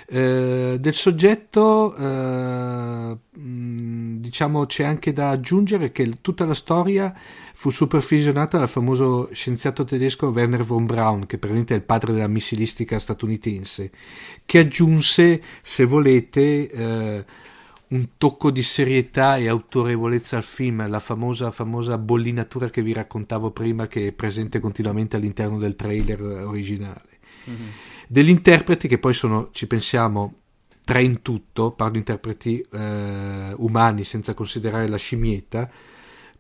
[0.08, 7.14] Eh, del soggetto, eh, diciamo, c'è anche da aggiungere che tutta la storia
[7.54, 12.28] fu supervisionata dal famoso scienziato tedesco Werner von Braun, che praticamente è il padre della
[12.28, 13.92] missilistica statunitense,
[14.46, 17.26] che aggiunse, se volete, eh,
[17.88, 23.52] un tocco di serietà e autorevolezza al film, la famosa, famosa bollinatura che vi raccontavo
[23.52, 27.10] prima, che è presente continuamente all'interno del trailer originale.
[27.50, 27.70] Mm-hmm.
[28.08, 30.34] Degli interpreti che poi sono, ci pensiamo,
[30.84, 35.70] tre in tutto, parlo interpreti eh, umani senza considerare la scimmietta,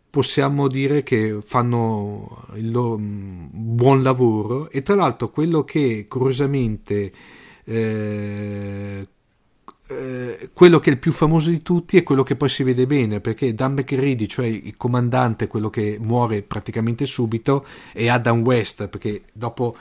[0.09, 4.69] possiamo dire che fanno il loro mm, buon lavoro.
[4.69, 7.11] E tra l'altro quello che curiosamente
[7.65, 9.07] eh,
[9.87, 12.87] eh, quello che è il più famoso di tutti è quello che poi si vede
[12.87, 18.87] bene perché Dan McReady, cioè il comandante, quello che muore praticamente subito, è Adam West
[18.87, 19.75] perché dopo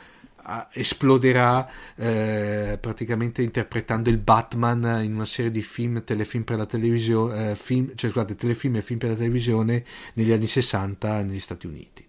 [0.72, 7.52] esploderà eh, praticamente interpretando il Batman in una serie di film, telefilm per la televisione,
[7.52, 9.84] eh, film, cioè scusate, telefilm e film per la televisione
[10.14, 12.06] negli anni 60 negli Stati Uniti.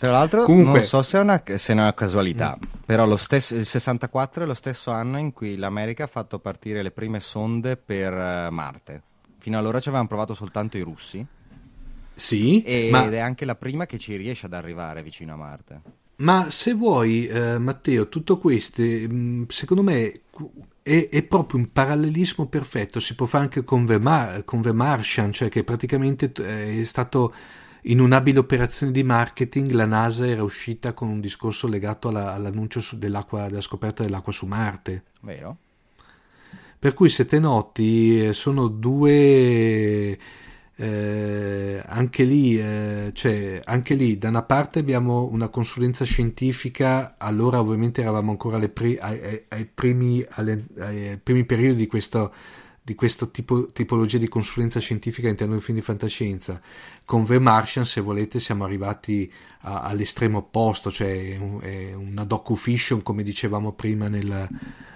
[0.00, 2.80] Tra l'altro, Comunque, non so se è, una, se è una casualità, mm.
[2.86, 6.90] però stesso, il 64 è lo stesso anno in cui l'America ha fatto partire le
[6.90, 9.02] prime sonde per uh, Marte.
[9.36, 11.26] Fino allora ci avevano provato soltanto i russi.
[12.14, 13.10] Sì, ed ma...
[13.10, 15.80] è anche la prima che ci riesce ad arrivare vicino a Marte.
[16.20, 20.20] Ma se vuoi, eh, Matteo, tutto questo, mm, secondo me,
[20.82, 23.00] è, è, proprio un parallelismo perfetto.
[23.00, 26.84] Si può fare anche con The, Mar- con The Martian, cioè che praticamente eh, è
[26.84, 27.34] stato
[27.84, 32.82] in un'abile operazione di marketing la NASA era uscita con un discorso legato alla, all'annuncio
[32.96, 33.24] della
[33.60, 35.04] scoperta dell'acqua su Marte.
[35.20, 35.56] Vero?
[36.78, 40.18] Per cui se te noti eh, sono due
[40.80, 47.60] eh, anche lì, eh, cioè, anche lì, da una parte abbiamo una consulenza scientifica, allora
[47.60, 52.32] ovviamente eravamo ancora pri- ai, ai, primi, alle, ai, primi, periodi di questo,
[52.80, 56.58] di questo tipo, tipologia di consulenza scientifica all'interno dei film di fantascienza.
[57.04, 59.30] Con The Martian, se volete, siamo arrivati
[59.62, 64.48] a, all'estremo opposto, cioè è una docu-fiction, come dicevamo prima nel,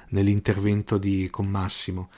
[0.08, 2.08] nell'intervento di, con Massimo.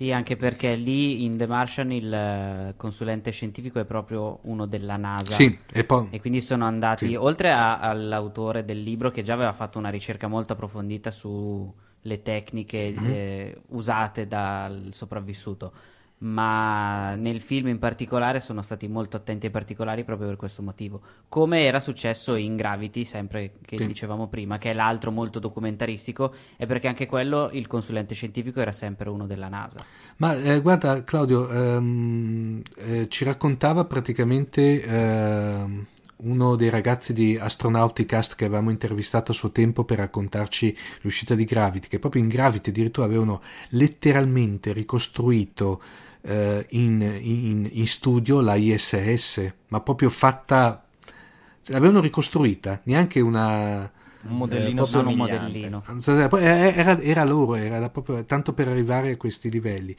[0.00, 4.96] Sì, anche perché lì in The Martian il eh, consulente scientifico è proprio uno della
[4.96, 5.34] NASA.
[5.34, 6.06] Sì, e, poi...
[6.08, 7.14] e quindi sono andati, sì.
[7.16, 12.94] oltre a, all'autore del libro che già aveva fatto una ricerca molto approfondita sulle tecniche
[12.98, 13.10] mm-hmm.
[13.12, 15.70] eh, usate dal sopravvissuto,
[16.22, 21.00] ma nel film in particolare sono stati molto attenti ai particolari proprio per questo motivo.
[21.28, 23.86] Come era successo in Gravity, sempre che sì.
[23.86, 28.72] dicevamo prima, che è l'altro molto documentaristico, è perché anche quello il consulente scientifico era
[28.72, 29.84] sempre uno della NASA.
[30.16, 35.86] Ma eh, guarda Claudio, ehm, eh, ci raccontava praticamente ehm,
[36.22, 41.44] uno dei ragazzi di Astronauticast che avevamo intervistato a suo tempo per raccontarci l'uscita di
[41.44, 43.40] Gravity, che proprio in Gravity addirittura avevano
[43.70, 45.80] letteralmente ricostruito
[46.22, 50.84] eh, in, in, in, studio la ISS, ma proprio fatta,
[51.66, 53.90] l'avevano ricostruita, neanche una...
[54.22, 55.82] Un modellino eh, un modellino.
[56.38, 59.96] Era, era, loro, era proprio tanto per arrivare a questi livelli.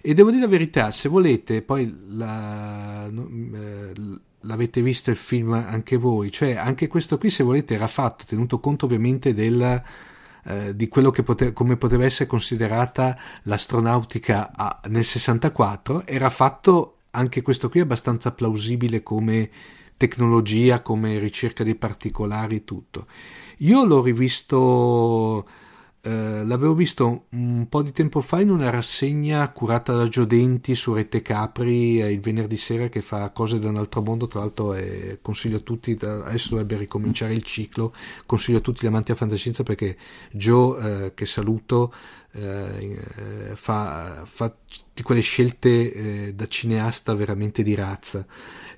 [0.00, 3.92] E devo dire la verità, se volete, poi la, eh,
[4.40, 8.60] l'avete visto il film anche voi, cioè anche questo qui se volete era fatto tenuto
[8.60, 9.82] conto ovviamente del
[10.46, 16.98] eh, di quello che pote- come poteva essere considerata l'astronautica a- nel 64, era fatto
[17.10, 19.50] anche questo qui abbastanza plausibile come,
[19.96, 23.06] tecnologia, come ricerca dei particolari, tutto.
[23.58, 25.46] Io l'ho rivisto
[26.06, 30.92] eh, l'avevo visto un po' di tempo fa in una rassegna curata da Giodenti su
[30.92, 34.26] Rete Capri eh, il venerdì sera che fa cose da un altro mondo.
[34.26, 37.94] Tra l'altro, eh, consiglio a tutti, adesso dovrebbe ricominciare il ciclo.
[38.26, 39.96] Consiglio a tutti gli amanti a fantascienza perché
[40.30, 41.90] Joe, eh, che saluto,
[42.32, 43.00] eh,
[43.54, 44.54] fa, fa,
[44.92, 48.26] di quelle scelte da cineasta veramente di razza.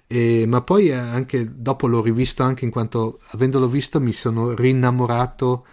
[0.07, 5.65] E, ma poi anche dopo l'ho rivisto anche in quanto avendolo visto mi sono rinnamorato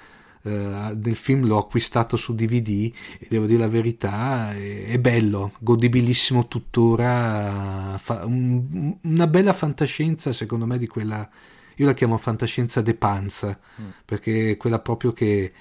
[0.43, 5.53] eh, del film l'ho acquistato su DVD e devo dire la verità è, è bello,
[5.59, 11.29] godibilissimo tuttora, fa, un, una bella fantascienza secondo me di quella,
[11.75, 13.85] io la chiamo fantascienza de panza, mm.
[14.05, 15.53] perché è quella proprio che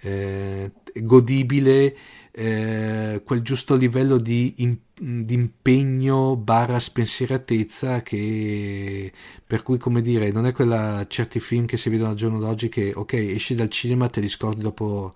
[0.00, 1.96] eh, è godibile,
[2.32, 9.10] eh, quel giusto livello di impegno di impegno barra spensieratezza che
[9.46, 12.68] per cui come dire non è quella certi film che si vedono al giorno d'oggi
[12.68, 15.14] che ok esci dal cinema te li scordi dopo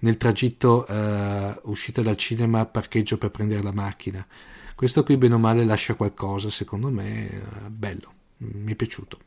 [0.00, 4.24] nel tragitto uh, uscita dal cinema parcheggio per prendere la macchina.
[4.74, 8.12] Questo qui bene o male lascia qualcosa secondo me uh, bello.
[8.38, 9.18] Mi è piaciuto.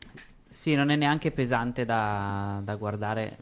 [0.48, 3.38] Sì non è neanche pesante da, da guardare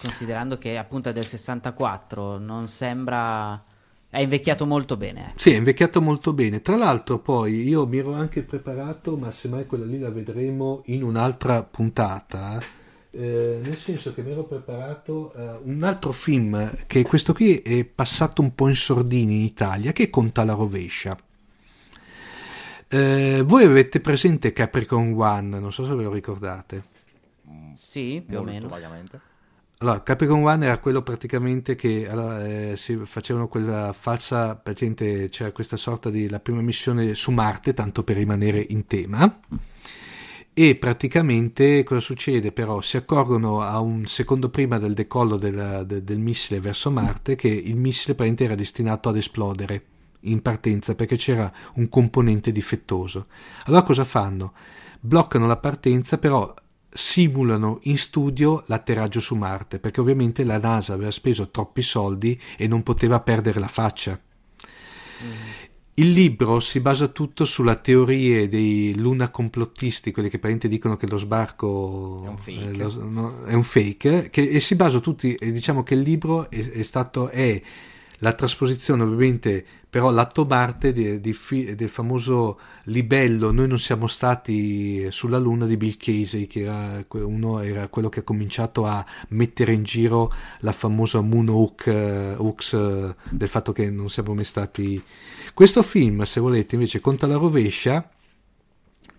[0.00, 3.62] considerando che appunto è del 64 non sembra
[4.14, 5.32] è invecchiato molto bene.
[5.34, 6.62] Sì, è invecchiato molto bene.
[6.62, 11.02] Tra l'altro, poi io mi ero anche preparato, ma semmai quella lì la vedremo in
[11.02, 12.62] un'altra puntata.
[13.10, 17.84] Eh, nel senso che mi ero preparato eh, un altro film che questo qui è
[17.84, 21.18] passato un po' in sordini in Italia, che conta la rovescia.
[22.86, 25.58] Eh, voi avete presente Capricorn One?
[25.58, 26.84] Non so se ve lo ricordate.
[27.74, 28.68] Sì, più Molto o meno.
[28.68, 29.20] Vagamente.
[29.84, 35.52] Allora, Capricorn One era quello praticamente che allora, eh, si facevano quella falsa, praticamente c'era
[35.52, 39.40] questa sorta di la prima missione su Marte, tanto per rimanere in tema.
[40.54, 42.50] E praticamente cosa succede?
[42.50, 47.34] Però si accorgono a un secondo prima del decollo del, del, del missile verso Marte
[47.34, 49.84] che il missile praticamente era destinato ad esplodere
[50.20, 53.26] in partenza perché c'era un componente difettoso.
[53.66, 54.54] Allora cosa fanno?
[54.98, 56.54] Bloccano la partenza, però
[56.96, 62.68] simulano in studio l'atterraggio su Marte, perché ovviamente la NASA aveva speso troppi soldi e
[62.68, 64.18] non poteva perdere la faccia.
[65.22, 65.32] Mm.
[65.94, 71.08] Il libro si basa tutto sulla teoria dei luna complottisti, quelli che praticamente dicono che
[71.08, 75.36] lo sbarco è un fake, lo, no, è un fake che, e si basa tutti,
[75.38, 77.60] diciamo che il libro è, è stato, è
[78.18, 79.64] la trasposizione ovviamente
[79.94, 85.76] però l'atto Marte di, di, del famoso libello Noi non siamo stati sulla Luna di
[85.76, 90.32] Bill Casey che era, uno era quello che ha cominciato a mettere in giro
[90.62, 95.00] la famosa Moon Hook, uh, Hooks uh, del fatto che non siamo mai stati
[95.54, 98.08] questo film se volete invece conta la rovescia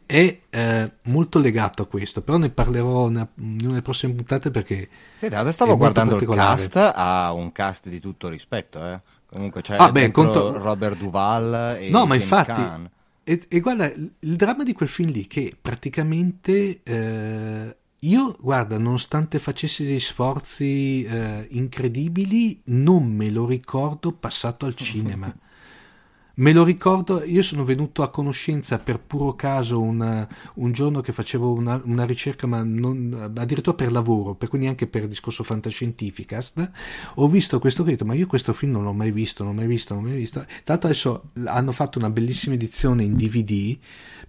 [0.05, 4.88] è eh, molto legato a questo, però ne parlerò in una delle prossime puntate perché...
[5.15, 8.99] Sì, stavo guardando il cast, ha un cast di tutto rispetto, eh.
[9.36, 10.57] Comunque c'è ah, beh, conto...
[10.57, 12.89] Robert Duval e No, ma James infatti...
[13.27, 16.79] E, e, guarda, il dramma di quel film lì che praticamente...
[16.81, 24.75] Eh, io, guarda, nonostante facessi degli sforzi eh, incredibili, non me lo ricordo passato al
[24.75, 25.36] cinema.
[26.38, 31.13] Me lo ricordo, io sono venuto a conoscenza per puro caso una, un giorno che
[31.13, 36.71] facevo una, una ricerca, ma non, addirittura per lavoro, per quindi anche per discorso fantascientificast.
[37.15, 39.69] Ho visto questo credo, ma io questo film non l'ho mai visto, non l'ho mai
[39.69, 40.45] visto, non l'ho mai visto.
[40.65, 43.77] Tanto adesso hanno fatto una bellissima edizione in DVD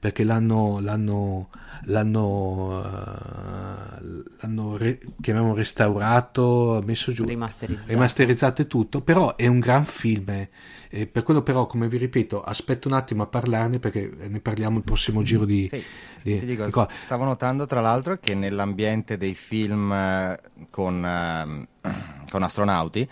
[0.07, 1.49] perché l'hanno, l'hanno,
[1.87, 7.89] l'hanno, uh, l'hanno re, chiamiamo restaurato, messo giù, rimasterizzato.
[7.89, 10.29] rimasterizzato e tutto, però è un gran film.
[10.29, 10.49] Eh.
[10.91, 14.79] E per quello però, come vi ripeto, aspetto un attimo a parlarne perché ne parliamo
[14.79, 15.69] il prossimo giro di...
[15.69, 15.83] Sì,
[16.23, 20.39] di, ti dico, di stavo notando tra l'altro che nell'ambiente dei film eh,
[20.71, 21.89] con, uh,
[22.31, 23.09] con astronauti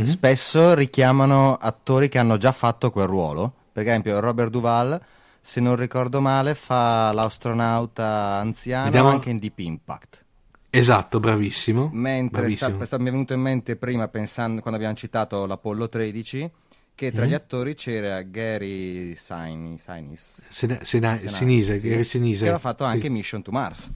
[0.00, 0.08] mm-hmm.
[0.08, 3.52] spesso richiamano attori che hanno già fatto quel ruolo.
[3.72, 5.00] Per esempio Robert Duval,
[5.46, 9.10] se non ricordo male, fa l'astronauta anziano Vediamo...
[9.10, 10.24] anche in Deep Impact.
[10.70, 11.90] Esatto, bravissimo.
[11.92, 12.82] Mentre bravissimo.
[12.82, 16.50] Sta, mi è venuto in mente prima, pensando, quando abbiamo citato l'Apollo 13,
[16.94, 17.28] che tra mm.
[17.28, 20.14] gli attori c'era Gary Sinise,
[20.48, 23.10] Sinise, Sinise, sì, Gary Sinise, che aveva fatto anche sì.
[23.10, 23.90] Mission to Mars.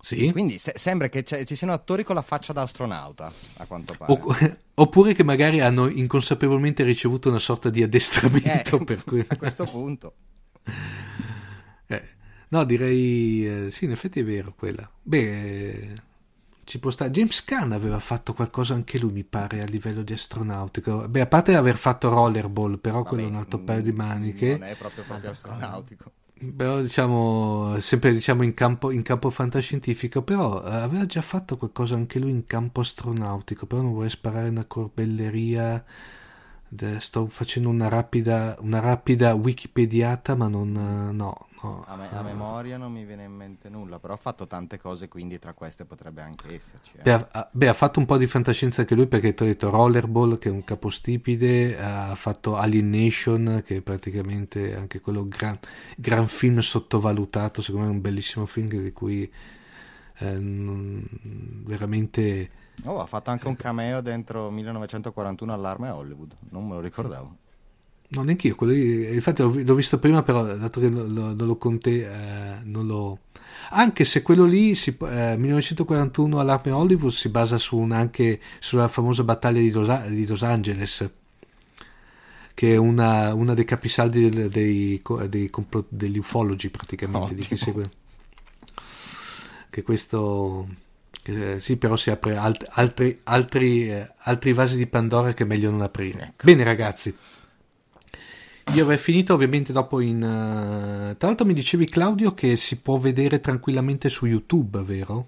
[0.00, 0.32] Sì.
[0.32, 4.12] Quindi se- sembra che ci siano attori con la faccia da astronauta, a quanto pare.
[4.12, 4.36] O-
[4.82, 9.22] oppure che magari hanno inconsapevolmente ricevuto una sorta di addestramento eh, per cui...
[9.28, 10.14] a questo punto.
[11.86, 12.02] Eh,
[12.48, 13.66] no, direi...
[13.66, 14.88] Eh, sì, in effetti è vero quella.
[15.02, 15.94] Beh
[16.64, 17.10] ci può stare.
[17.10, 21.06] James Caan aveva fatto qualcosa anche lui, mi pare, a livello di astronautico.
[21.08, 24.56] Beh, a parte aver fatto rollerball, però Vabbè, quello è un altro paio di maniche.
[24.58, 26.12] Non è proprio, proprio astronautico.
[26.56, 31.94] però diciamo sempre diciamo in campo, in campo fantascientifico però eh, aveva già fatto qualcosa
[31.94, 35.84] anche lui in campo astronautico però non vorrei sparare una corbelleria
[36.98, 40.72] sto facendo una rapida, una rapida wikipediata ma non
[41.12, 44.48] no No, a, me, a, memoria non mi viene in mente nulla, però ha fatto
[44.48, 46.96] tante cose, quindi tra queste potrebbe anche esserci.
[46.96, 47.02] Eh.
[47.02, 49.70] Beh, ha, beh, ha, fatto un po' di fantascienza anche lui perché ti ho detto
[49.70, 55.56] Rollerball, che è un capostipite, ha fatto Alien Nation, che è praticamente anche quello gran,
[55.96, 59.30] gran film sottovalutato, secondo me è un bellissimo film di cui
[60.18, 60.38] eh,
[61.64, 62.50] veramente...
[62.84, 67.36] Oh, ha fatto anche un cameo dentro 1941 Allarme a Hollywood, non me lo ricordavo.
[68.08, 71.56] No, neanche io, lì, infatti l'ho, visto prima, però dato che lo, lo, non lo
[71.56, 73.18] conte, eh, non lo...
[73.70, 78.88] Anche se quello lì, si, eh, 1941 all'Arme Hollywood, si basa su un, anche sulla
[78.88, 81.10] famosa battaglia di Los, di Los Angeles,
[82.52, 85.50] che è una, una dei capisaldi del, dei, dei,
[85.88, 87.40] degli ufologi praticamente, Ottimo.
[87.40, 87.90] di chi segue.
[89.70, 90.68] Che questo...
[91.22, 95.46] Che, sì, però si apre alt, altri, altri, eh, altri vasi di Pandora che è
[95.46, 96.22] meglio non aprire.
[96.22, 96.44] Ecco.
[96.44, 97.16] Bene ragazzi.
[98.72, 100.16] Io avrei finito ovviamente dopo in...
[100.16, 101.16] Uh...
[101.16, 105.26] Tra l'altro mi dicevi Claudio che si può vedere tranquillamente su YouTube, vero?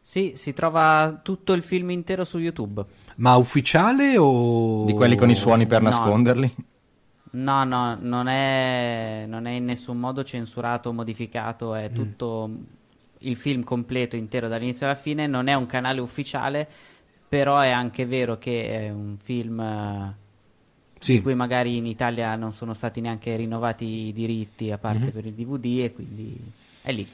[0.00, 2.84] Sì, si trova tutto il film intero su YouTube.
[3.16, 4.84] Ma ufficiale o...
[4.84, 5.88] Di quelli con i suoni per no.
[5.88, 6.54] nasconderli?
[7.32, 11.94] No, no, non è, non è in nessun modo censurato o modificato, è mm.
[13.22, 16.68] Il film completo, intero dall'inizio alla fine, non è un canale ufficiale,
[17.28, 20.14] però è anche vero che è un film
[20.98, 21.14] sì.
[21.14, 25.10] di cui magari in Italia non sono stati neanche rinnovati i diritti a parte mm-hmm.
[25.10, 27.06] per il DVD e quindi è lì.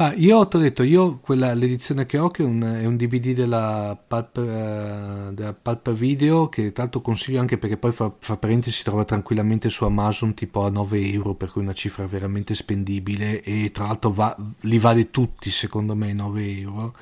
[0.00, 2.96] Ma io ti ho detto, io quella, l'edizione che ho che è un, è un
[2.96, 8.38] DVD della Pulp, uh, della Pulp, Video che l'altro consiglio anche perché poi fa, fa
[8.38, 12.54] parentesi si trova tranquillamente su Amazon tipo a 9 euro per cui una cifra veramente
[12.54, 16.94] spendibile e tra l'altro va, li vale tutti secondo me 9 euro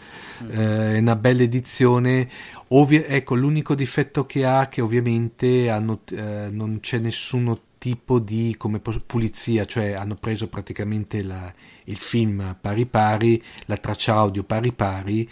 [0.42, 0.50] mm.
[0.50, 2.28] eh, è una bella edizione
[2.70, 7.46] Ovvi- ecco l'unico difetto che ha che ovviamente hanno, eh, non c'è nessun
[7.78, 11.52] tipo di come, pulizia cioè hanno preso praticamente la
[11.88, 15.28] il film pari pari, la traccia audio pari pari.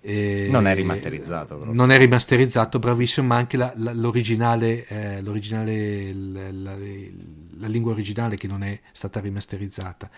[0.00, 1.54] Eh, non è rimasterizzato.
[1.54, 1.72] Proprio.
[1.74, 6.76] Non è rimasterizzato, bravissimo, ma anche la, la, l'originale, eh, l'originale la,
[7.66, 10.10] lingua originale che non è stata rimasterizzata.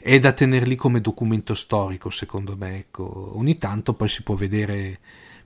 [0.00, 2.78] È da tenere lì come documento storico, secondo me.
[2.78, 3.36] Ecco.
[3.36, 5.00] Ogni tanto poi si può vedere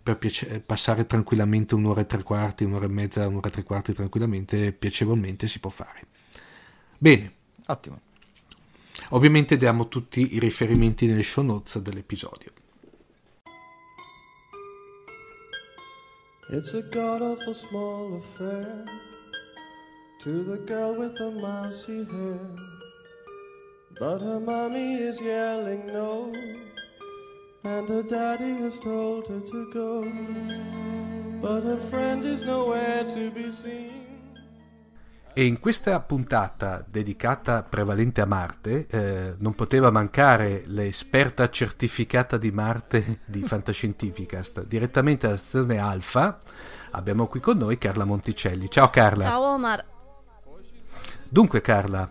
[0.06, 3.92] per piace- passare tranquillamente un'ora e tre quarti, un'ora e mezza, un'ora e tre quarti
[3.92, 6.06] tranquillamente, piacevolmente si può fare.
[6.96, 7.32] Bene.
[7.66, 8.00] Ottimo.
[9.10, 12.52] Ovviamente diamo tutti i riferimenti nelle show notes dell'episodio.
[16.50, 18.84] It's a god awful small affair
[20.20, 22.54] to the girl with the mousy hair.
[23.98, 26.30] But her mommy is yelling no,
[27.66, 30.01] and her daddy has told her to go.
[31.40, 34.05] But her friend is nowhere to be seen.
[35.38, 42.51] E in questa puntata dedicata prevalente a Marte eh, non poteva mancare l'esperta certificata di
[42.51, 44.64] Marte di Fantascientificast.
[44.64, 46.40] Direttamente dalla stazione Alfa
[46.93, 48.70] abbiamo qui con noi Carla Monticelli.
[48.70, 49.24] Ciao Carla.
[49.24, 49.84] Ciao Omar.
[51.28, 52.10] Dunque Carla,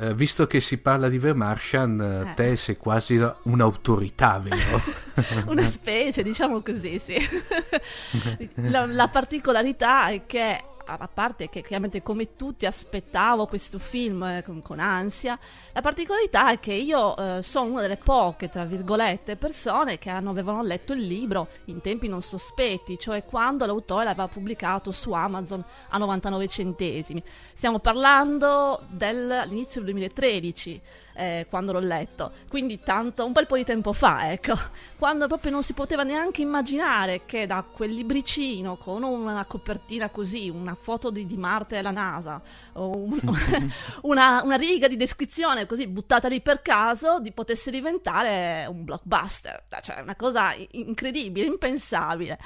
[0.00, 2.34] eh, visto che si parla di Vermartian, eh.
[2.34, 4.80] te sei quasi un'autorità, vero?
[5.50, 7.16] Una specie, diciamo così, sì.
[8.70, 10.62] la, la particolarità è che
[10.96, 15.38] a parte che chiaramente come tutti aspettavo questo film eh, con, con, ansia,
[15.72, 20.30] la particolarità è che io eh, sono una delle poche, tra virgolette, persone che hanno,
[20.30, 25.62] avevano letto il libro in tempi non sospetti, cioè quando l'autore l'aveva pubblicato su Amazon
[25.90, 27.22] a 99 centesimi.
[27.52, 30.80] Stiamo parlando dell'inizio del 2013
[31.18, 34.54] eh, quando l'ho letto, quindi tanto, un bel po' di tempo fa, ecco,
[34.96, 40.48] quando proprio non si poteva neanche immaginare che da quel libricino con una copertina così,
[40.48, 42.40] una foto di, di Marte e la NASA,
[42.74, 43.18] un,
[44.02, 49.64] una, una, riga di descrizione così buttata lì per caso, di potesse diventare un blockbuster,
[49.80, 52.38] cioè una cosa incredibile, impensabile.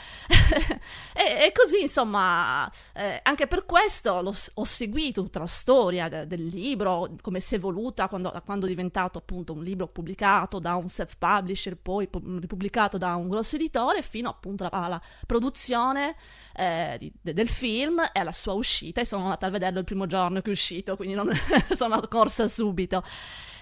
[1.15, 4.12] e, e, così, insomma, eh, anche per questo
[4.55, 8.66] ho seguito tutta la storia de, del libro, come si è evoluta quando, quando quando
[8.66, 12.09] è diventato appunto un libro pubblicato da un self-publisher, poi
[12.40, 16.14] ripubblicato da un grosso editore, fino appunto alla produzione
[16.55, 19.01] eh, di, de, del film e alla sua uscita.
[19.01, 21.30] E sono andata a vederlo il primo giorno che è uscito, quindi non
[21.74, 23.02] sono corsa subito.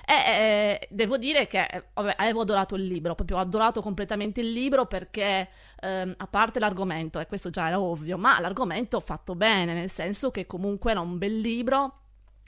[0.04, 4.86] E eh, devo dire che vabbè, avevo adorato il libro, proprio adorato completamente il libro
[4.86, 5.48] perché,
[5.80, 10.30] ehm, a parte l'argomento, e questo già era ovvio, ma l'argomento fatto bene, nel senso
[10.30, 12.00] che comunque era un bel libro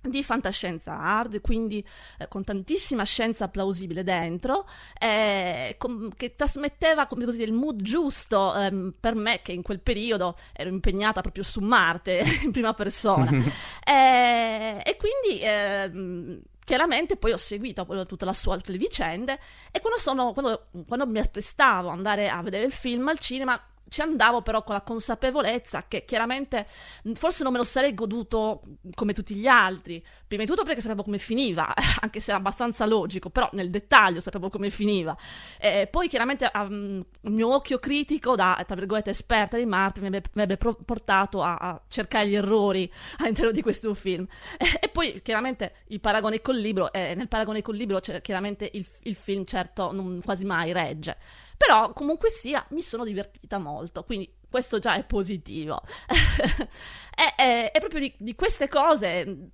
[0.03, 1.85] di fantascienza hard, quindi
[2.19, 4.67] eh, con tantissima scienza plausibile dentro,
[4.99, 9.81] eh, com- che trasmetteva come così, il mood giusto ehm, per me che in quel
[9.81, 13.31] periodo ero impegnata proprio su Marte in prima persona.
[13.85, 19.39] eh, e quindi ehm, chiaramente poi ho seguito tutta la sua, tutte le vicende
[19.71, 23.61] e quando, sono, quando, quando mi apprestavo ad andare a vedere il film al cinema
[23.93, 26.67] ci andavo però con la consapevolezza che chiaramente
[27.13, 28.63] forse non me lo sarei goduto
[28.95, 30.03] come tutti gli altri.
[30.27, 34.21] Prima di tutto perché sapevo come finiva, anche se era abbastanza logico, però nel dettaglio
[34.21, 35.15] sapevo come finiva.
[35.61, 40.07] E poi chiaramente um, il mio occhio critico da, tra virgolette, esperta di Marte mi
[40.07, 42.91] avrebbe, mi avrebbe portato a, a, cercare gli errori
[43.21, 44.27] all'interno di questo film.
[44.57, 48.71] E, e poi chiaramente il paragone col libro, eh, nel paragone col libro cioè, chiaramente
[48.73, 51.19] il, il film certo non, quasi mai regge.
[51.65, 55.81] Però comunque sia, mi sono divertita molto, quindi questo già è positivo.
[57.15, 59.51] è, è, è, proprio di, di queste cose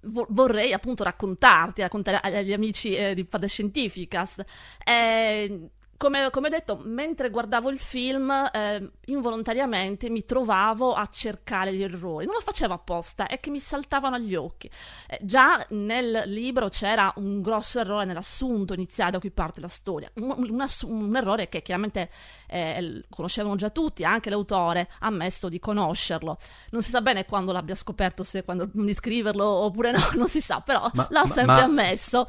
[0.00, 4.44] vorrei appunto raccontarti, raccontare agli amici eh, di Fantascientificast.
[4.84, 5.70] Eh,
[6.02, 11.80] come, come, ho detto, mentre guardavo il film, eh, involontariamente mi trovavo a cercare gli
[11.80, 12.24] errori.
[12.24, 14.68] Non lo facevo apposta, è che mi saltavano agli occhi.
[15.06, 20.10] Eh, già nel libro c'era un grosso errore nell'assunto iniziale da cui parte la storia.
[20.14, 22.10] Un, un, un errore che chiaramente
[22.48, 26.36] eh, conoscevano già tutti, anche l'autore ha ammesso di conoscerlo.
[26.70, 30.40] Non si sa bene quando l'abbia scoperto, se quando di scriverlo oppure no, non si
[30.40, 32.26] sa, però ma, l'ha ma, sempre ma, ammesso.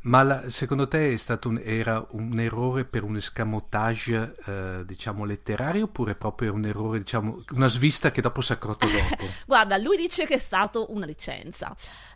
[0.00, 6.14] Ma la, secondo te un, era un errore per un escamotage, eh, diciamo, letterario oppure
[6.14, 9.24] proprio un errore, diciamo, una svista che dopo si è accorto dopo?
[9.46, 11.74] Guarda, lui dice che è stato una licenza.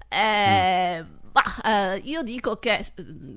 [0.08, 1.27] Eh, mm.
[1.38, 2.84] Ma eh, io dico che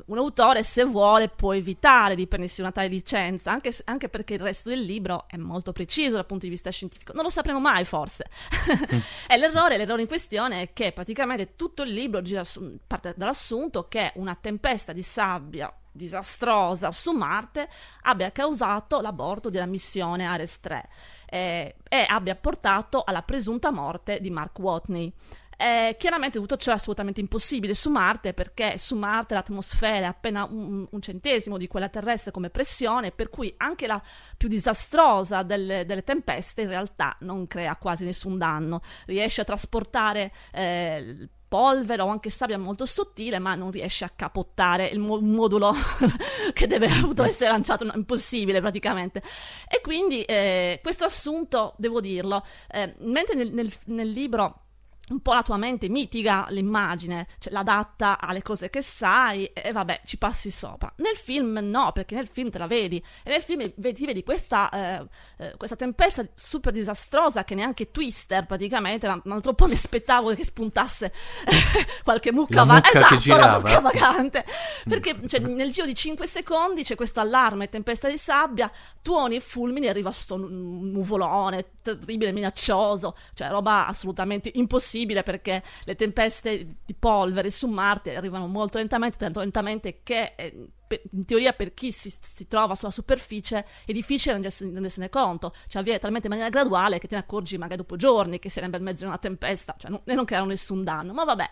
[0.06, 4.40] un autore, se vuole, può evitare di prendersi una tale licenza, anche, anche, perché il
[4.40, 7.14] resto del libro è molto preciso dal punto di vista scientifico.
[7.14, 8.26] Non lo sapremo mai, forse.
[8.72, 9.00] Mm.
[9.30, 13.88] e l'errore, l'errore in questione è che praticamente tutto il libro gira su, parte dall'assunto
[13.88, 17.68] che una tempesta di sabbia disastrosa su Marte
[18.04, 20.90] abbia causato l'aborto della missione Ares 3
[21.26, 25.14] eh, e abbia portato alla presunta morte di Mark Watney.
[25.62, 30.44] Eh, chiaramente tutto ciò è assolutamente impossibile su Marte perché su Marte l'atmosfera è appena
[30.44, 34.02] un, un, centesimo di quella terrestre come pressione, per cui anche la
[34.38, 40.34] più disastrosa delle, delle tempeste in realtà non crea quasi nessun danno, riesce a trasportare
[40.52, 45.74] eh, polvere o anche sabbia molto sottile, ma non riesce a capottare il mo- modulo
[46.54, 49.22] che deve essere lanciato, no, impossibile praticamente.
[49.70, 54.62] E quindi eh, questo assunto, devo dirlo, eh, mentre nel, nel, nel libro
[55.10, 60.02] un po' la tua mente mitiga l'immagine, cioè l'adatta alle cose che sai e vabbè,
[60.06, 60.92] ci passi sopra.
[60.98, 64.70] Nel film no, perché nel film te la vedi e nel film ti vedi questa,
[64.70, 65.08] eh,
[65.38, 70.46] eh, questa tempesta super disastrosa che neanche Twister praticamente, un altro po' mi aspettavo che
[70.46, 71.12] spuntasse
[72.04, 73.58] qualche mucca, va- mucca esatto, girava.
[73.58, 74.46] mucca vagante,
[74.88, 78.72] perché cioè, nel giro di 5 secondi c'è questo allarme, tempesta di sabbia,
[79.02, 85.96] tuoni e fulmini, arriva sto nuvolone terribile, minaccioso, cioè roba assolutamente impossibile possibile perché le
[85.96, 90.68] tempeste di polvere su Marte arrivano molto lentamente, tanto lentamente che eh,
[91.12, 96.00] in teoria per chi si, si, trova sulla superficie è difficile rendersene conto, cioè avviene
[96.00, 99.04] talmente in maniera graduale che te ne accorgi magari dopo giorni che sei nel mezzo
[99.04, 101.50] di una tempesta, cioè non, e non creano nessun danno, ma vabbè,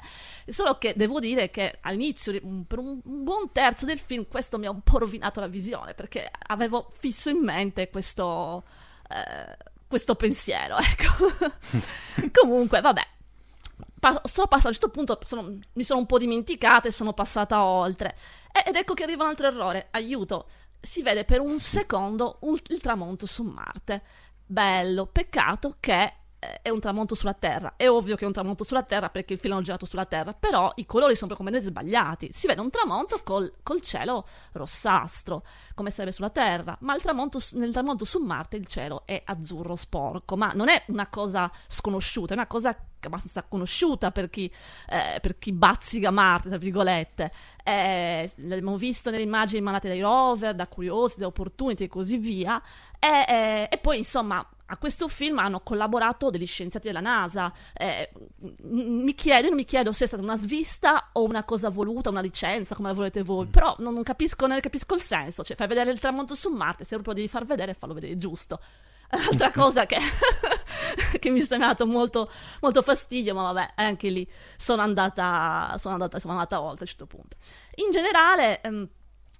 [0.47, 2.33] solo che devo dire che all'inizio,
[2.67, 5.93] per un, un, buon terzo del film, questo mi ha un po' rovinato la visione,
[5.93, 8.65] perché avevo fisso in mente questo...
[9.09, 11.49] Eh, questo pensiero, ecco.
[12.31, 13.01] Comunque, vabbè,
[13.99, 17.63] pa- sono passata a certo punto, sono, mi sono un po' dimenticata e sono passata
[17.63, 18.15] oltre.
[18.65, 19.87] ed ecco che arriva un altro errore.
[19.91, 20.49] Aiuto,
[20.79, 24.01] si vede per un secondo un, il tramonto su Marte.
[24.45, 27.73] Bello, peccato che eh, è un tramonto sulla Terra.
[27.75, 30.33] È ovvio che è un tramonto sulla Terra perché il film è girato sulla Terra,
[30.33, 32.31] però i colori sono completamente sbagliati.
[32.31, 35.43] Si vede un tramonto col, col cielo rossastro,
[35.75, 40.37] come sarebbe sulla Terra, ma tramonto, nel tramonto su Marte il cielo è azzurro sporco.
[40.37, 44.51] Ma non è una cosa sconosciuta, è una cosa abbastanza conosciuta per chi,
[44.87, 47.31] eh, per chi bazzica Marte, tra virgolette.
[47.63, 52.61] Eh, l'abbiamo visto nelle immagini mandate dai rover, da Curiosity, da Opportunity e così via.
[52.99, 57.51] e, eh, e poi, insomma, a questo film hanno collaborato degli scienziati della NASA.
[57.73, 58.11] Eh,
[58.61, 62.21] mi chiedo, non mi chiedo se è stata una svista o una cosa voluta, una
[62.21, 63.49] licenza, come la volete voi, mm.
[63.49, 65.43] però non, non, capisco, non capisco il senso.
[65.43, 68.59] Cioè, fai vedere il tramonto su Marte, se proprio devi far vedere, fallo vedere giusto.
[69.09, 69.97] Altra cosa che,
[71.17, 72.31] che mi sta dato molto,
[72.61, 76.87] molto, fastidio, ma vabbè, anche lì sono andata, sono andata, sono andata oltre a un
[76.87, 77.37] certo punto.
[77.75, 78.87] In generale, ehm,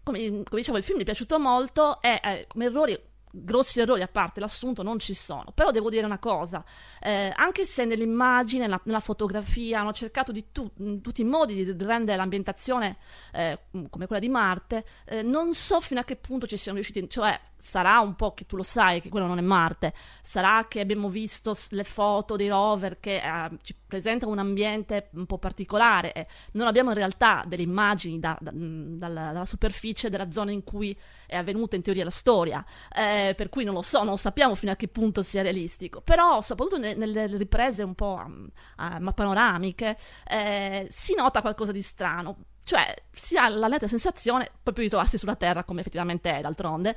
[0.02, 3.00] come, come, dicevo, il film mi è piaciuto molto e eh, come errori
[3.32, 5.52] grossi errori a parte l'assunto non ci sono.
[5.54, 6.64] Però devo dire una cosa,
[7.02, 11.56] eh, anche se nell'immagine, nella, nella, fotografia hanno cercato di tu, in tutti i modi
[11.56, 12.98] di rendere l'ambientazione
[13.34, 17.10] eh, come quella di Marte, eh, non so fino a che punto ci siamo riusciti,
[17.10, 20.80] cioè sarà un po' che tu lo sai che quello non è Marte, sarà che
[20.80, 26.14] abbiamo visto le foto dei rover che eh, ci presentano un ambiente un po' particolare,
[26.14, 30.64] e non abbiamo in realtà delle immagini da, da, dalla, dalla, superficie della zona in
[30.64, 32.64] cui è avvenuta in teoria la storia,
[32.96, 36.42] eh, per cui non lo so, non sappiamo fino a che punto sia realistico, però
[36.42, 39.98] soprattutto ne, nelle riprese un po' um, uh, panoramiche
[40.28, 42.38] eh, si nota qualcosa di strano.
[42.64, 46.96] Cioè, si ha la netta sensazione proprio di trovarsi sulla Terra, come effettivamente è d'altronde,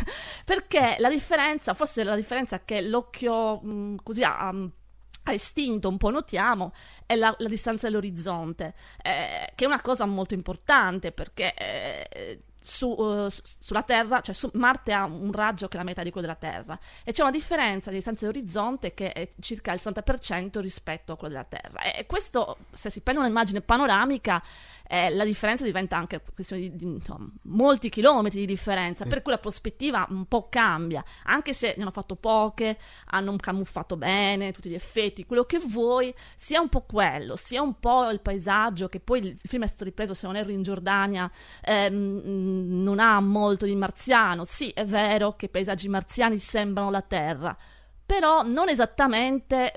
[0.44, 5.98] perché la differenza, forse la differenza che l'occhio mh, mm, così ha, ha estinto, un
[5.98, 6.72] po' notiamo,
[7.06, 12.88] è la, la distanza dell'orizzonte, eh, che è una cosa molto importante perché eh, su,
[12.88, 16.26] uh, sulla Terra, cioè su Marte ha un raggio che è la metà di quello
[16.26, 21.12] della Terra e c'è una differenza di distanza dell'orizzonte che è circa il 60% rispetto
[21.12, 21.82] a quello della Terra.
[21.82, 24.42] E questo, se si prende un'immagine panoramica,
[24.86, 29.10] eh, la differenza diventa anche questione di, di insomma, molti chilometri di differenza, sì.
[29.10, 33.96] per cui la prospettiva un po' cambia, anche se ne hanno fatto poche, hanno camuffato
[33.96, 38.20] bene tutti gli effetti, quello che vuoi, sia un po' quello, sia un po' il
[38.20, 41.30] paesaggio, che poi il film è stato ripreso, se non erro, in Giordania,
[41.62, 47.02] ehm, non ha molto di marziano, sì, è vero che i paesaggi marziani sembrano la
[47.02, 47.56] Terra,
[48.04, 49.72] però non esattamente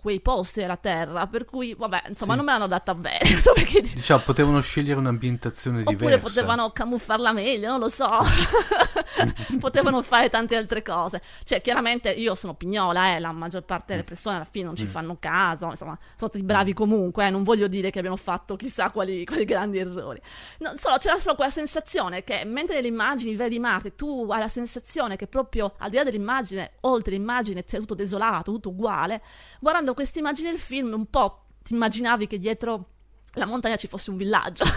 [0.00, 2.36] quei posti della Terra, per cui, vabbè, insomma, sì.
[2.36, 3.18] non me l'hanno data bene.
[3.54, 3.82] perché...
[3.94, 6.16] Diciamo, potevano scegliere un'ambientazione Oppure diversa.
[6.16, 8.08] Oppure potevano camuffarla meglio, non lo so.
[9.60, 11.20] potevano fare tante altre cose.
[11.44, 14.06] Cioè, chiaramente io sono pignola, eh, la maggior parte delle mm.
[14.06, 14.88] persone alla fine non ci mm.
[14.88, 18.90] fanno caso, insomma, sono stati bravi comunque, eh, non voglio dire che abbiano fatto chissà
[18.90, 20.20] quali, quali grandi errori.
[20.58, 24.48] No, solo, c'era solo quella sensazione che mentre nelle immagini vedi Marte, tu hai la
[24.48, 29.22] sensazione che proprio al di là dell'immagine, oltre l'immagine, c'è tutto desolato, tutto uguale,
[29.60, 32.86] guardando guardando questa immagine del film un po' ti immaginavi che dietro
[33.34, 34.64] la montagna ci fosse un villaggio.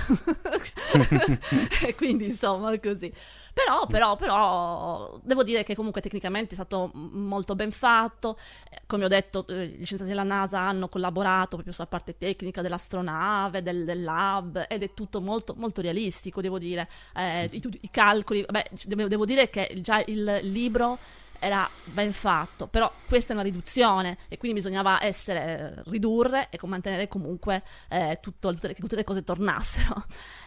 [1.82, 3.12] E quindi insomma così.
[3.52, 8.38] Però, però, però devo dire che comunque tecnicamente è stato molto ben fatto.
[8.70, 12.62] Eh, come ho detto eh, gli scienziati della NASA hanno collaborato proprio sulla parte tecnica
[12.62, 16.88] dell'astronave del, del lab ed è tutto molto, molto realistico devo dire.
[17.16, 21.00] Eh, i, i, calcoli beh, devo, devo dire che già il libro
[21.44, 26.58] era ben fatto, però questa è una riduzione e quindi bisognava essere, eh, ridurre e
[26.64, 30.06] mantenere comunque eh, tutto, tutte, le, tutte, le, cose tornassero.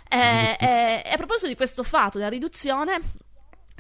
[0.09, 2.99] e, e, e a proposito di questo fatto della riduzione,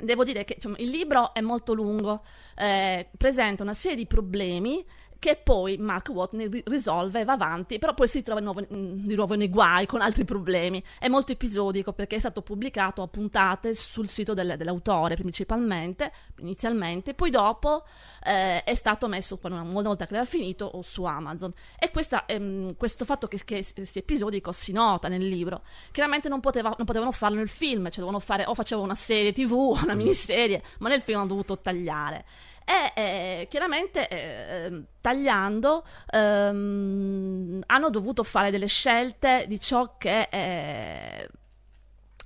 [0.02, 2.22] devo dire che insomma, il libro è molto lungo,
[2.55, 4.84] eh, presenta una serie di problemi
[5.18, 9.14] che poi Mark Watney risolve e va avanti, però poi si trova di nuovo, di
[9.14, 10.82] nuovo, nei guai con altri problemi.
[10.98, 17.14] È molto episodico perché è stato pubblicato a puntate sul sito del, dell'autore principalmente, inizialmente,
[17.14, 17.84] poi dopo
[18.24, 21.52] eh, è stato messo, una volta che aveva finito, su Amazon.
[21.78, 25.62] E questa, ehm, questo fatto che, che, sia episodico si nota nel libro.
[25.93, 29.32] Chiaramente non, poteva, non potevano farlo nel film, cioè dovevano fare o facevano una serie
[29.32, 29.52] tv,
[29.82, 32.24] una miniserie, ma nel film hanno dovuto tagliare
[32.68, 41.28] e eh, chiaramente eh, tagliando ehm, hanno dovuto fare delle scelte di ciò che eh,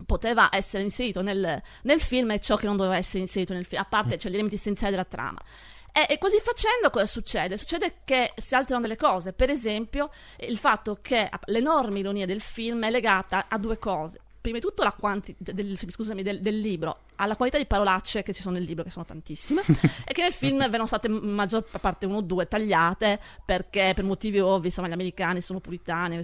[0.06, 3.82] poteva essere inserito nel, nel, film e ciò che non doveva essere inserito nel film,
[3.82, 5.38] a parte cioè, gli elementi essenziali della trama.
[5.92, 7.58] E, e, così facendo cosa succede?
[7.58, 12.84] Succede che si alterano delle cose, per esempio il fatto che l'enorme ironia del film
[12.84, 14.20] è legata a due cose.
[14.40, 15.76] Prima di tutto la quantità del,
[16.40, 19.62] del libro alla qualità di parolacce che ci sono nel libro, che sono tantissime,
[20.04, 24.40] e che nel film vengono state maggior parte uno o due tagliate perché per motivi
[24.40, 26.20] ovvi, insomma, gli americani sono puritani,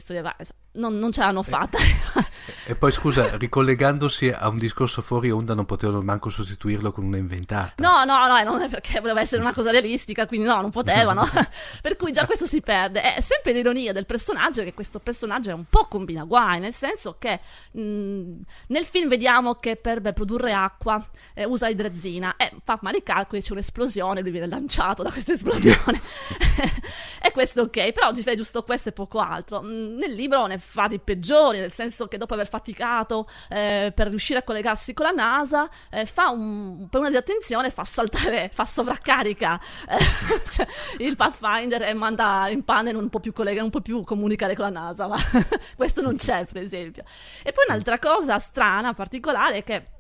[0.77, 1.79] non, non ce l'hanno fatta.
[1.79, 2.27] E,
[2.67, 7.17] e, poi scusa, ricollegandosi a un discorso fuori onda, non potevano manco sostituirlo con una
[7.17, 7.75] inventata.
[7.79, 11.27] No, no, no, non è perché voleva essere una cosa realistica, quindi no, non potevano.
[11.83, 13.15] per cui già questo si perde.
[13.15, 17.17] È sempre l'ironia del personaggio che questo personaggio è un po' combina guai, nel senso
[17.19, 17.41] che
[17.73, 21.05] mh, nel film vediamo che per beh, produrre acqua acqua,
[21.35, 25.33] eh, usa idrazina e fa male i calcoli, c'è un'esplosione, lui viene lanciato da questa
[25.35, 26.01] esplosione.
[27.21, 29.63] e questo ok, però ti fai giusto questo e poco altro.
[29.63, 34.09] Mm, nel libro ne fa di peggiori, nel senso che dopo aver faticato eh, per
[34.09, 38.65] riuscire a collegarsi con la NASA, eh, fa un, per una disattenzione fa saltare, fa
[38.65, 39.99] sovraccarica eh,
[40.51, 40.67] cioè,
[40.99, 44.67] il Pathfinder e manda in panne non può più collegare, non può più comunicare con
[44.67, 45.17] la NASA, ma
[45.77, 47.03] questo non c'è per esempio.
[47.43, 49.96] E poi un'altra cosa strana, particolare, è che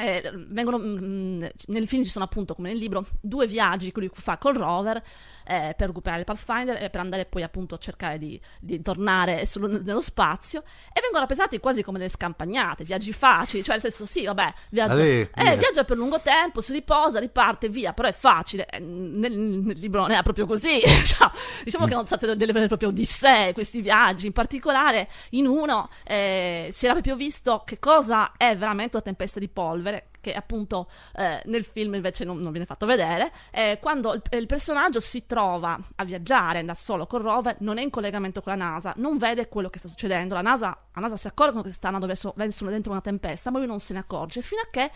[0.00, 4.00] eh, vengono, mh, mm, nel film ci sono appunto, come nel libro, due viaggi che
[4.00, 5.02] lui fa col rover
[5.50, 9.46] eh, per recuperare il Pathfinder e per andare poi appunto a cercare di, di tornare
[9.46, 10.60] sullo, nello spazio
[10.92, 14.92] e vengono rappresentati quasi come delle scampagnate, viaggi facili, cioè nel senso sì, vabbè, viaggia,
[14.92, 18.66] Ale, eh, viaggia per lungo tempo, si riposa, riparte, via, però è facile.
[18.66, 21.28] Eh, nel, nel, libro non era proprio così, cioè,
[21.64, 25.88] diciamo che sono state delle vere e proprie odissee questi viaggi, in particolare in uno
[26.04, 30.88] eh, si era proprio visto che cosa è veramente una tempesta di polvere che appunto
[31.16, 35.26] eh, nel film invece non, non, viene fatto vedere, eh, quando il, il, personaggio si
[35.26, 39.18] trova a viaggiare da solo con rover, non è in collegamento con la NASA, non
[39.18, 42.64] vede quello che sta succedendo, la NASA, la NASA si accorgono che stanno verso, verso
[42.66, 44.90] dentro una tempesta, ma lui non se ne accorge, fino a che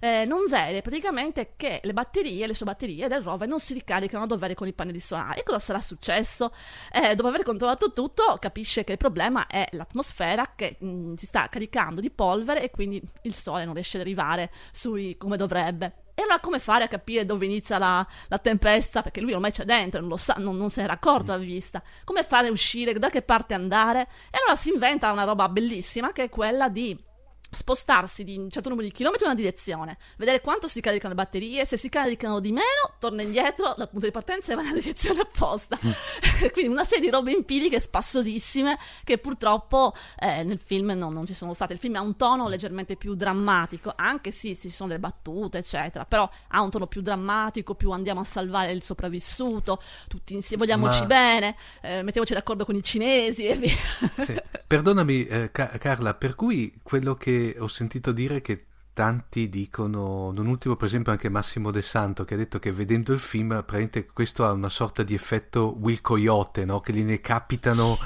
[0.00, 4.24] eh, non vede praticamente che le batterie, le sue batterie del rover non si ricaricano
[4.24, 5.40] a dovere con i pannelli solari.
[5.40, 6.52] E cosa sarà successo?
[6.90, 11.26] Eh, dopo aver controllato tutto, capisce che il problema è l'atmosfera che mh, mm, si
[11.26, 16.08] sta caricando di polvere e quindi il sole non riesce ad arrivare sui, come dovrebbe.
[16.14, 19.00] E allora come fare a capire dove inizia la, la tempesta?
[19.00, 21.82] Perché lui ormai c'è dentro, non lo sa, non, non se n'era accorto a vista.
[22.04, 22.92] Come fare a uscire?
[22.92, 24.02] Da che parte andare?
[24.30, 27.08] E allora si inventa una roba bellissima che è quella di
[27.50, 31.20] spostarsi di un certo numero di chilometri in una direzione, vedere quanto si caricano le
[31.20, 34.78] batterie, se si caricano di meno, torna indietro dal punto di partenza e va nella
[34.78, 35.78] direzione opposta.
[35.84, 35.90] Mm.
[36.52, 41.34] Quindi una serie di robe empiriche spassosissime che purtroppo eh, nel film non, non, ci
[41.34, 41.72] sono state.
[41.72, 46.04] Il film ha un tono leggermente più drammatico, anche sì, ci sono delle battute, eccetera,
[46.04, 51.00] però ha un tono più drammatico, più andiamo a salvare il sopravvissuto, tutti insieme, vogliamoci
[51.00, 51.06] Ma...
[51.06, 53.74] bene, eh, mettiamoci d'accordo con i cinesi e via.
[54.20, 54.40] Sì.
[54.66, 60.46] Perdonami eh, Ca- Carla, per cui quello che ho sentito dire che tanti dicono, non
[60.46, 64.06] ultimo per esempio anche Massimo De Santo che ha detto che vedendo il film praticamente
[64.06, 66.80] questo ha una sorta di effetto Will Coyote, no?
[66.80, 67.98] che gli ne capitano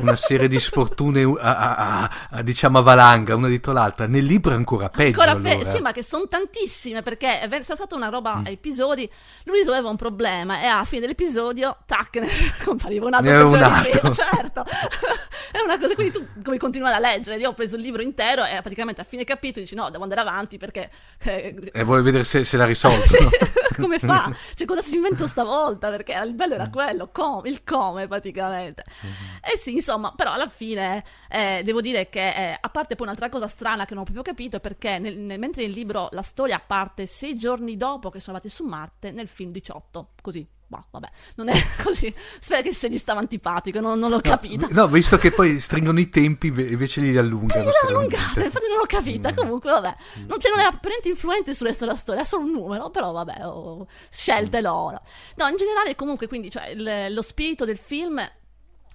[0.00, 4.06] una serie di sfortune a, a, a, diciamo a valanga una dietro l'altra.
[4.06, 5.20] Nel libro è ancora peggio.
[5.20, 5.70] Ancora pe- allora.
[5.70, 8.46] Sì, ma che sono tantissime perché è stata una roba mm.
[8.46, 9.08] a episodi.
[9.44, 12.28] Lui risolveva un problema e alla fine dell'episodio, tac, ne
[12.64, 13.30] compariva un altro.
[13.30, 14.10] Ne un altro.
[14.12, 14.64] certo.
[15.52, 17.36] è una cosa, quindi tu come continuare a leggere.
[17.38, 20.11] Io ho preso il libro intero e praticamente a fine capitolo dici no, devo andare
[20.20, 20.90] avanti perché...
[21.22, 23.06] Eh, e vuoi vedere se, se l'ha risolto.
[23.72, 24.30] sì, come fa?
[24.54, 25.90] Cioè cosa si inventa stavolta?
[25.90, 26.72] Perché il bello era mm.
[26.72, 28.82] quello, com- il come praticamente.
[29.04, 29.36] Mm-hmm.
[29.42, 33.06] E sì, insomma insomma, però alla fine eh, devo dire che, eh, a parte poi
[33.06, 36.08] un'altra cosa strana che non ho proprio capito, è perché nel, nel, mentre nel libro
[36.12, 40.46] la storia parte sei giorni dopo che sono andati su Marte, nel film 18, così.
[40.72, 41.54] Boh, vabbè, non è
[41.84, 42.12] così.
[42.40, 44.68] Spero che se gli stava antipatico, non, non l'ho no, capita.
[44.70, 47.68] No, visto che poi stringono i tempi, invece li allungano.
[47.68, 49.32] Eh, allungate, infatti non l'ho capita.
[49.32, 49.36] Mm.
[49.36, 49.94] Comunque, vabbè,
[50.26, 53.12] non, cioè, non è apparentemente influente sul resto della storia, è solo un numero, però
[53.12, 54.62] vabbè, ho scelte mm.
[54.62, 55.02] loro.
[55.36, 58.26] No, in generale, comunque, quindi, cioè, il, lo spirito del film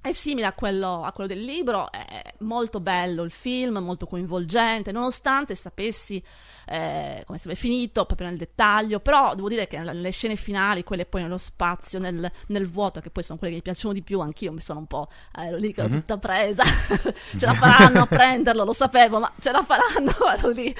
[0.02, 4.92] è simile a quello, a quello, del libro, è molto bello il film, molto coinvolgente,
[4.92, 6.24] nonostante sapessi
[6.70, 11.06] eh, come sarebbe finito proprio nel dettaglio, però devo dire che le scene finali, quelle
[11.06, 14.20] poi nello spazio, nel, nel vuoto, che poi sono quelle che mi piacciono di più,
[14.20, 16.00] anch'io mi sono un po', ero lì che ero mm-hmm.
[16.00, 16.64] tutta presa,
[17.38, 20.74] ce la faranno a prenderlo, lo sapevo, ma ce la faranno, ero lì,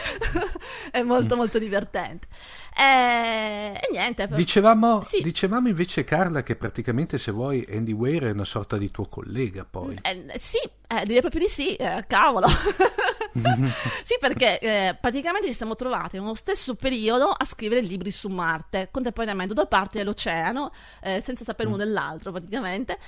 [0.92, 1.38] è molto mm.
[1.38, 2.28] molto divertente.
[2.78, 4.28] E, eh, e niente.
[4.28, 5.22] Dicevamo, sì.
[5.22, 9.66] dicevamo, invece, Carla, che praticamente se vuoi Andy Weir è una sorta di tuo collega
[9.66, 9.98] poi.
[10.04, 12.48] Eh, sì, eh, direi proprio di sì, eh, cavolo.
[14.04, 18.88] sì, perché eh, praticamente ci siamo trovati nello stesso periodo a scrivere libri su Marte,
[18.90, 21.74] contemporaneamente, due parti dell'oceano, eh, senza sapere mm.
[21.74, 23.00] uno dell'altro praticamente.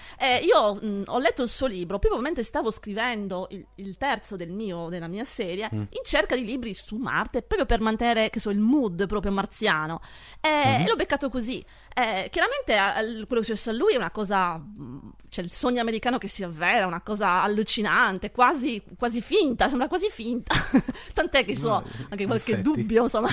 [0.43, 4.51] io mh, ho letto il suo libro, proprio mentre stavo scrivendo il, il terzo del
[4.51, 5.79] mio, della mia serie, mm.
[5.79, 10.01] in cerca di libri su Marte, proprio per mantenere che so, il mood proprio marziano.
[10.45, 10.81] Mm-hmm.
[10.81, 11.63] E l'ho beccato così.
[11.99, 12.75] Eh, chiaramente
[13.25, 16.29] quello che è successo a lui è una cosa, mm, cioè il sogno americano che
[16.29, 20.55] si avvera, una cosa allucinante, quasi, quasi finta, sembra quasi finta.
[21.13, 22.61] Tant'è che so, anche qualche effetti.
[22.61, 23.27] dubbio insomma,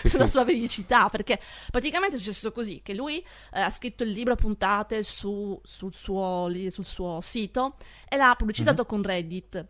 [0.00, 0.30] sì, sulla sì.
[0.30, 1.40] sua veridicità, perché
[1.70, 5.94] praticamente è successo così, che lui eh, ha scritto il libro a puntate su, sul,
[5.94, 7.76] suo, sul, suo, sito
[8.08, 8.88] e l'ha pubblicizzato mm-hmm.
[8.88, 9.66] con Reddit.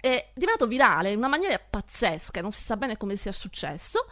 [0.00, 4.06] È diventato virale in una maniera pazzesca, non si sa bene come sia successo.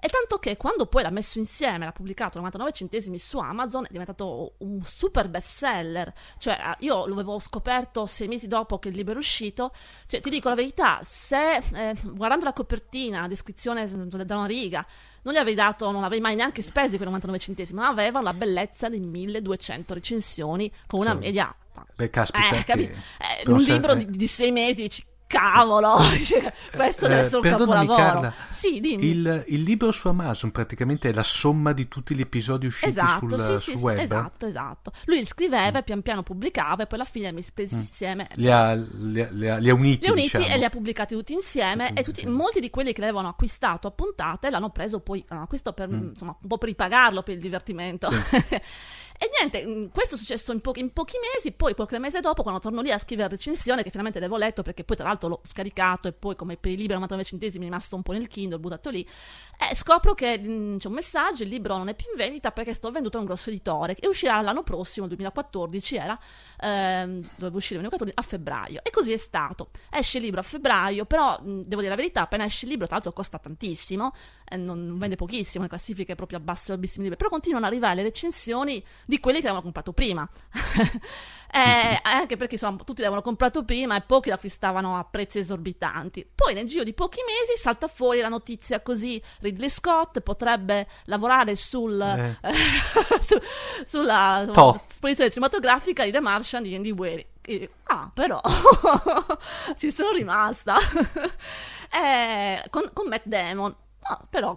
[0.00, 3.84] E tanto che quando poi l'ha messo insieme, l'ha pubblicato a 99 centesimi su Amazon,
[3.84, 6.12] è diventato un super best seller.
[6.38, 9.72] Cioè, eh, io lo avevo scoperto sei mesi dopo che il libro è uscito.
[10.06, 14.86] Cioè, ti dico la verità, se eh, guardando la copertina, la descrizione da una riga,
[15.22, 18.32] non gli avrei dato, non avrei mai neanche spesi quei 99 centesimi, ma aveva la
[18.32, 21.54] bellezza di 1200 recensioni con una media
[21.94, 24.88] Beh, caspita, eh, capi- eh, un libro di, di, sei mesi
[25.28, 25.98] cavolo,
[26.74, 28.20] questo deve essere un Eh, perdonami, capolavoro.
[28.20, 29.04] Carla, sì, dimmi.
[29.06, 33.28] Il, il libro su Amazon praticamente è la somma di tutti gli episodi usciti Esatto,
[33.28, 33.98] sul, sì, sul sì, sì, web.
[33.98, 34.90] esatto, esatto.
[35.04, 38.28] Lui scriveva e pian piano pubblicava e poi alla fine mi spesi insieme.
[38.34, 40.54] Li ha, li ha- li ha- li ha uniti, Li ha uniti diciamo.
[40.54, 43.90] e li ha pubblicati tutti insieme e tutti, molti di quelli che l'avevano acquistato a
[43.90, 46.08] puntate l'hanno preso poi l'hanno acquistato per, Mm.
[46.10, 48.08] insomma, un po' per ripagarlo per il divertimento.
[49.20, 52.42] e niente, mh, questo è successo in, pochi- in pochi mesi, poi qualche mese dopo
[52.42, 55.40] quando torno lì a scrivere recensione che finalmente l'avevo letto perché poi tra l'altro l'ho
[55.42, 58.28] scaricato e poi come per il libro a 99 centesimi è rimasto un po' nel
[58.28, 59.06] Kindle, buttato lì,
[59.70, 62.74] e scopro che mh, c'è un messaggio, il libro non è più in vendita perché
[62.74, 66.16] sto venduto a un grosso editore e uscirà l'anno prossimo, il 2014 era,
[66.60, 69.70] ehm, doveva uscire il 2014 a febbraio e così è stato.
[69.90, 72.86] Esce il libro a febbraio, però mh, devo dire la verità, appena esce il libro,
[72.86, 74.12] tra l'altro costa tantissimo,
[74.48, 77.72] eh, non, non vende pochissimo, le classifiche proprio a basso albissimi libri, però continuano ad
[77.72, 80.28] arrivare le recensioni di quelli che avevano comprato prima.
[81.50, 86.28] Eh, anche perché insomma, tutti l'avevano comprato prima e pochi l'acquistavano a prezzi esorbitanti.
[86.34, 91.56] Poi nel giro di pochi mesi salta fuori la notizia così: Ridley Scott potrebbe lavorare
[91.56, 92.36] sul, Eh.
[93.22, 93.40] su-
[93.86, 94.46] sulla
[94.90, 97.26] esposizione cinematografica di The Martian di Andy Weary.
[97.40, 98.42] E- Ah, però
[99.78, 100.76] ci sono rimasta
[101.90, 103.74] Eh, con, con Matt Damon.
[104.02, 104.56] Ah, però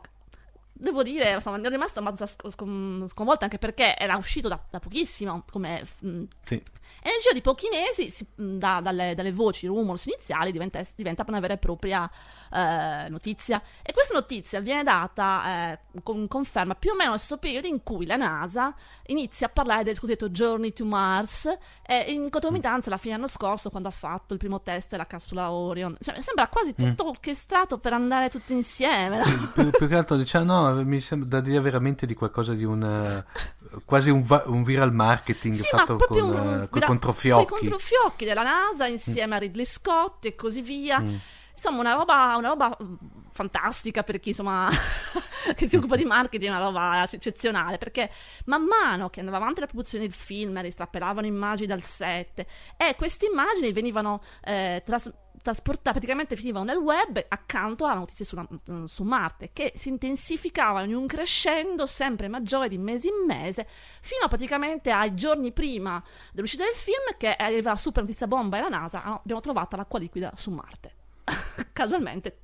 [0.82, 4.80] devo dire, insomma, ero rimasta abbastanza sc- scon- sconvolta anche perché era uscito da, da
[4.80, 6.56] pochissimo come mm, Sì.
[6.56, 6.64] e
[7.04, 11.24] nel giro di pochi mesi, si- mh, da- dalle, dalle voci, rumors iniziali, diventa, diventa
[11.28, 12.10] una vera e propria
[12.52, 13.62] eh, notizia.
[13.84, 17.84] E questa notizia viene data eh, con conferma più o meno nello stesso periodo in
[17.84, 18.74] cui la NASA
[19.08, 21.46] inizia a parlare del cosiddetto Journey to Mars,
[21.86, 25.52] e in concomitanza alla fine dell'anno scorso, quando ha fatto il primo test della capsula
[25.52, 25.96] Orion.
[26.00, 29.18] Cioè, sembra quasi tutto orchestrato per andare tutti insieme.
[29.18, 29.50] no?
[29.54, 32.84] più, più che altro diciamo no mi sembra da dire veramente di qualcosa di un
[32.84, 36.70] eh, quasi un, va- un viral marketing Sì, ma fatto proprio con, un- eh, coi
[36.74, 41.00] vira- controfiocchi coi controfiocchi della NASA insieme a Ridley Scott e così via.
[41.00, 41.16] Mm.
[41.54, 42.94] Insomma, una roba, una roba mm,
[43.34, 44.68] fantastica per chi insomma
[45.56, 48.10] che si occupa di marketing, una roba eccezionale perché
[48.46, 52.46] man mano che andava avanti la produzione del film, ristrappelavano immagini dal set
[52.78, 55.12] e queste immagini venivano eh, tras-
[55.42, 60.86] trasportate, praticamente finivano nel web accanto a notizie sulla- mm, su Marte che si intensificavano
[60.86, 63.68] in un crescendo sempre maggiore di mese in mese
[64.02, 66.02] fino praticamente ai giorni prima
[66.32, 69.76] dell'uscita del film che arriva la super notizia bomba e la NASA ah, abbiamo trovato
[69.76, 70.96] l'acqua liquida su Marte
[71.74, 72.40] casualmente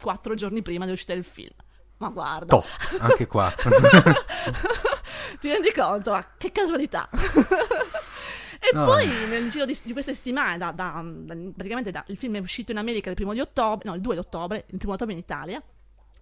[0.00, 1.54] quattro giorni prima dell'uscita del film
[1.98, 2.64] ma guarda Toh,
[3.00, 3.52] anche qua
[5.38, 6.12] ti rendi conto?
[6.12, 7.08] Ma che casualità!
[8.60, 8.84] e No.
[8.84, 12.38] poi nel giro di, di queste settimane, da, da- da- praticamente da- il film è
[12.40, 15.14] uscito in America il primo di ottobre, no, il 2 di ottobre, il primo ottobre
[15.14, 15.62] in Italia.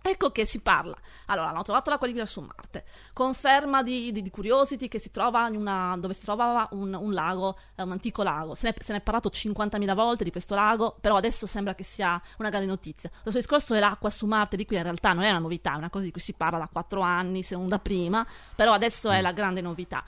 [0.01, 0.97] Ecco che si parla.
[1.27, 2.85] Allora, hanno trovato l'acqua liquida su Marte.
[3.13, 7.13] Conferma di, di- di Curiosity che si trova in una, dove si trovava un, un
[7.13, 8.55] lago, eh, un antico lago.
[8.55, 11.83] Se ne, se ne è parlato 50.000 volte di questo lago, però adesso sembra che
[11.83, 13.11] sia una grande notizia.
[13.13, 15.77] Lo stesso discorso dell'acqua su Marte, di cui in realtà non è una novità, è
[15.77, 18.25] una cosa di cui si parla da 4 anni, se non da prima,
[18.55, 20.05] però adesso è la grande novità.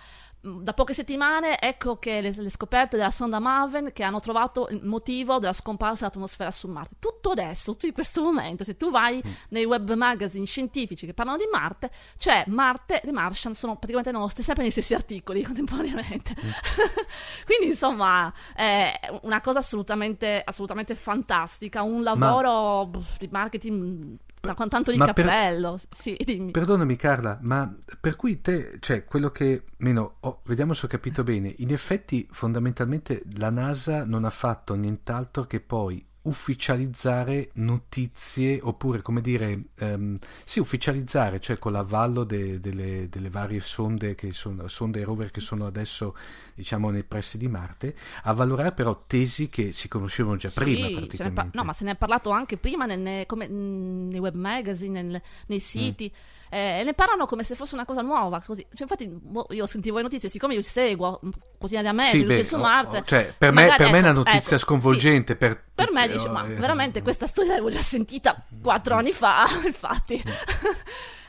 [0.46, 4.68] Mm, Da poche settimane ecco che le, le scoperte della sonda Maven che hanno trovato
[4.70, 6.94] il motivo della scomparsa dell'atmosfera su Marte.
[6.98, 11.36] Tutto adesso, tutto in questo momento, se tu vai nei web magazine scientifici che parlano
[11.36, 16.34] di Marte, cioè Marte e The Martian sono praticamente nostri, sempre negli stessi articoli contemporaneamente.
[17.44, 24.68] Quindi insomma è una cosa assolutamente, assolutamente fantastica, un lavoro pff, di marketing da con
[24.68, 25.78] tanto di ma per- cappello.
[25.90, 26.50] Sì, dimmi.
[26.50, 31.22] Perdonami Carla, ma per cui te, cioè quello che, meno, oh, vediamo se ho capito
[31.22, 39.00] bene, in effetti fondamentalmente la NASA non ha fatto nient'altro che poi ufficializzare notizie oppure
[39.00, 44.68] come dire ehm, sì ufficializzare cioè con l'avallo de- delle, delle varie sonde che sono
[44.68, 46.14] sonde e rover che sono adesso
[46.54, 51.40] diciamo nei pressi di Marte avvalorare però tesi che si conoscevano già prima Sì, praticamente
[51.42, 54.34] par- no, ma se ne è parlato anche prima nel- ne- come- mh, nei web
[54.34, 56.12] magazine, nel- nei siti.
[56.50, 58.42] Eh, ne parlano come se fosse una cosa nuova.
[58.44, 58.66] Così.
[58.74, 61.28] Cioè, infatti, boh, io sentivo le notizie, siccome io seguo mh,
[61.58, 62.98] quotidianamente Sì, beh, su oh, Marte.
[62.98, 65.32] oh, cioè, per me, per me è una ecco, notizia ecco, sconvolgente.
[65.32, 65.38] sì.
[65.38, 69.46] Per, Per me dice, ma eh, veramente questa storia l'avevo già sentita quattro anni fa,
[69.64, 70.22] infatti.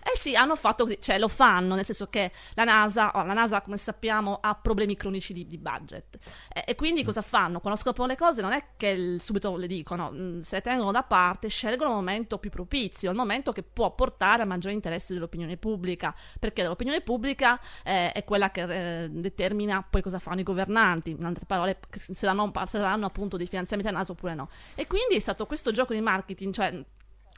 [0.04, 3.34] Eh sì, hanno fatto così, cioè lo fanno, nel senso che la NASA, oh, la
[3.34, 6.18] NASA come sappiamo ha problemi cronici di, di budget
[6.52, 7.60] e, e quindi cosa fanno?
[7.60, 10.92] Quando scoprono le cose non è che il- subito le dicono, mm, se le tengono
[10.92, 15.14] da parte, scelgono il momento più propizio, il momento che può portare a maggiore interesse
[15.14, 20.44] dell'opinione pubblica, perché l'opinione pubblica eh, è quella che eh, determina poi cosa fanno i
[20.44, 24.50] governanti, in altre parole, se daranno, se daranno appunto dei finanziamenti a NASA oppure no.
[24.74, 26.84] E quindi è stato questo gioco di marketing, cioè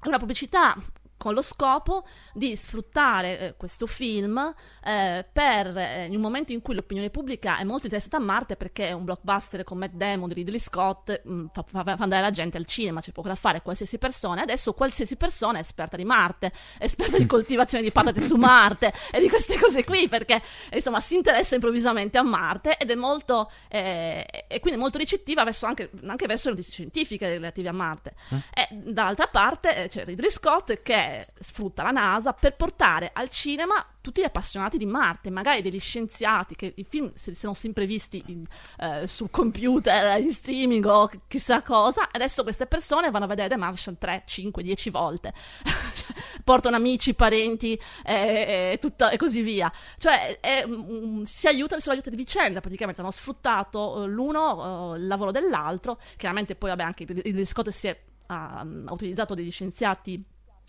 [0.06, 0.76] una pubblicità
[1.24, 6.62] con lo scopo di sfruttare eh, questo film eh, per eh, in un momento in
[6.62, 10.28] cui l'opinione pubblica è molto interessata a Marte perché è un blockbuster con Matt Damon
[10.28, 13.30] di Ridley Scott mh, mm, fa, fa, fa, andare la gente al cinema c'è poco
[13.30, 17.86] da fare qualsiasi persona adesso qualsiasi persona è esperta di Marte è esperta di coltivazione
[17.86, 20.41] di patate su Marte e di queste cose qui perché
[20.74, 25.68] insomma si interessa improvvisamente a Marte ed è molto eh, e quindi molto ricettiva verso
[25.68, 28.38] anche, anche, verso le notizie scientifiche relative a Marte mm.
[28.54, 33.85] e dall'altra parte eh, c'è Ridley Scott che sfrutta la NASA per portare al cinema
[34.03, 38.22] tutti gli appassionati di Marte, magari degli scienziati che i film si sono sempre visti
[38.27, 38.44] in,
[38.80, 43.56] eh, sul computer, in streaming o chissà cosa, adesso queste persone vanno a vedere The
[43.56, 45.34] Martian 3, 5, 10 volte,
[45.64, 51.80] cioè, portano amici, parenti eh, e, tutto, e così via, cioè è, um, si aiutano,
[51.80, 52.99] si aiutano di vicenda, praticamente.
[52.99, 57.88] Hanno sfruttato uh, l'uno uh, il lavoro dell'altro, chiaramente poi vabbè anche il Scott si
[57.88, 60.23] è ha, ha utilizzato degli scienziati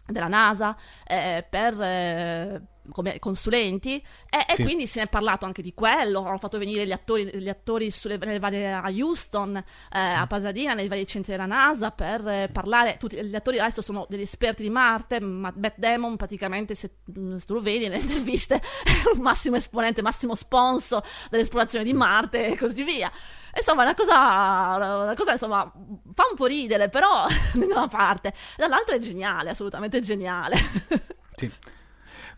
[0.06, 0.76] della NASA
[1.06, 6.24] eh, per eh, come consulenti e, e quindi se ne è parlato anche di quello.
[6.24, 10.28] Hanno fatto venire gli attori, gli attori sulle, varie, a Houston eh, a mm.
[10.28, 12.96] Pasadena nei vari centri della NASA per eh, parlare.
[12.98, 17.36] Tutti gli attori adesso sono degli esperti di Marte ma Beth Damon praticamente se, mm,
[17.36, 22.48] se tu lo vedi nelle interviste è un massimo esponente massimo sponsor dell'esplorazione di Marte
[22.48, 23.10] e così via
[23.56, 24.14] insomma una cosa,
[24.76, 25.70] una cosa insomma
[26.14, 28.32] fa un po' ridere però da una parte.
[28.56, 30.56] Dall'altra è geniale assolutamente geniale.
[31.36, 31.52] Sì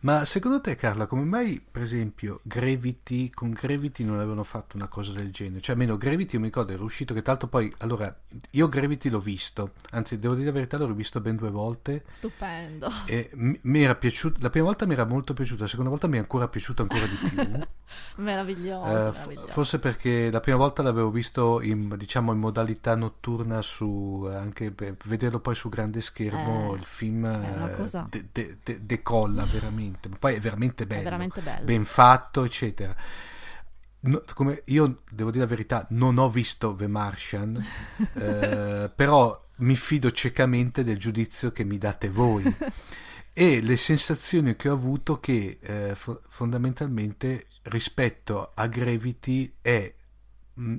[0.00, 4.88] ma secondo te, Carla, come mai, per esempio, Gravity, con Gravity non avevano fatto una
[4.88, 5.60] cosa del genere?
[5.60, 8.14] Cioè, almeno Gravity, io mi ricordo, era uscito che tanto poi, allora,
[8.50, 12.04] io Gravity l'ho visto, anzi, devo dire la verità, l'ho rivisto ben due volte.
[12.08, 12.90] Stupendo.
[13.06, 16.06] E mi, mi era piaciuto, la prima volta mi era molto piaciuto, la seconda volta
[16.06, 17.60] mi è ancora piaciuto ancora di più.
[18.22, 19.48] meraviglioso, uh, meraviglioso.
[19.48, 24.96] Forse perché la prima volta l'avevo visto in, diciamo, in modalità notturna su, anche per
[25.04, 30.08] vederlo poi su grande schermo, eh, il film uh, de, de, de, decolla veramente veramente,
[30.18, 31.64] poi è veramente bello, è veramente bello.
[31.64, 32.94] ben fatto, eccetera.
[34.00, 37.56] No, come io devo dire la verità, non ho visto The Martian,
[38.14, 42.44] eh, però mi fido ciecamente del giudizio che mi date voi.
[43.32, 49.94] e le sensazioni che ho avuto che eh, fo- fondamentalmente rispetto a Gravity è
[50.54, 50.76] mh, mm,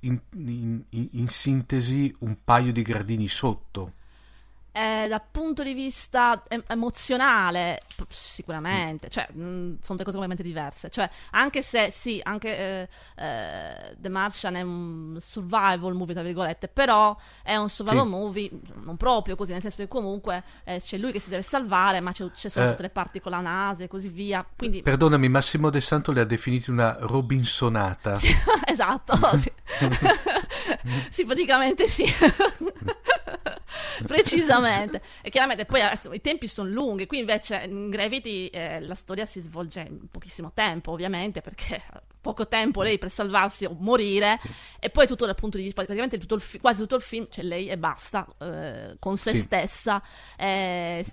[0.00, 3.94] in, in, in, in, sintesi un paio di gradini sotto
[4.78, 10.42] eh, dal punto di vista em- emozionale, sicuramente, cioè, mh, mm, sono due cose completamente
[10.44, 10.88] diverse.
[10.88, 16.68] Cioè, anche se sì, anche eh, eh, The Martian è un survival movie, tra virgolette,
[16.68, 18.10] però è un survival sì.
[18.10, 18.50] movie
[18.84, 22.12] non proprio così, nel senso che comunque eh, c'è lui che si deve salvare, ma
[22.12, 22.70] c'è, c'è sono eh.
[22.70, 24.46] tutte le parti con la NASA e così via.
[24.56, 24.82] Quindi...
[24.82, 28.14] Perdonami, Massimo De Santo le ha definite una Robinsonata.
[28.14, 28.28] Sì,
[28.64, 29.50] esatto, sì.
[31.10, 32.04] sì, praticamente sì.
[34.06, 34.67] Precisamente.
[35.22, 39.24] E chiaramente poi adesso i tempi sono lunghi, qui invece in Gravity eh, la storia
[39.24, 41.82] si svolge in pochissimo tempo, ovviamente, perché
[42.20, 44.48] poco tempo lei per salvarsi o morire sì.
[44.80, 47.40] e poi tutto dal punto di vista praticamente tutto fi- quasi tutto il film c'è
[47.40, 49.38] cioè lei e basta eh, con se sì.
[49.38, 50.02] stessa
[50.36, 51.04] eh,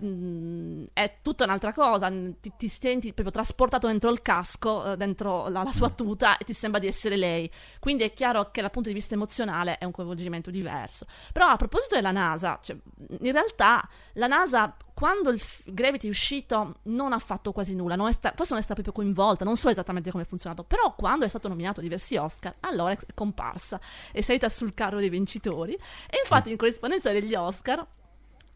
[0.94, 5.64] è tutta un'altra cosa ti, ti, senti proprio trasportato dentro il casco eh, dentro la,
[5.64, 5.96] la, sua mm.
[5.96, 7.50] tuta e ti sembra di essere lei
[7.80, 11.56] quindi è chiaro che dal punto di vista emozionale è un coinvolgimento diverso però a
[11.56, 12.76] proposito della NASA cioè,
[13.22, 17.96] in realtà la NASA quando il f- Gravity è uscito non ha fatto quasi nulla,
[17.96, 20.96] non sta- forse non è stata proprio coinvolta, non so esattamente come è funzionato, però
[20.96, 23.80] quando è stato nominato a diversi Oscar, allora è comparsa,
[24.12, 27.86] è salita sul carro dei vincitori e infatti in corrispondenza degli Oscar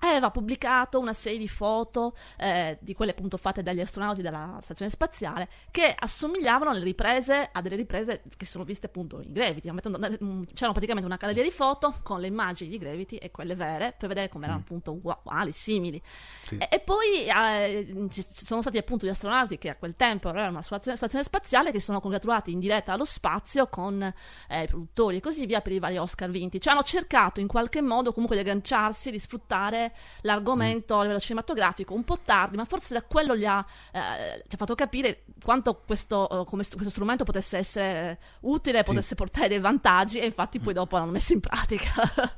[0.08, 4.90] aveva pubblicato una serie di foto eh, di quelle appunto fatte dagli astronauti della stazione
[4.92, 10.44] spaziale che assomigliavano alle riprese a delle riprese che sono viste appunto in Gravity mm,
[10.54, 14.08] c'erano praticamente una galleria di foto con le immagini di Gravity e quelle vere per
[14.08, 14.64] vedere come erano mm.
[14.64, 16.02] appunto uguali, simili
[16.46, 16.58] sì.
[16.58, 20.50] e, e, poi eh, ci sono stati appunto gli astronauti che a quel tempo erano
[20.50, 24.68] una stazione, stazione spaziale che si sono congratulati in diretta allo spazio con eh, i
[24.68, 28.12] produttori e così via per i vari Oscar vinti cioè hanno cercato in qualche modo
[28.14, 29.89] comunque di agganciarsi di sfruttare
[30.22, 31.00] l'argomento mm.
[31.00, 34.58] a livello cinematografico un po' tardi, ma forse da quello gli ha, eh, ci ha
[34.58, 38.84] fatto capire quanto questo, uh, questo, strumento potesse essere utile, sì.
[38.84, 40.76] potesse portare dei vantaggi e infatti poi mm.
[40.76, 41.92] dopo l'hanno messo in pratica.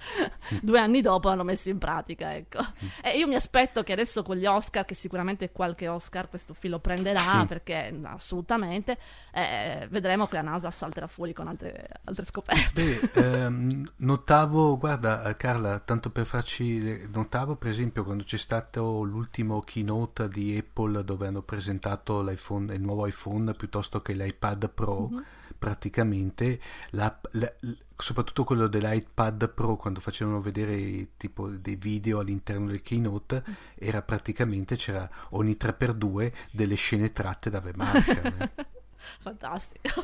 [0.61, 2.59] Due anni dopo l'hanno messo in pratica, ecco.
[2.61, 2.87] Mm.
[3.03, 6.73] E io mi aspetto che adesso con gli Oscar, che sicuramente qualche Oscar questo film
[6.73, 7.45] lo prenderà, sì.
[7.45, 8.97] perché assolutamente,
[9.33, 12.99] eh, vedremo che la NASA salterà fuori con altre, altre scoperte.
[13.13, 19.03] Beh, ehm, notavo, guarda Carla, tanto per farci notare ricordavo per esempio quando c'è stato
[19.03, 25.23] l'ultimo keynote di Apple dove hanno presentato il nuovo iPhone piuttosto che l'iPad Pro, mm-hmm.
[25.57, 26.59] praticamente
[26.91, 27.51] la, la,
[27.97, 33.43] soprattutto quello dell'iPad Pro quando facevano vedere tipo dei video all'interno del keynote
[33.75, 38.51] era praticamente c'era ogni 3x2 delle scene tratte da The Martian
[39.19, 40.03] Fantastico.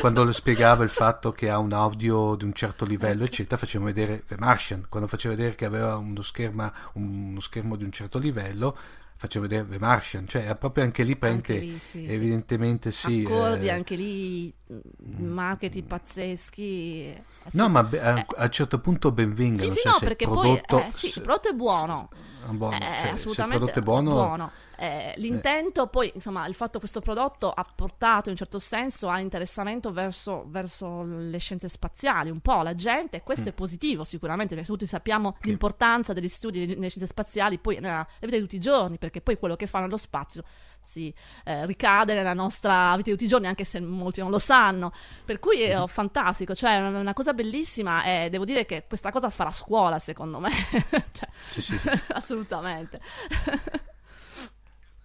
[0.00, 3.84] Quando lo spiegava il fatto che ha un audio di un certo livello, eccetera, faceva
[3.84, 4.86] vedere The Martian.
[4.88, 8.76] Quando faceva vedere che aveva uno, scherma, uno schermo di un certo livello,
[9.18, 13.24] faceva vedere The Martian, cioè proprio anche lì prende anche lì, sì, evidentemente sì.
[13.26, 17.06] Accordi eh, anche lì, mm, marketing pazzeschi.
[17.06, 19.70] Eh, no, ma be- eh, a un certo punto benvengano.
[19.70, 22.08] Sì, sì, cioè, no, perché prodotto, poi eh, sì, il prodotto è buono.
[22.50, 24.50] buono eh, cioè, assolutamente se il prodotto è buono, buono.
[24.80, 25.88] Eh, l'intento, eh.
[25.88, 29.90] poi, insomma, il fatto che questo prodotto ha portato in un certo senso a interessamento
[29.90, 33.48] verso, verso le scienze spaziali, un po' la gente, e questo mm.
[33.48, 35.48] è positivo sicuramente, perché tutti sappiamo sì.
[35.48, 39.36] l'importanza degli studi nelle scienze spaziali, poi nella vita di tutti i giorni, perché poi
[39.36, 40.44] quello che fanno nello spazio
[40.80, 41.12] si
[41.44, 44.92] eh, ricade nella nostra vita di tutti i giorni, anche se molti non lo sanno.
[45.24, 48.84] Per cui è mm fantastico, cioè è una, una, cosa bellissima e devo dire che
[48.86, 50.50] questa cosa farà scuola, secondo me.
[51.10, 51.78] cioè, sì, sì.
[52.12, 53.00] assolutamente.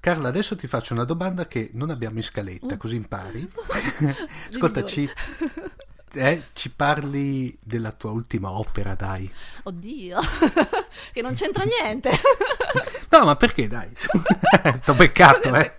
[0.03, 3.49] Carla, adesso ti faccio una domanda che non abbiamo in scaletta, così impari.
[4.51, 5.09] Ascoltaci,
[6.15, 9.31] eh, ci parli della tua ultima opera, dai.
[9.63, 10.19] Oddio,
[11.13, 12.11] che non c'entra niente.
[13.17, 13.89] no, ma perché, dai?
[14.83, 15.73] T'ho beccato, eh.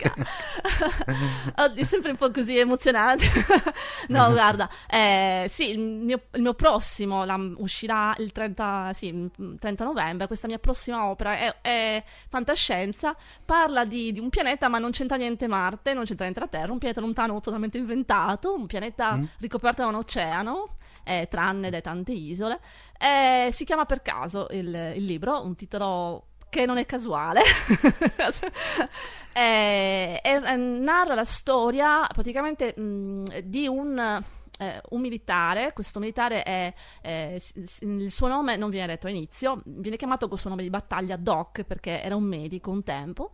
[1.56, 3.24] Oddio, è sempre un po' così emozionante.
[4.08, 9.84] no, guarda, eh, sì, il mio, il mio prossimo la, uscirà il 30, sì, 30,
[9.84, 10.26] novembre.
[10.26, 13.14] Questa mia prossima opera è, è fantascienza.
[13.44, 16.72] Parla di, di, un pianeta, ma non c'entra niente Marte, non c'entra niente la Terra.
[16.72, 18.54] Un pianeta lontano, totalmente inventato.
[18.54, 19.24] Un pianeta mm.
[19.38, 22.60] ricoperto da un oceano oceano, eh, tranne da tante isole.
[22.98, 27.40] Eh, si chiama Per caso il, il, libro, un titolo che non è casuale.
[29.34, 34.22] eh, narra la storia praticamente mh, di un...
[34.56, 36.72] Eh, un militare, questo militare è,
[37.02, 37.42] eh,
[37.80, 41.64] il suo nome non viene detto all'inizio, viene chiamato col suo nome di battaglia Doc
[41.64, 43.32] perché era un medico un tempo,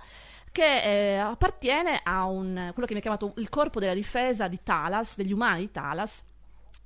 [0.51, 5.15] che eh, appartiene a un, quello che viene chiamato il corpo della difesa di Talas,
[5.17, 6.23] degli umani di Talas,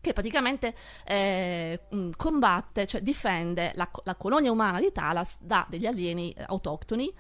[0.05, 0.75] che praticamente
[1.07, 1.81] eh,
[2.17, 7.11] combatte, cioè difende la, la, colonia umana di Talas da degli alieni eh, autoctoni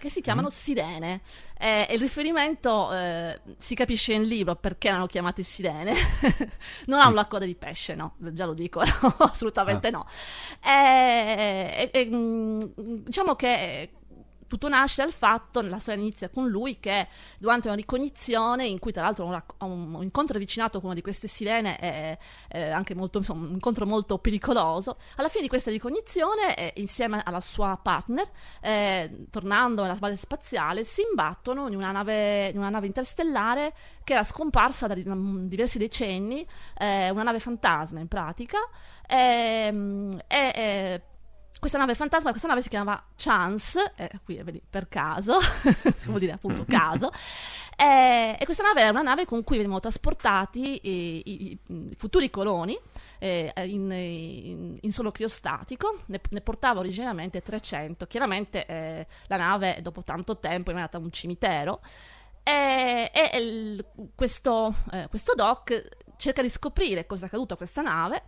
[0.00, 0.50] che si chiamano mm.
[0.50, 1.20] sirene.
[1.56, 5.94] Eh, il riferimento eh, si capisce in libro perché erano chiamate sirene.
[6.86, 7.14] non hanno mm.
[7.14, 9.90] la coda di pesce, no, già lo dico, no, assolutamente ah.
[9.90, 10.06] no.
[10.60, 12.60] Eh, mm,
[13.04, 13.90] diciamo che
[14.46, 17.08] tutto nasce dal fatto, la storia inizia con lui che
[17.38, 21.02] durante una ricognizione in cui tra l'altro ha un, un, incontro avvicinato con una di
[21.02, 22.18] queste sirene è,
[22.48, 27.22] è anche molto, insomma, un incontro molto pericoloso, alla fine di questa ricognizione eh, insieme
[27.24, 28.28] alla sua partner,
[28.60, 34.12] eh, tornando nella base spaziale, si imbattono in una nave, in una nave interstellare che
[34.12, 36.46] era scomparsa da diversi decenni,
[36.78, 38.58] eh, una nave fantasma in pratica,
[39.06, 41.02] ehm, e
[41.64, 45.38] questa nave fantasma, questa nave si chiamava Chance, eh, qui vedi, per caso,
[46.04, 47.10] come dire appunto caso,
[47.74, 52.28] eh, e questa nave era una nave con cui venivano trasportati i, i, i futuri
[52.28, 52.78] coloni
[53.18, 59.78] eh, in, in, in, solo criostatico, ne, ne, portava originariamente 300, chiaramente eh, la nave
[59.80, 61.80] dopo tanto tempo è andata a un cimitero
[62.42, 65.88] e, e il, questo, eh, questo doc
[66.18, 68.22] cerca di scoprire cosa è accaduto a questa nave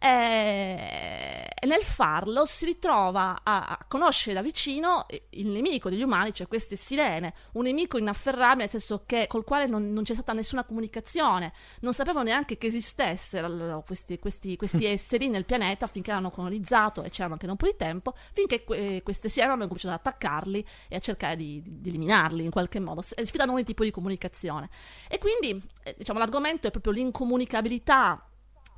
[0.00, 6.46] e nel farlo si ritrova a, a, conoscere da vicino il nemico degli umani, cioè
[6.46, 10.64] queste sirene, un nemico inafferrabile, nel senso che col quale non, non c'è stata nessuna
[10.64, 17.02] comunicazione, non sapevano neanche che esistessero questi, questi, questi esseri nel pianeta finché erano colonizzato
[17.02, 20.00] e c'erano anche da un po' di tempo, finché que- queste sirene hanno cominciato ad
[20.00, 24.68] attaccarli e a cercare di, di, eliminarli in qualche modo, sfidando ogni tipo di comunicazione.
[25.08, 28.22] E quindi eh, diciamo, l'argomento è proprio l'incomunicabilità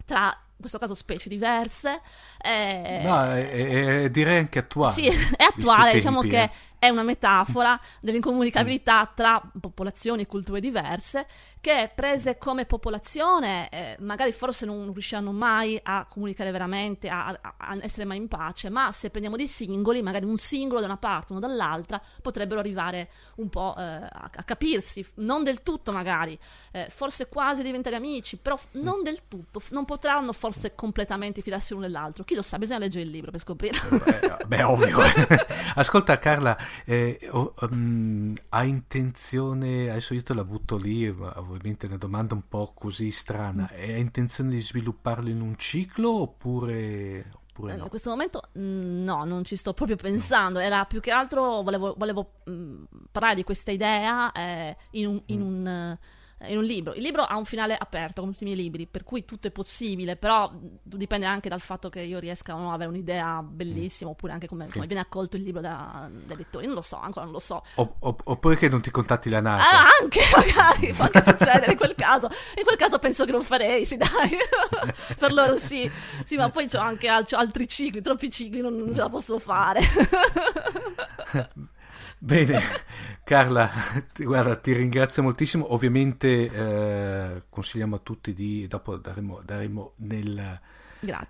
[0.05, 2.01] tra in questo caso specie diverse.
[2.39, 4.95] Eh, no, è, è, direi anche attuale.
[4.95, 6.51] Sì, è attuale, diciamo tempi, che eh
[6.81, 11.27] è una metafora dell'incomunicabilità tra popolazioni e culture diverse
[11.61, 17.77] che prese come popolazione eh, magari forse non riusciranno mai a comunicare veramente, a, a,
[17.83, 21.33] essere mai in pace, ma se prendiamo dei singoli, magari un singolo da una parte,
[21.33, 26.39] uno dall'altra, potrebbero arrivare un po' eh, a, a, capirsi, non del tutto magari,
[26.73, 31.85] eh, forse quasi diventare amici, però non del tutto, non potranno forse completamente fidarsi l'uno
[31.85, 32.25] dell'altro.
[32.25, 33.99] Chi lo sa, bisogna leggere il libro per scoprirlo.
[33.99, 34.99] Beh, beh ovvio.
[35.77, 41.99] Ascolta Carla, eh, um, ha intenzione, adesso io te la butto lì, ovviamente è una
[41.99, 43.91] domanda un po' così strana, mm.
[43.91, 47.31] ha intenzione di svilupparlo in un ciclo oppure...
[47.49, 47.85] oppure no?
[47.85, 50.65] In questo momento mm, no, non ci sto proprio pensando, no.
[50.65, 55.23] era più che altro, volevo, volevo mh, mm, parlare di questa idea eh, in un...
[55.27, 55.43] In mm.
[55.43, 55.99] un
[56.47, 56.95] in un libro.
[56.95, 59.51] Il libro ha un finale aperto, come tutti i miei libri, per cui tutto è
[59.51, 60.51] possibile, però
[60.83, 64.67] dipende anche dal fatto che io riesca no ad avere un'idea bellissima, oppure anche come,
[64.69, 66.67] come viene accolto il libro da, dai lettori.
[66.67, 67.63] Non lo so, ancora non lo so.
[67.75, 69.71] O, o, oppure che non ti contatti la NASA.
[69.71, 72.29] Ah, anche, magari, può anche succedere in quel caso.
[72.57, 74.09] In quel caso penso che non farei, sì, dai.
[75.19, 75.91] per loro sì.
[76.25, 79.81] Sì, ma poi ho anche altri cicli, troppi cicli, non, non ce la posso fare.
[82.23, 82.61] Bene,
[83.25, 83.71] Carla,
[84.13, 85.73] ti, guarda, ti ringrazio moltissimo.
[85.73, 90.61] Ovviamente eh, consigliamo a tutti di, dopo daremo, daremo nel,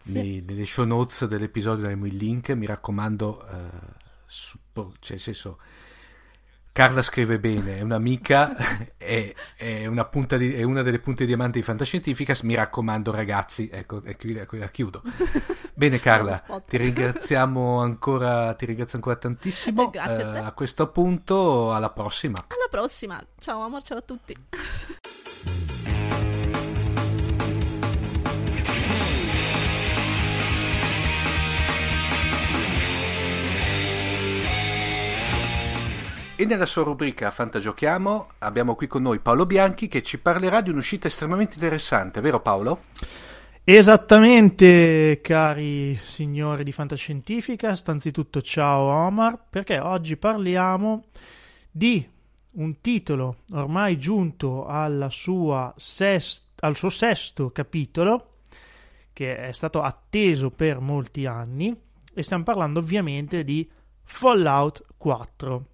[0.04, 3.54] nei, nelle show notes dell'episodio daremo il link, mi raccomando, eh,
[4.26, 5.60] suppo, cioè nel senso
[6.72, 8.56] Carla scrive bene, è un'amica,
[8.96, 12.32] è, è, una, di, è una, delle punte di diamante di fantascientifica.
[12.42, 15.02] Mi raccomando, ragazzi, ecco, e qui, qui la chiudo.
[15.74, 19.90] Bene, Carla, ti ringraziamo ancora, ti ringrazio ancora tantissimo.
[19.90, 22.36] Grazie a, uh, a questo punto, alla prossima.
[22.46, 24.36] Alla prossima, ciao amor, ciao a tutti.
[36.40, 40.70] E nella sua rubrica Fantagiochiamo abbiamo qui con noi Paolo Bianchi che ci parlerà di
[40.70, 42.80] un'uscita estremamente interessante, vero Paolo?
[43.62, 51.08] Esattamente, cari signori di Fantascientifica, anzitutto ciao Omar, perché oggi parliamo
[51.70, 52.08] di
[52.52, 54.66] un titolo ormai giunto
[55.76, 58.36] sest- al suo sesto capitolo,
[59.12, 61.78] che è stato atteso per molti anni,
[62.14, 63.70] e stiamo parlando ovviamente di
[64.04, 65.69] Fallout 4.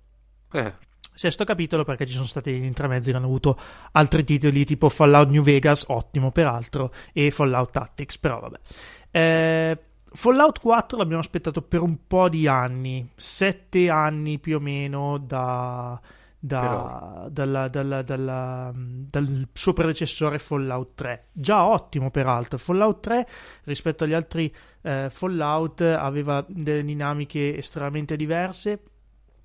[0.56, 0.84] Eh.
[1.16, 3.58] Sesto capitolo perché ci sono stati gli intramezzi che hanno avuto
[3.92, 8.58] altri titoli tipo Fallout New Vegas, ottimo peraltro, e Fallout Tactics, però vabbè.
[9.10, 9.78] Eh,
[10.12, 15.98] Fallout 4 l'abbiamo aspettato per un po' di anni, sette anni più o meno da,
[16.38, 21.28] da, dalla, dalla, dalla, dal suo predecessore Fallout 3.
[21.32, 23.28] Già ottimo peraltro, Fallout 3
[23.64, 28.80] rispetto agli altri eh, Fallout aveva delle dinamiche estremamente diverse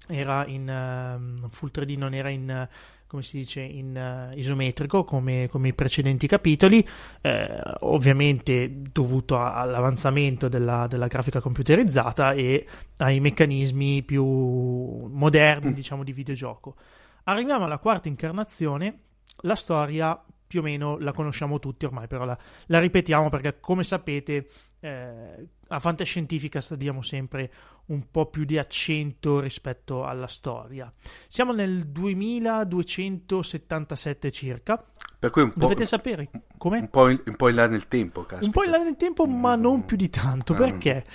[0.07, 2.67] era in uh, Full 3D non era in
[3.07, 6.87] come si dice in uh, isometrico come, come, i precedenti capitoli
[7.19, 12.65] eh, ovviamente dovuto a, all'avanzamento della, della, grafica computerizzata e
[12.97, 15.73] ai meccanismi più moderni mm.
[15.73, 16.75] diciamo di videogioco
[17.23, 18.99] arriviamo alla quarta incarnazione
[19.41, 23.85] la storia più o meno la conosciamo tutti ormai, però la, la ripetiamo perché come
[23.85, 24.49] sapete
[24.81, 27.49] eh, a fantascientifica diamo sempre
[27.91, 30.89] un po' più di accento rispetto alla storia.
[31.27, 34.81] Siamo nel 2277 circa.
[35.19, 36.79] Per cui un po', Dovete sapere come?
[36.79, 38.45] Un po', in, un po' in là nel tempo, caspita.
[38.45, 40.55] Un po' in là nel tempo, ma non più di tanto.
[40.55, 41.05] Perché?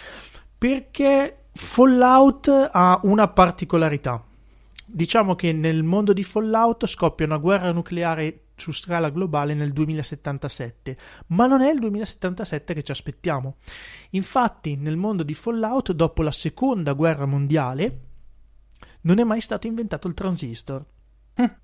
[0.57, 4.23] Perché Fallout ha una particolarità.
[4.85, 10.97] Diciamo che nel mondo di Fallout scoppia una guerra nucleare su scala globale nel 2077,
[11.29, 13.57] ma non è il 2077 che ci aspettiamo.
[14.11, 18.01] Infatti, nel mondo di Fallout, dopo la seconda guerra mondiale,
[19.03, 20.85] non è mai stato inventato il transistor.
[21.35, 21.55] Hm.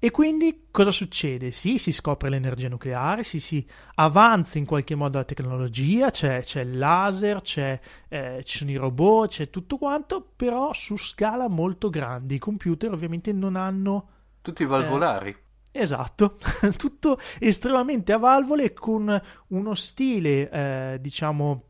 [0.00, 1.50] E quindi cosa succede?
[1.50, 6.60] Sì, si scopre l'energia nucleare, sì, si avanza in qualche modo la tecnologia, c'è, c'è
[6.60, 11.88] il laser, c'è, eh, ci sono i robot, c'è tutto quanto, però su scala molto
[11.88, 12.36] grandi.
[12.36, 14.08] I computer ovviamente non hanno...
[14.40, 15.30] Tutti i valvolari.
[15.30, 15.47] Eh,
[15.80, 16.38] Esatto,
[16.76, 21.62] tutto estremamente a valvole con uno stile, eh, diciamo,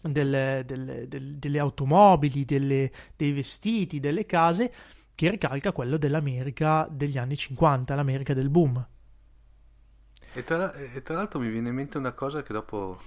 [0.00, 4.72] delle, delle, delle, delle automobili, dei vestiti, delle case
[5.14, 8.86] che ricalca quello dell'America degli anni 50, l'America del boom.
[10.32, 12.98] E tra, e tra l'altro mi viene in mente una cosa che dopo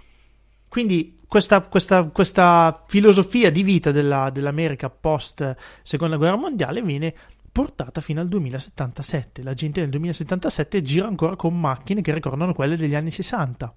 [0.73, 7.13] quindi questa, questa, questa, filosofia di vita della, dell'America post seconda guerra mondiale viene
[7.53, 9.43] portata fino al 2077.
[9.43, 13.75] La gente nel 2077 gira ancora con macchine che ricordano quelle degli anni 60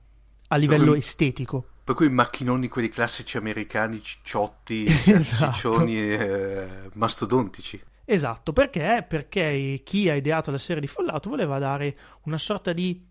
[0.48, 1.66] a livello cui, estetico.
[1.85, 5.53] Per cui macchinoni quelli classici americani, cicciotti, esatto.
[5.53, 7.81] ciccioni e eh, mastodontici.
[8.07, 9.05] Esatto, perché?
[9.07, 13.05] Perché chi ha ideato la serie di Fallout voleva dare una sorta di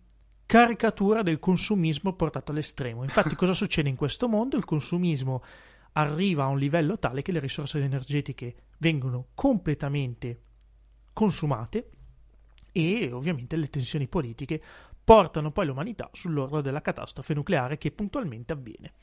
[0.48, 3.04] caricatura del consumismo portato all'estremo.
[3.04, 4.58] Infatti cosa succede in questo mondo?
[4.58, 5.44] Il consumismo
[5.94, 10.40] arriva a un livello tale che le risorse energetiche vengono completamente
[11.16, 11.90] consumate
[12.74, 14.62] e ovviamente le tensioni politiche
[15.02, 18.94] portano poi l'umanità sull'orlo della catastrofe nucleare che puntualmente avviene.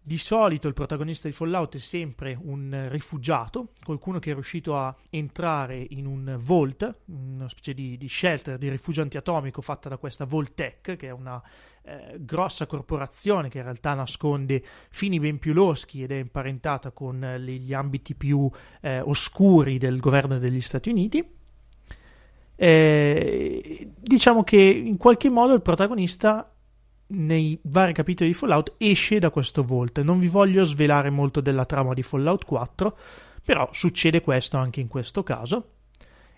[0.00, 4.94] Di solito il protagonista di Fallout è sempre un rifugiato, qualcuno che è riuscito a
[5.10, 10.24] entrare in un Vault, una specie di, di shelter di rifugio antiatomico fatta da questa
[10.24, 11.42] Voltec, che è una
[11.88, 14.60] eh, grossa corporazione che in realtà nasconde
[14.90, 18.50] fini ben più loschi ed è imparentata con eh, gli ambiti più
[18.80, 21.24] eh, oscuri del governo degli Stati Uniti.
[22.56, 26.50] Eh, diciamo che in qualche modo il protagonista
[27.08, 30.02] nei vari capitoli di Fallout esce da questo volto.
[30.02, 32.98] Non vi voglio svelare molto della trama di Fallout 4,
[33.44, 35.74] però succede questo anche in questo caso.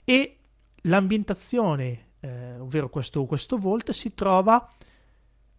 [0.04, 0.36] E
[0.82, 4.68] l'ambientazione, eh, ovvero questo, questo Vault, si trova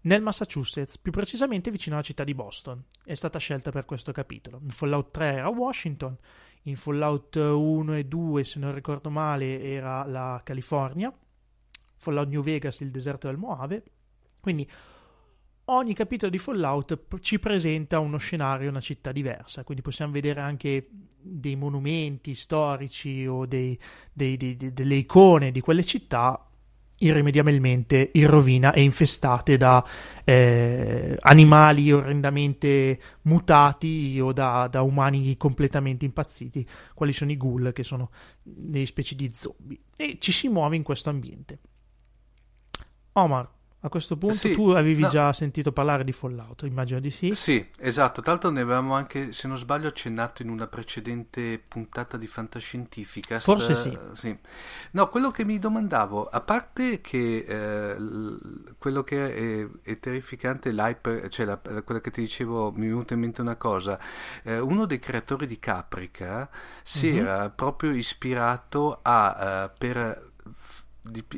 [0.02, 2.84] nel Massachusetts, più precisamente vicino alla città di Boston.
[3.04, 4.60] È stata scelta per questo capitolo.
[4.64, 6.18] In Fallout 3 era Washington,
[6.64, 11.14] in Fallout 1 e 2, se non ricordo male, era la California,
[11.98, 13.84] Fallout New Vegas, il deserto del Moave.
[14.40, 14.70] Quindi
[15.66, 20.90] ogni capitolo di Fallout ci presenta uno scenario, una città diversa, quindi possiamo vedere anche
[21.22, 23.78] dei monumenti storici o dei,
[24.12, 26.49] dei, dei, delle icone di quelle città
[27.00, 29.86] irrimediabilmente in rovina e infestate da
[30.24, 37.84] eh, animali orrendamente mutati o da, da, umani completamente impazziti, quali sono i ghoul, che
[37.84, 38.12] sono
[38.42, 39.80] delle specie di zombie.
[39.96, 41.60] E ci si muove in questo ambiente.
[43.14, 43.50] Omar,
[43.82, 45.08] a questo punto sì, tu avevi no.
[45.08, 47.34] già sentito parlare di Fallout, immagino di sì.
[47.34, 48.22] Sì, esatto.
[48.22, 53.40] Tra l'altro ne avevamo anche, se non sbaglio, accennato in una precedente puntata di Fantascientifica.
[53.40, 53.98] Forse sì.
[54.14, 54.38] sì.
[54.92, 57.96] No, quello che mi domandavo, a parte che eh,
[58.78, 63.14] quello che è, è, terrificante, l'hype, cioè la, quello che ti dicevo, mi è venuta
[63.14, 63.98] in mente una cosa.
[64.44, 66.50] Eh, uno dei creatori di Caprica
[66.84, 67.26] si mm-hmm.
[67.26, 70.28] era proprio ispirato a, uh, per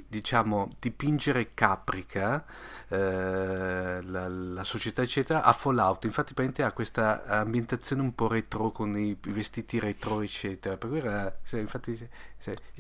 [0.08, 2.46] diciamo, dipingere Caprica,
[2.88, 6.06] eh, la, la, società eccetera, a Fallout.
[6.06, 10.78] Infatti praticamente ha questa ambientazione un po' retro con i vestiti retro eccetera.
[10.78, 12.10] Per cui era, infatti,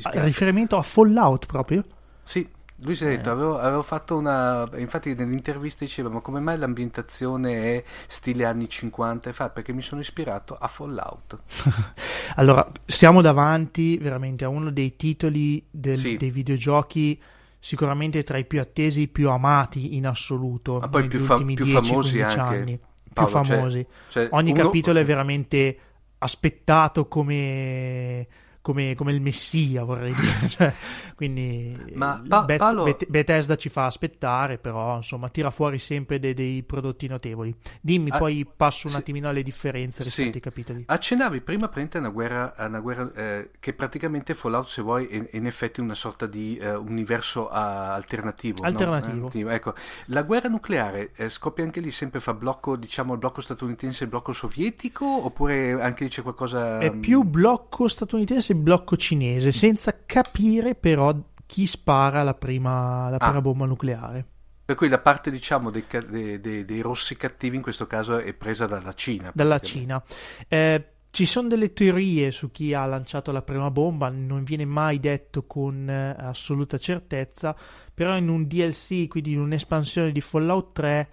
[0.04, 1.84] ah, riferimento a Fallout proprio?
[2.24, 2.48] Sì,
[2.84, 3.34] lui si è detto, eh.
[3.34, 4.68] avevo, avevo, fatto una...
[4.76, 9.30] Infatti nell'intervista diceva, ma come mai l'ambientazione è stile anni 50?
[9.30, 11.40] E fa, perché mi sono ispirato a Fallout.
[12.36, 16.18] allora, siamo davanti veramente a uno dei titoli del, sì.
[16.18, 17.22] dei videogiochi
[17.60, 20.80] sicuramente tra i più attesi, più amati in assoluto.
[20.80, 22.40] Ma poi più, fa- più 10, famosi anche.
[22.40, 22.80] Anni.
[23.14, 23.88] Paolo, più cioè, famosi.
[24.10, 24.64] Cioè, cioè, Ogni uno...
[24.64, 25.78] capitolo è veramente
[26.18, 28.28] aspettato come
[28.62, 30.48] come, come il messia, vorrei dire.
[30.50, 30.74] cioè,
[31.16, 32.84] quindi Ma pa- Beth- Paolo...
[32.84, 37.54] Beth- Bethesda ci fa aspettare, però insomma tira fuori sempre de- dei prodotti notevoli.
[37.82, 39.00] Dimmi, ah, poi passo un sì.
[39.00, 40.36] attimino alle differenze rispetto sì.
[40.36, 40.84] ai capitoli.
[40.86, 45.30] Accennavi prima a una guerra, a una guerra eh, che praticamente Fallout, se vuoi, è,
[45.30, 48.64] è in effetti una sorta di eh, universo uh, alternativo.
[48.64, 49.30] Alternativo.
[49.34, 49.50] No?
[49.50, 49.74] Eh, ecco,
[50.08, 54.04] la guerra nucleare eh, scoppia anche lì sempre fra blocco, diciamo, il blocco statunitense e
[54.06, 56.80] il blocco sovietico, oppure anche lì c'è qualcosa...
[56.80, 61.16] È più blocco statunitense il blocco cinese senza capire però
[61.46, 63.42] chi spara la prima, la prima ah.
[63.42, 64.26] bomba nucleare.
[64.64, 68.34] Per cui la parte, diciamo, dei, dei, dei, dei, rossi cattivi in questo caso è
[68.34, 69.32] presa dalla Cina.
[69.34, 70.02] Dalla Cina.
[70.48, 75.02] Eh, ci sono delle teorie su chi ha lanciato la prima bomba, non viene mai
[75.02, 77.54] detto con eh, assoluta certezza,
[77.94, 81.10] però in un DLC, quindi in un'espansione di Fallout 3,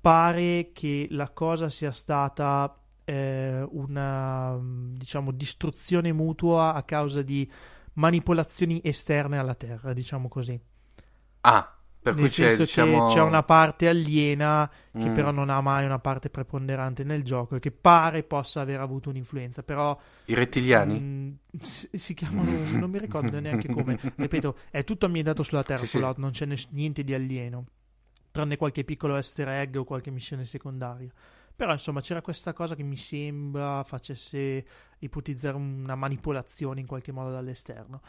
[0.00, 2.76] pare che la cosa sia stata
[3.06, 7.50] eh, una diciamo distruzione mutua a causa di
[7.94, 10.60] manipolazioni esterne alla Terra, diciamo così.
[11.42, 13.06] Ah, per Nel cui c'è, diciamo...
[13.06, 15.14] c'è, una parte aliena che mm.
[15.14, 19.10] però non ha mai una parte preponderante nel gioco e che pare possa aver avuto
[19.10, 19.98] un'influenza, però...
[20.26, 20.98] I rettiliani?
[20.98, 23.98] Mh, mm, si, si, chiamano, non mi ricordo neanche come.
[24.14, 25.98] Ripeto, è tutto ambientato sulla Terra, sì, sì.
[25.98, 27.66] non c'è niente di alieno,
[28.32, 31.10] tranne qualche piccolo easter egg o qualche missione secondaria.
[31.56, 34.64] Però insomma c'era questa cosa che mi sembra facesse
[34.98, 38.02] ipotizzare una manipolazione in qualche modo dall'esterno.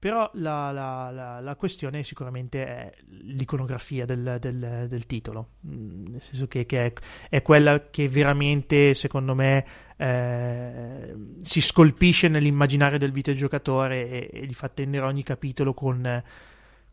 [0.00, 6.22] Però la, la, la, la questione sicuramente è l'iconografia del, del, del titolo, mm, nel
[6.22, 6.92] senso che, che è,
[7.28, 9.66] è, quella che veramente, secondo me,
[9.98, 16.24] eh, si scolpisce nell'immaginario del videogiocatore e, e gli fa tendere ogni capitolo con,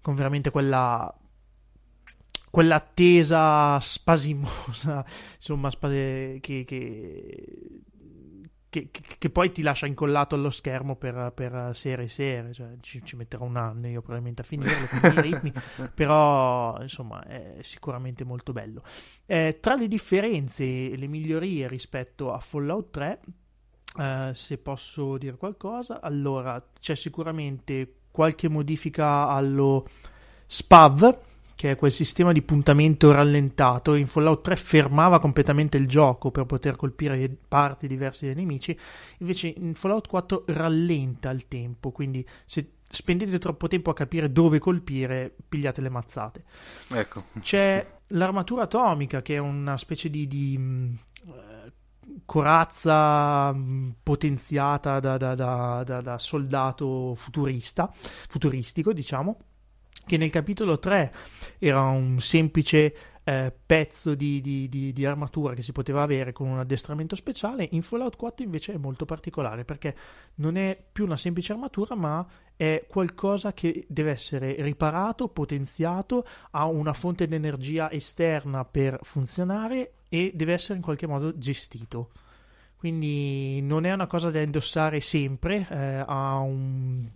[0.02, 1.12] con veramente quella
[2.50, 5.06] quell'attesa spasimosa,
[5.36, 7.82] insomma, spade, che, che,
[8.70, 13.04] che, che, poi ti lascia incollato allo schermo per, per sere e sere, cioè, ci,
[13.04, 15.54] ci, metterò un anno io probabilmente a finirlo con i ritmi,
[15.94, 18.84] però insomma è sicuramente molto bello.
[19.26, 23.20] Eh, tra le differenze e le migliorie rispetto a Fallout 3,
[24.00, 29.88] eh, se posso dire qualcosa, allora c'è sicuramente qualche modifica allo
[30.48, 31.20] SPAV,
[31.58, 36.46] che è quel sistema di puntamento rallentato, in Fallout 3 fermava completamente il gioco per
[36.46, 38.78] poter colpire parti diverse dei nemici,
[39.18, 44.60] invece in Fallout 4 rallenta il tempo, quindi se spendete troppo tempo a capire dove
[44.60, 46.44] colpire, pigliate le mazzate.
[46.90, 47.24] Ecco.
[47.40, 50.96] C'è l'armatura atomica, che è una specie di, di
[52.24, 57.92] corazza mh, potenziata da, da, da, da, soldato futurista,
[58.28, 59.40] futuristico, diciamo,
[60.08, 61.14] che nel capitolo 3
[61.60, 62.96] era un semplice
[63.28, 67.68] eh, pezzo di, di, di, di, armatura che si poteva avere con un addestramento speciale,
[67.72, 69.96] in Fallout 4 invece è molto particolare perché
[70.36, 72.26] non è più una semplice armatura, ma
[72.56, 79.96] è qualcosa che deve essere riparato, potenziato, ha una fonte di energia esterna per funzionare
[80.08, 82.12] e deve essere in qualche modo gestito.
[82.78, 87.10] Quindi non è una cosa da indossare sempre, eh, ha un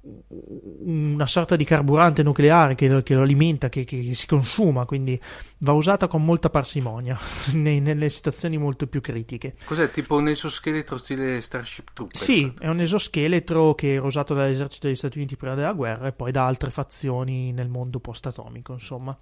[0.00, 5.20] una sorta di carburante nucleare che lo, che lo alimenta, che, che, si consuma, quindi
[5.58, 7.18] va usata con molta parsimonia
[7.54, 9.56] nei, nelle situazioni molto più critiche.
[9.64, 12.20] Cos'è tipo un esoscheletro stile Starship Trooper?
[12.20, 16.12] Sì, è un esoscheletro che era usato dall'esercito degli Stati Uniti prima della guerra e
[16.12, 19.16] poi da altre fazioni nel mondo post-atomico, insomma.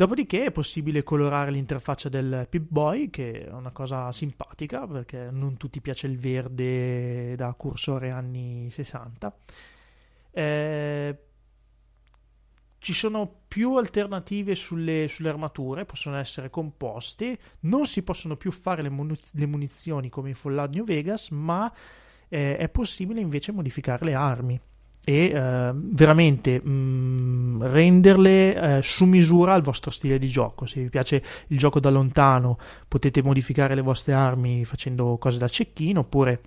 [0.00, 5.82] Dopodiché è possibile colorare l'interfaccia del Pip-Boy, che è una cosa simpatica perché non tutti
[5.82, 9.36] piace il verde da cursore anni 60.
[10.30, 11.18] Eh,
[12.78, 18.80] ci sono più alternative sulle, sulle, armature, possono essere composte, non si possono più fare
[18.80, 21.70] le, muniz- le munizioni come in Fallout New Vegas, ma
[22.26, 24.60] eh, è possibile invece modificare le armi
[25.02, 30.66] e eh, veramente mh, mm, renderle eh, su misura al vostro stile di gioco.
[30.66, 35.48] Se vi piace il gioco da lontano, potete modificare le vostre armi facendo cose da
[35.48, 36.40] cecchino, oppure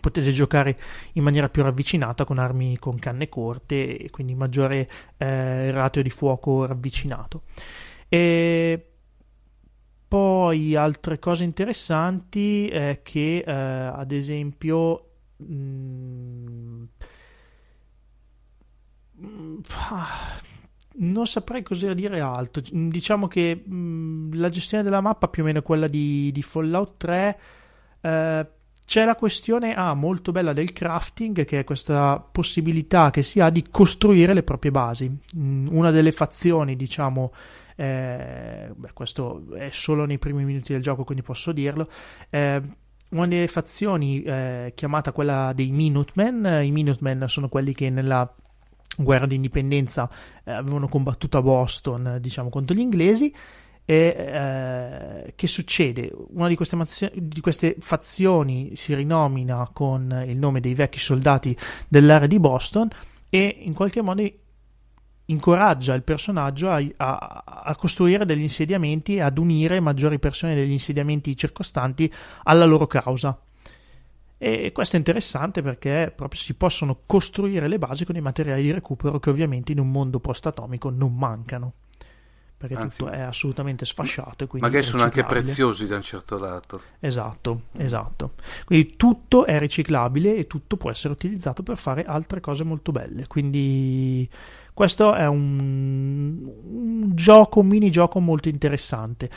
[0.00, 0.76] potete giocare
[1.12, 4.86] in maniera più ravvicinata con armi con canne corte e quindi maggiore
[5.16, 7.42] eh, ratio di fuoco ravvicinato.
[8.08, 8.86] E
[10.06, 15.06] poi altre cose interessanti è che eh, ad esempio
[15.38, 16.84] mh, mm,
[20.98, 22.62] non saprei cosa dire altro.
[22.70, 27.38] Diciamo che mm, la gestione della mappa più o meno quella di, di Fallout 3.
[28.00, 28.46] Eh,
[28.86, 33.50] c'è la questione ah, molto bella del crafting, che è questa possibilità che si ha
[33.50, 35.10] di costruire le proprie basi.
[35.36, 37.32] Mm, una delle fazioni, diciamo,
[37.74, 41.88] eh, beh, questo è solo nei primi minuti del gioco, quindi posso dirlo.
[42.30, 42.62] Eh,
[43.08, 46.62] una delle fazioni eh, chiamata quella dei Minutemen.
[46.62, 48.32] I Minutemen sono quelli che nella
[48.96, 50.08] guerra d'indipendenza
[50.44, 53.34] eh, avevano combattuto a Boston, diciamo, contro gli inglesi.
[53.88, 56.10] E eh, che succede?
[56.30, 61.56] Una di queste, mazio- di queste, fazioni si rinomina con il nome dei vecchi soldati
[61.86, 62.88] dell'area di Boston
[63.30, 64.28] e in qualche modo
[65.26, 70.72] incoraggia il personaggio a, a, a costruire degli insediamenti e ad unire maggiori persone degli
[70.72, 72.12] insediamenti circostanti
[72.42, 73.38] alla loro causa.
[74.46, 78.70] E questo è interessante perché proprio si possono costruire le basi con i materiali di
[78.70, 81.72] recupero che ovviamente in un mondo post-atomico non mancano.
[82.56, 84.44] Perché Anzi, tutto è assolutamente sfasciato.
[84.44, 86.80] E magari sono anche preziosi da un certo lato.
[87.00, 88.34] Esatto, esatto.
[88.64, 93.26] Quindi tutto è riciclabile e tutto può essere utilizzato per fare altre cose molto belle.
[93.26, 94.30] Quindi
[94.72, 99.28] questo è un, un gioco, un minigioco molto interessante.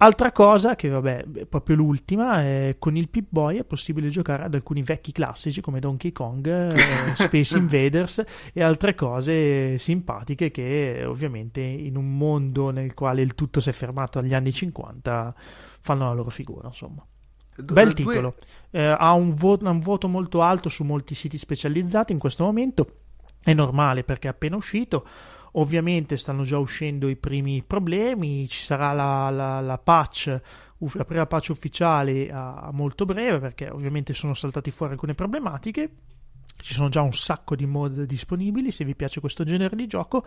[0.00, 4.44] Altra cosa, che vabbè, è proprio l'ultima, è con il Pip Boy è possibile giocare
[4.44, 11.02] ad alcuni vecchi classici come Donkey Kong, eh, Space Invaders e altre cose simpatiche che
[11.04, 15.34] ovviamente in un mondo nel quale il tutto si è fermato agli anni 50
[15.80, 17.04] fanno la loro figura, insomma.
[17.60, 18.36] Bel titolo,
[18.70, 22.98] eh, ha un, vo- un voto molto alto su molti siti specializzati in questo momento,
[23.42, 25.04] è normale perché è appena uscito
[25.58, 30.40] Ovviamente stanno già uscendo i primi problemi, ci sarà la, la, la patch,
[30.94, 35.90] la prima patch ufficiale a, molto breve perché ovviamente sono saltati fuori alcune problematiche.
[36.60, 40.24] Ci sono già un sacco di mod disponibili, se vi piace questo genere di gioco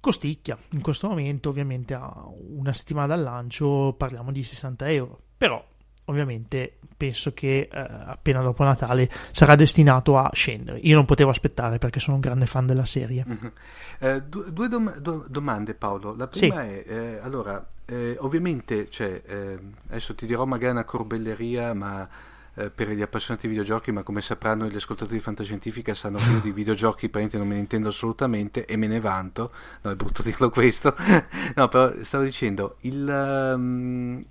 [0.00, 0.58] costicchia.
[0.72, 2.12] In questo momento, ovviamente, a
[2.56, 5.18] una settimana dal lancio parliamo di 60 euro.
[5.38, 5.64] Però
[6.10, 10.78] ovviamente penso che eh, appena dopo Natale sarà destinato a scendere.
[10.82, 13.24] Io non potevo aspettare perché sono un grande fan della serie.
[13.26, 13.52] Uh-huh.
[14.00, 16.14] Eh, due, due, dom- due, domande Paolo.
[16.14, 16.68] La prima sì.
[16.68, 19.58] è, eh, allora, eh, ovviamente, cioè, eh,
[19.88, 22.06] adesso ti dirò magari una corbelleria, ma
[22.54, 26.30] eh, per gli appassionati di videogiochi, ma come sapranno gli ascoltatori di Fantascientifica sanno che
[26.30, 29.52] io di videogiochi praticamente non me ne intendo assolutamente e me ne vanto.
[29.82, 30.94] No, è brutto dirlo questo.
[31.56, 33.52] no, però stavo dicendo, il...
[33.56, 34.24] Um,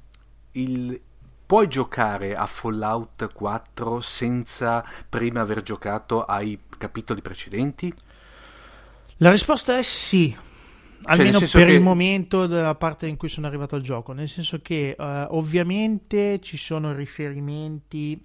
[0.53, 0.99] il,
[1.49, 7.91] puoi giocare a Fallout 4 senza prima aver giocato ai capitoli precedenti?
[9.17, 10.29] La risposta è sì.
[10.29, 11.71] Cioè, Almeno per che...
[11.71, 16.39] il momento della parte in cui sono arrivato al gioco, nel senso che uh, ovviamente
[16.39, 18.23] ci sono riferimenti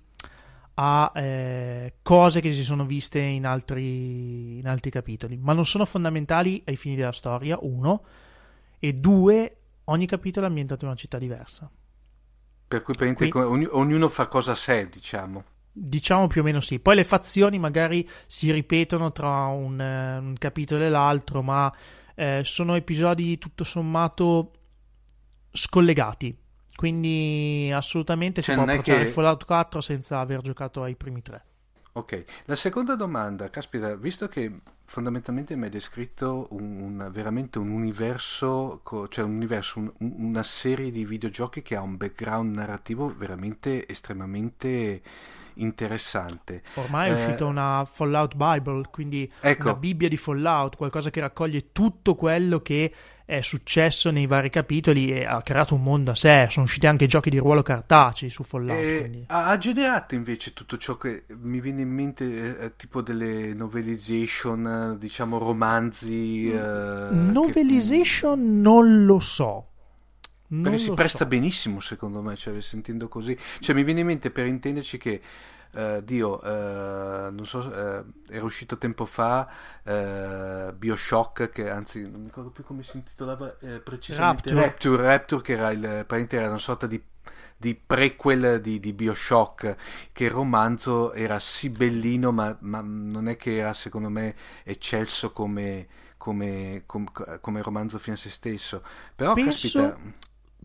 [0.74, 5.86] a eh, cose che si sono viste in altri, in altri capitoli, ma non sono
[5.86, 8.02] fondamentali ai fini della storia, uno,
[8.78, 11.70] e due, ogni capitolo è ambientato in una città diversa.
[12.66, 13.30] Per cui Qui...
[13.32, 15.44] ogni, ognuno fa cosa sé, diciamo.
[15.70, 16.78] Diciamo più o meno sì.
[16.78, 21.72] Poi le fazioni magari si ripetono tra un, uh, un capitolo e l'altro, ma
[22.14, 24.52] eh, sono episodi tutto sommato
[25.50, 26.36] scollegati.
[26.74, 29.10] Quindi assolutamente cioè, si può approcciare che...
[29.10, 31.44] Fallout 4 senza aver giocato ai primi tre.
[31.96, 34.50] Ok, la seconda domanda, caspita, visto che
[34.84, 40.90] fondamentalmente mi hai descritto un, un, veramente un universo, cioè un universo, un, una serie
[40.90, 45.02] di videogiochi che ha un background narrativo veramente estremamente
[45.54, 46.62] interessante.
[46.74, 49.68] Ormai è eh, uscita una Fallout Bible, quindi ecco.
[49.68, 52.92] una Bibbia di Fallout, qualcosa che raccoglie tutto quello che
[53.26, 56.46] è successo nei vari capitoli e ha creato un mondo a sé.
[56.50, 58.78] Sono usciti anche giochi di ruolo cartacei su Fallout.
[58.78, 64.96] E ha generato invece tutto ciò che mi viene in mente, eh, tipo delle novelization,
[64.98, 66.50] diciamo romanzi.
[66.52, 66.58] Eh,
[67.10, 68.46] novelization che...
[68.46, 69.68] non lo so.
[70.54, 71.26] Non perché si presta so.
[71.26, 73.36] benissimo, secondo me, cioè, sentendo così.
[73.58, 75.20] Cioè, mi viene in mente per intenderci che
[75.74, 79.50] Uh, Dio, uh, non so, uh, era uscito tempo fa
[80.72, 84.54] Bioshock, che anzi non mi ricordo più come si intitolava precisamente.
[84.54, 84.60] Rapture.
[84.60, 87.02] Rapture, Rapture che era, il, era una sorta di,
[87.56, 89.76] di prequel di, di, Bioshock,
[90.12, 95.32] che il romanzo era sì bellino, ma, ma, non è che era secondo me eccelso
[95.32, 97.06] come, come, come,
[97.40, 98.80] come romanzo fino a se stesso.
[99.16, 99.50] Però, Penso...
[99.50, 99.98] caspita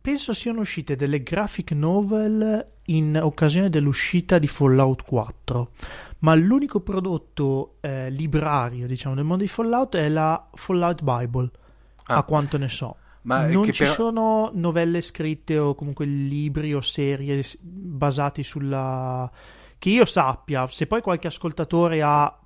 [0.02, 5.72] penso siano uscite delle graphic novel in occasione dell'uscita di Fallout 4,
[6.20, 11.50] ma l'unico prodotto eh, librario, diciamo, del mondo di Fallout è la Fallout Bible,
[12.06, 12.18] ah.
[12.18, 12.96] a quanto ne so.
[13.24, 13.92] Ma non ci per...
[13.92, 19.30] sono novelle scritte o comunque libri o serie basati sulla...
[19.78, 22.39] che io sappia, se poi qualche ascoltatore ha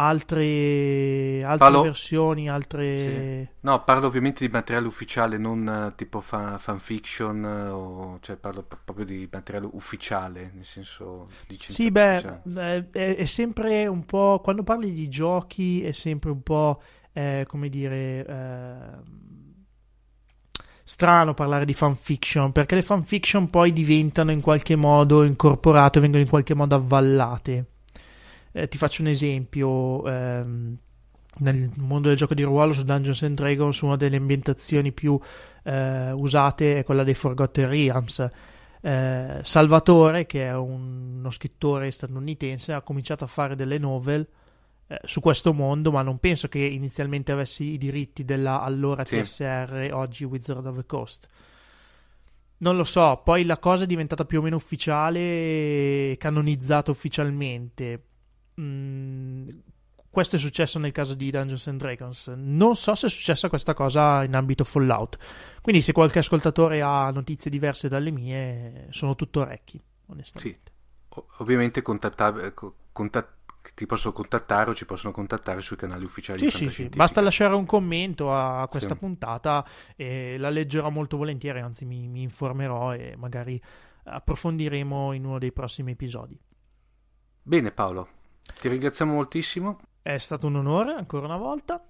[0.00, 1.82] altre, altre parlo...
[1.82, 2.98] versioni, altre...
[2.98, 3.48] Sì.
[3.60, 8.62] No, parlo ovviamente di materiale ufficiale, non uh, tipo fan, fanfiction, uh, o, cioè parlo
[8.62, 14.40] proprio di materiale ufficiale, nel senso di Sì, beh, è, è, sempre un po'...
[14.42, 16.82] Quando parli di giochi è sempre un po',
[17.12, 18.26] eh, come dire...
[18.26, 19.28] Eh,
[20.82, 26.28] strano parlare di fanfiction perché le fanfiction poi diventano in qualche modo incorporate, vengono in
[26.28, 27.66] qualche modo avvallate.
[28.52, 30.06] Eh, ti faccio un esempio.
[30.08, 30.78] Ehm,
[31.38, 35.18] nel mondo del gioco di ruolo su Dungeons and Dragons una delle ambientazioni più
[35.62, 38.28] eh, usate è quella dei Forgotten Realms.
[38.82, 44.26] Eh, Salvatore, che è un, uno scrittore statunitense, ha cominciato a fare delle novel
[44.86, 49.20] eh, su questo mondo, ma non penso che inizialmente avessi i diritti della allora sì.
[49.20, 51.28] TSR, oggi Wizard of the Coast.
[52.58, 58.02] Non lo so, poi la cosa è diventata più o meno ufficiale, canonizzata ufficialmente.
[58.60, 59.48] Mm,
[60.10, 62.32] questo è successo nel caso di Dungeons and Dragons.
[62.36, 65.18] Non so se è successa questa cosa in ambito Fallout.
[65.62, 70.72] Quindi, se qualche ascoltatore ha notizie diverse dalle mie, sono tutto orecchi, onestamente.
[71.12, 71.22] Sì.
[71.38, 72.52] ovviamente contattab-
[72.92, 73.38] contat-
[73.74, 76.88] ti posso contattare o ci possono contattare sui canali ufficiali sì, sì, sì.
[76.88, 78.98] Basta lasciare un commento a questa sì.
[78.98, 79.64] puntata
[79.96, 83.60] e la leggerò molto volentieri, anzi mi, mi informerò e magari
[84.04, 86.38] approfondiremo in uno dei prossimi episodi.
[87.42, 88.08] Bene Paolo,
[88.58, 89.80] ti ringraziamo moltissimo.
[90.02, 91.84] È stato un onore ancora una volta.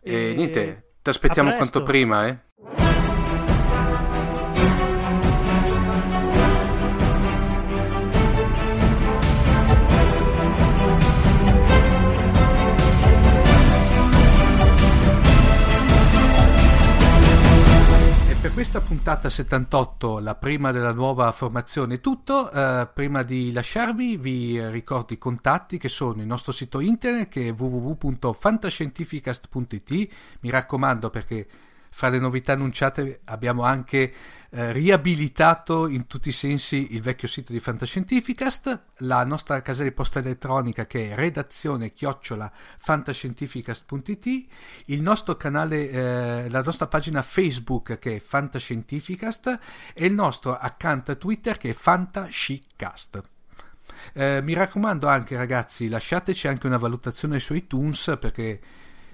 [0.00, 2.38] E, e niente, ti aspettiamo quanto prima, eh.
[18.52, 22.50] Questa puntata 78, la prima della nuova formazione, tutto.
[22.52, 27.48] Uh, prima di lasciarvi, vi ricordo i contatti che sono il nostro sito internet che
[27.48, 30.08] è www.fantascientificast.it.
[30.40, 31.46] Mi raccomando perché
[31.94, 34.12] fra le novità annunciate abbiamo anche
[34.50, 39.94] eh, riabilitato in tutti i sensi il vecchio sito di Fantascientificast, la nostra casella di
[39.94, 44.46] posta elettronica che è redazione chiocciola fantascientificast.it,
[44.86, 49.58] il nostro canale, eh, la nostra pagina Facebook che è Fantascientificast
[49.92, 53.22] e il nostro account Twitter che è Fantascicast.
[54.14, 58.60] Eh, mi raccomando anche ragazzi lasciateci anche una valutazione su iTunes perché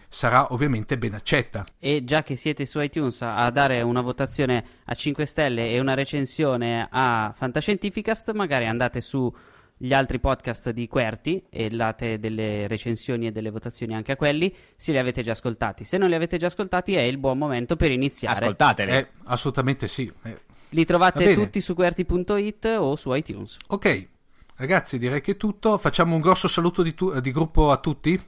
[0.08, 1.64] sarà ovviamente ben accetta.
[1.78, 5.94] E già che siete su iTunes a dare una votazione a 5 stelle e una
[5.94, 9.32] recensione a Fantascientificast, magari andate su
[9.80, 14.52] gli altri podcast di Querti e date delle recensioni e delle votazioni anche a quelli
[14.74, 15.84] se li avete già ascoltati.
[15.84, 18.40] Se non li avete già ascoltati è il buon momento per iniziare.
[18.40, 18.90] Ascoltateli.
[18.90, 20.12] Eh, assolutamente sì.
[20.24, 20.40] Eh.
[20.70, 23.56] Li trovate tutti su QWERTY.it o su iTunes.
[23.68, 24.08] Ok,
[24.56, 25.78] ragazzi direi che è tutto.
[25.78, 28.20] Facciamo un grosso saluto di, tu- di gruppo a tutti.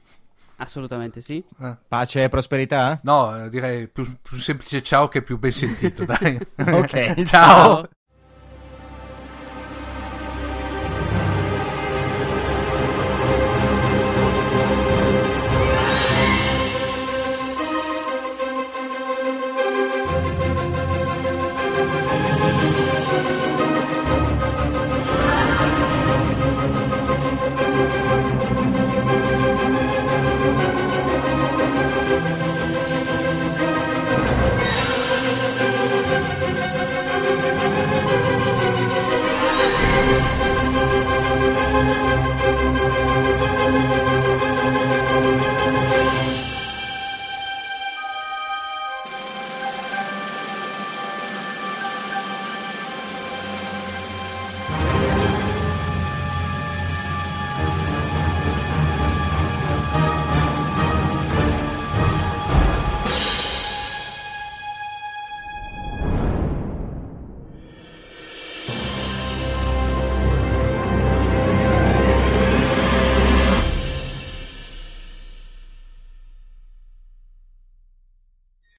[0.61, 1.43] Assolutamente sì.
[1.61, 1.77] Eh.
[1.89, 3.01] Pace e prosperità?
[3.03, 6.37] No, direi più, più semplice ciao che più ben sentito, dai.
[6.57, 7.25] ok, ciao.
[7.25, 7.89] ciao.